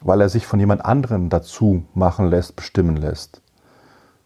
weil 0.00 0.20
er 0.20 0.28
sich 0.28 0.46
von 0.46 0.60
jemand 0.60 0.84
anderen 0.84 1.28
dazu 1.28 1.84
machen 1.94 2.28
lässt, 2.28 2.56
bestimmen 2.56 2.96
lässt. 2.96 3.40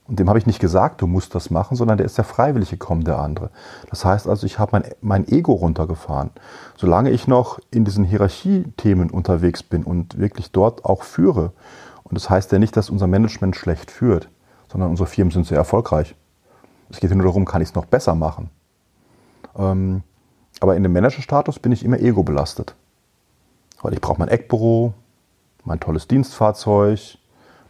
Und 0.07 0.19
dem 0.19 0.29
habe 0.29 0.39
ich 0.39 0.47
nicht 0.47 0.59
gesagt, 0.59 1.01
du 1.01 1.07
musst 1.07 1.35
das 1.35 1.51
machen, 1.51 1.77
sondern 1.77 1.97
der 1.97 2.07
ist 2.07 2.19
ja 2.19 2.25
freiwillig 2.25 2.71
gekommen, 2.71 3.05
der 3.05 3.19
andere. 3.19 3.51
Das 3.89 4.05
heißt 4.05 4.29
also, 4.29 4.47
ich 4.47 4.59
habe 4.59 4.73
mein, 4.73 4.85
mein 5.01 5.29
Ego 5.29 5.53
runtergefahren. 5.53 6.31
Solange 6.77 7.11
ich 7.11 7.29
noch 7.29 7.61
in 7.71 7.85
diesen 7.85 8.05
Hierarchiethemen 8.05 9.11
unterwegs 9.11 9.63
bin 9.63 9.85
und 9.85 10.19
wirklich 10.19 10.51
dort 10.51 10.85
auch 10.85 11.03
führe, 11.05 11.53
und 12.03 12.17
das 12.17 12.29
heißt 12.29 12.53
ja 12.53 12.59
nicht, 12.59 12.77
dass 12.77 12.91
unser 12.91 13.07
Management 13.07 13.57
schlecht 13.57 13.91
führt, 13.91 14.29
sondern 14.71 14.91
unsere 14.91 15.07
Firmen 15.07 15.31
sind 15.31 15.47
sehr 15.47 15.57
erfolgreich. 15.57 16.15
Es 16.91 17.01
geht 17.01 17.15
nur 17.15 17.25
darum, 17.25 17.47
kann 17.47 17.63
ich 17.63 17.69
es 17.69 17.75
noch 17.75 17.87
besser 17.87 18.15
machen. 18.15 18.51
Ähm, 19.57 20.03
aber 20.61 20.77
in 20.77 20.83
dem 20.83 20.93
Managerstatus 20.93 21.59
bin 21.59 21.73
ich 21.73 21.85
immer 21.85 21.99
ego 22.01 22.23
belastet. 22.23 22.75
Weil 23.81 23.95
ich 23.95 24.01
brauche 24.01 24.19
mein 24.19 24.29
Eckbüro, 24.29 24.93
mein 25.65 25.81
tolles 25.81 26.09
Dienstfahrzeug, 26.09 27.19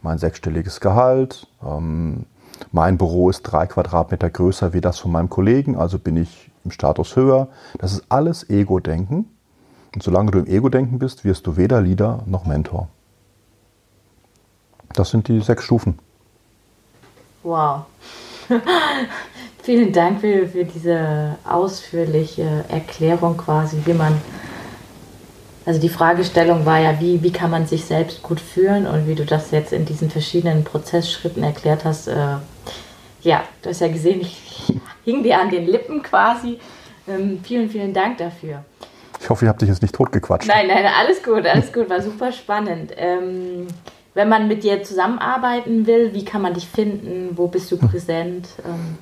mein 0.01 0.17
sechsstelliges 0.17 0.79
Gehalt. 0.79 1.47
Ähm, 1.65 2.25
mein 2.71 2.97
Büro 2.97 3.29
ist 3.29 3.43
drei 3.43 3.65
Quadratmeter 3.65 4.29
größer 4.29 4.73
wie 4.73 4.81
das 4.81 4.99
von 4.99 5.11
meinem 5.11 5.29
Kollegen, 5.29 5.75
also 5.75 5.99
bin 5.99 6.17
ich 6.17 6.51
im 6.63 6.71
Status 6.71 7.15
höher. 7.15 7.47
Das 7.77 7.93
ist 7.93 8.05
alles 8.09 8.49
Ego-Denken. 8.49 9.29
Und 9.93 10.01
solange 10.01 10.31
du 10.31 10.39
im 10.39 10.47
Ego-Denken 10.47 10.99
bist, 10.99 11.23
wirst 11.23 11.45
du 11.45 11.57
weder 11.57 11.81
Leader 11.81 12.23
noch 12.25 12.45
Mentor. 12.45 12.87
Das 14.93 15.09
sind 15.09 15.27
die 15.27 15.41
sechs 15.41 15.63
Stufen. 15.63 15.99
Wow. 17.43 17.85
Vielen 19.63 19.93
Dank 19.93 20.21
für, 20.21 20.47
für 20.47 20.65
diese 20.65 21.37
ausführliche 21.49 22.65
Erklärung 22.67 23.37
quasi, 23.37 23.77
wie 23.85 23.93
man 23.93 24.13
also 25.65 25.79
die 25.79 25.89
Fragestellung 25.89 26.65
war 26.65 26.79
ja, 26.79 26.99
wie, 26.99 27.23
wie 27.23 27.31
kann 27.31 27.49
man 27.49 27.65
sich 27.67 27.85
selbst 27.85 28.21
gut 28.21 28.39
fühlen 28.39 28.85
und 28.85 29.07
wie 29.07 29.15
du 29.15 29.25
das 29.25 29.51
jetzt 29.51 29.71
in 29.71 29.85
diesen 29.85 30.09
verschiedenen 30.09 30.63
Prozessschritten 30.63 31.43
erklärt 31.43 31.85
hast. 31.85 32.07
Äh, 32.07 32.37
ja, 33.21 33.43
du 33.61 33.69
hast 33.69 33.79
ja 33.79 33.87
gesehen, 33.87 34.21
ich 34.21 34.73
hing 35.05 35.23
dir 35.23 35.39
an 35.39 35.49
den 35.49 35.65
Lippen 35.65 36.03
quasi. 36.03 36.59
Ähm, 37.07 37.39
vielen, 37.43 37.69
vielen 37.69 37.93
Dank 37.93 38.17
dafür. 38.17 38.63
Ich 39.21 39.29
hoffe, 39.29 39.45
ich 39.45 39.49
habe 39.49 39.59
dich 39.59 39.69
jetzt 39.69 39.81
nicht 39.81 39.95
totgequatscht. 39.95 40.49
Nein, 40.49 40.67
nein, 40.67 40.85
alles 40.99 41.23
gut, 41.23 41.45
alles 41.45 41.71
gut, 41.71 41.89
war 41.89 42.01
super 42.01 42.33
spannend. 42.33 42.91
Ähm, 42.97 43.67
wenn 44.13 44.27
man 44.27 44.49
mit 44.49 44.63
dir 44.63 44.83
zusammenarbeiten 44.83 45.87
will, 45.87 46.13
wie 46.13 46.25
kann 46.25 46.41
man 46.41 46.53
dich 46.53 46.67
finden? 46.67 47.29
Wo 47.37 47.47
bist 47.47 47.71
du 47.71 47.77
präsent? 47.77 48.49
Ähm 48.65 48.97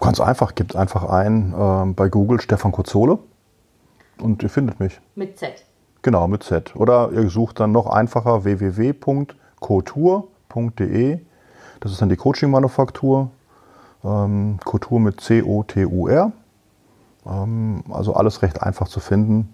Ganz 0.00 0.20
einfach, 0.20 0.54
gibt 0.54 0.76
einfach 0.76 1.04
ein 1.04 1.52
äh, 1.52 1.92
bei 1.92 2.08
Google 2.08 2.40
Stefan 2.40 2.70
Kurzole 2.70 3.18
und 4.20 4.42
ihr 4.42 4.50
findet 4.50 4.80
mich. 4.80 5.00
Mit 5.14 5.38
Z. 5.38 5.64
Genau, 6.02 6.28
mit 6.28 6.42
Z. 6.42 6.76
Oder 6.76 7.10
ihr 7.12 7.28
sucht 7.28 7.60
dann 7.60 7.72
noch 7.72 7.86
einfacher 7.86 8.44
www.cotur.de. 8.44 9.18
Das 11.80 11.92
ist 11.92 12.00
dann 12.00 12.08
die 12.08 12.16
Coaching-Manufaktur. 12.16 13.30
Ähm, 14.04 14.58
Couture 14.64 15.00
mit 15.00 15.20
C-O-T-U-R. 15.20 16.32
Ähm, 17.26 17.84
also 17.90 18.14
alles 18.14 18.42
recht 18.42 18.62
einfach 18.62 18.88
zu 18.88 19.00
finden. 19.00 19.52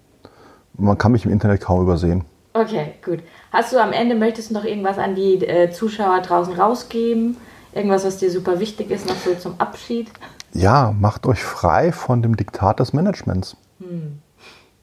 Man 0.74 0.98
kann 0.98 1.12
mich 1.12 1.24
im 1.24 1.32
Internet 1.32 1.60
kaum 1.62 1.82
übersehen. 1.82 2.24
Okay, 2.54 2.94
gut. 3.04 3.20
Hast 3.50 3.72
du 3.72 3.82
am 3.82 3.92
Ende, 3.92 4.14
möchtest 4.14 4.50
du 4.50 4.54
noch 4.54 4.64
irgendwas 4.64 4.98
an 4.98 5.14
die 5.14 5.36
äh, 5.46 5.70
Zuschauer 5.70 6.20
draußen 6.20 6.54
rausgeben? 6.54 7.36
Irgendwas, 7.72 8.04
was 8.04 8.18
dir 8.18 8.30
super 8.30 8.60
wichtig 8.60 8.90
ist, 8.90 9.08
noch 9.08 9.16
so 9.16 9.34
zum 9.34 9.54
Abschied? 9.58 10.10
Ja, 10.52 10.94
macht 10.98 11.26
euch 11.26 11.42
frei 11.42 11.92
von 11.92 12.20
dem 12.20 12.36
Diktat 12.36 12.80
des 12.80 12.92
Managements. 12.92 13.56
Hm. 13.80 14.21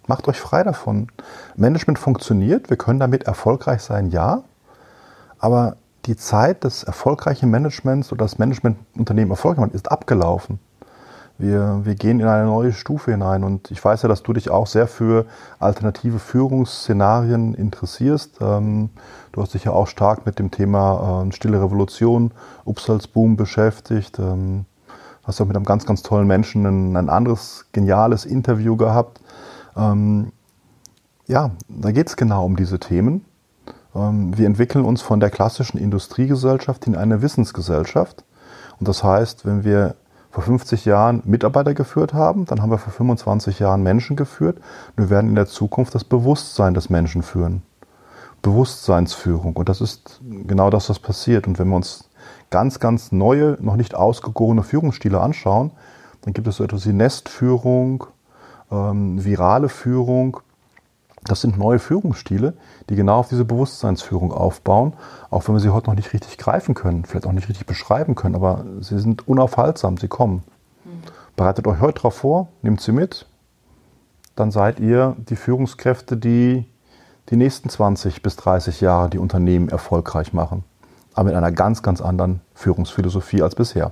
Macht 0.09 0.27
euch 0.27 0.39
frei 0.39 0.63
davon. 0.63 1.09
Management 1.55 1.99
funktioniert, 1.99 2.71
wir 2.71 2.77
können 2.77 2.99
damit 2.99 3.25
erfolgreich 3.25 3.83
sein, 3.83 4.09
ja. 4.09 4.41
Aber 5.37 5.75
die 6.05 6.17
Zeit 6.17 6.63
des 6.63 6.81
erfolgreichen 6.81 7.51
Managements 7.51 8.11
oder 8.11 8.25
das 8.25 8.39
Managementunternehmen 8.39 9.29
erfolgreich 9.29 9.67
macht, 9.67 9.75
ist 9.75 9.91
abgelaufen. 9.91 10.57
Wir, 11.37 11.81
wir 11.83 11.93
gehen 11.93 12.19
in 12.19 12.25
eine 12.25 12.45
neue 12.45 12.73
Stufe 12.73 13.11
hinein 13.11 13.43
und 13.43 13.69
ich 13.69 13.85
weiß 13.85 14.01
ja, 14.01 14.09
dass 14.09 14.23
du 14.23 14.33
dich 14.33 14.49
auch 14.49 14.65
sehr 14.65 14.87
für 14.87 15.27
alternative 15.59 16.17
Führungsszenarien 16.17 17.53
interessierst. 17.53 18.39
Ähm, 18.41 18.89
du 19.31 19.43
hast 19.43 19.53
dich 19.53 19.65
ja 19.65 19.73
auch 19.73 19.87
stark 19.87 20.25
mit 20.25 20.39
dem 20.39 20.49
Thema 20.49 21.23
äh, 21.27 21.31
Stille 21.33 21.61
Revolution, 21.61 22.31
Upsalzboom 22.65 23.37
beschäftigt. 23.37 24.17
Ähm, 24.17 24.65
hast 25.23 25.39
auch 25.39 25.45
mit 25.45 25.55
einem 25.55 25.65
ganz, 25.65 25.85
ganz 25.85 26.01
tollen 26.01 26.25
Menschen 26.25 26.65
ein, 26.65 26.97
ein 26.97 27.09
anderes 27.09 27.67
geniales 27.73 28.25
Interview 28.25 28.75
gehabt. 28.75 29.21
Ähm, 29.75 30.31
ja, 31.27 31.51
da 31.67 31.91
geht 31.91 32.07
es 32.07 32.17
genau 32.17 32.45
um 32.45 32.55
diese 32.55 32.79
Themen. 32.79 33.25
Ähm, 33.95 34.37
wir 34.37 34.45
entwickeln 34.45 34.85
uns 34.85 35.01
von 35.01 35.19
der 35.19 35.29
klassischen 35.29 35.77
Industriegesellschaft 35.77 36.87
in 36.87 36.95
eine 36.95 37.21
Wissensgesellschaft. 37.21 38.23
Und 38.79 38.87
das 38.87 39.03
heißt, 39.03 39.45
wenn 39.45 39.63
wir 39.63 39.95
vor 40.31 40.43
50 40.43 40.85
Jahren 40.85 41.21
Mitarbeiter 41.25 41.73
geführt 41.73 42.13
haben, 42.13 42.45
dann 42.45 42.61
haben 42.61 42.69
wir 42.69 42.77
vor 42.77 42.93
25 42.93 43.59
Jahren 43.59 43.83
Menschen 43.83 44.15
geführt. 44.15 44.59
Wir 44.95 45.09
werden 45.09 45.29
in 45.29 45.35
der 45.35 45.47
Zukunft 45.47 45.95
das 45.95 46.03
Bewusstsein 46.03 46.73
des 46.73 46.89
Menschen 46.89 47.23
führen. 47.23 47.63
Bewusstseinsführung. 48.41 49.55
Und 49.55 49.69
das 49.69 49.81
ist 49.81 50.21
genau 50.47 50.69
das, 50.69 50.89
was 50.89 50.99
passiert. 50.99 51.47
Und 51.47 51.59
wenn 51.59 51.67
wir 51.67 51.75
uns 51.75 52.09
ganz, 52.49 52.79
ganz 52.79 53.11
neue, 53.11 53.57
noch 53.59 53.75
nicht 53.75 53.95
ausgegorene 53.95 54.63
Führungsstile 54.63 55.19
anschauen, 55.19 55.71
dann 56.21 56.33
gibt 56.33 56.47
es 56.47 56.57
so 56.57 56.63
etwas 56.63 56.85
wie 56.87 56.93
Nestführung, 56.93 58.05
ähm, 58.71 59.23
virale 59.23 59.69
Führung. 59.69 60.39
Das 61.23 61.41
sind 61.41 61.57
neue 61.57 61.79
Führungsstile, 61.79 62.53
die 62.89 62.95
genau 62.95 63.19
auf 63.19 63.27
diese 63.27 63.45
Bewusstseinsführung 63.45 64.31
aufbauen, 64.31 64.93
auch 65.29 65.47
wenn 65.47 65.55
wir 65.55 65.59
sie 65.59 65.69
heute 65.69 65.87
noch 65.87 65.95
nicht 65.95 66.13
richtig 66.13 66.37
greifen 66.37 66.75
können, 66.75 67.03
vielleicht 67.05 67.27
auch 67.27 67.33
nicht 67.33 67.49
richtig 67.49 67.65
beschreiben 67.65 68.15
können, 68.15 68.35
aber 68.35 68.65
sie 68.79 68.99
sind 68.99 69.27
unaufhaltsam, 69.27 69.97
sie 69.97 70.07
kommen. 70.07 70.43
Mhm. 70.85 71.01
Bereitet 71.35 71.67
euch 71.67 71.81
heute 71.81 71.95
darauf 71.95 72.15
vor, 72.15 72.47
nehmt 72.61 72.79
sie 72.79 72.93
mit, 72.93 73.25
dann 74.35 74.51
seid 74.51 74.79
ihr 74.79 75.17
die 75.17 75.35
Führungskräfte, 75.35 76.15
die 76.15 76.65
die 77.29 77.35
nächsten 77.35 77.69
20 77.69 78.21
bis 78.21 78.37
30 78.37 78.81
Jahre 78.81 79.09
die 79.09 79.19
Unternehmen 79.19 79.69
erfolgreich 79.69 80.33
machen. 80.33 80.63
Aber 81.13 81.25
mit 81.25 81.35
einer 81.35 81.51
ganz, 81.51 81.83
ganz 81.83 82.01
anderen 82.01 82.41
Führungsphilosophie 82.53 83.41
als 83.41 83.55
bisher. 83.55 83.91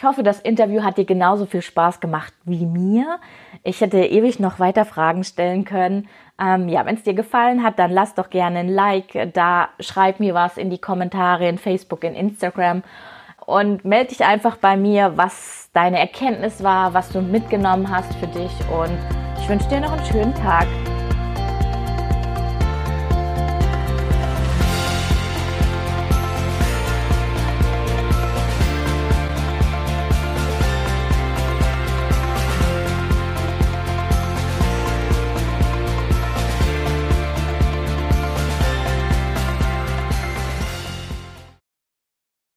Ich 0.00 0.04
hoffe, 0.06 0.22
das 0.22 0.40
Interview 0.40 0.82
hat 0.82 0.96
dir 0.96 1.04
genauso 1.04 1.44
viel 1.44 1.60
Spaß 1.60 2.00
gemacht 2.00 2.32
wie 2.46 2.64
mir. 2.64 3.18
Ich 3.64 3.82
hätte 3.82 3.98
ewig 3.98 4.40
noch 4.40 4.58
weiter 4.58 4.86
Fragen 4.86 5.24
stellen 5.24 5.66
können. 5.66 6.08
Ähm, 6.40 6.70
ja, 6.70 6.86
wenn 6.86 6.94
es 6.94 7.02
dir 7.02 7.12
gefallen 7.12 7.62
hat, 7.62 7.78
dann 7.78 7.90
lass 7.90 8.14
doch 8.14 8.30
gerne 8.30 8.60
ein 8.60 8.70
Like 8.70 9.34
da, 9.34 9.68
schreib 9.78 10.18
mir 10.18 10.32
was 10.32 10.56
in 10.56 10.70
die 10.70 10.78
Kommentare 10.78 11.46
in 11.50 11.58
Facebook, 11.58 12.02
in 12.02 12.14
Instagram 12.14 12.82
und 13.44 13.84
melde 13.84 14.08
dich 14.08 14.24
einfach 14.24 14.56
bei 14.56 14.74
mir, 14.78 15.18
was 15.18 15.68
deine 15.74 15.98
Erkenntnis 15.98 16.62
war, 16.62 16.94
was 16.94 17.10
du 17.10 17.20
mitgenommen 17.20 17.94
hast 17.94 18.14
für 18.14 18.28
dich 18.28 18.52
und 18.70 18.98
ich 19.38 19.50
wünsche 19.50 19.68
dir 19.68 19.80
noch 19.80 19.92
einen 19.92 20.06
schönen 20.06 20.34
Tag. 20.34 20.66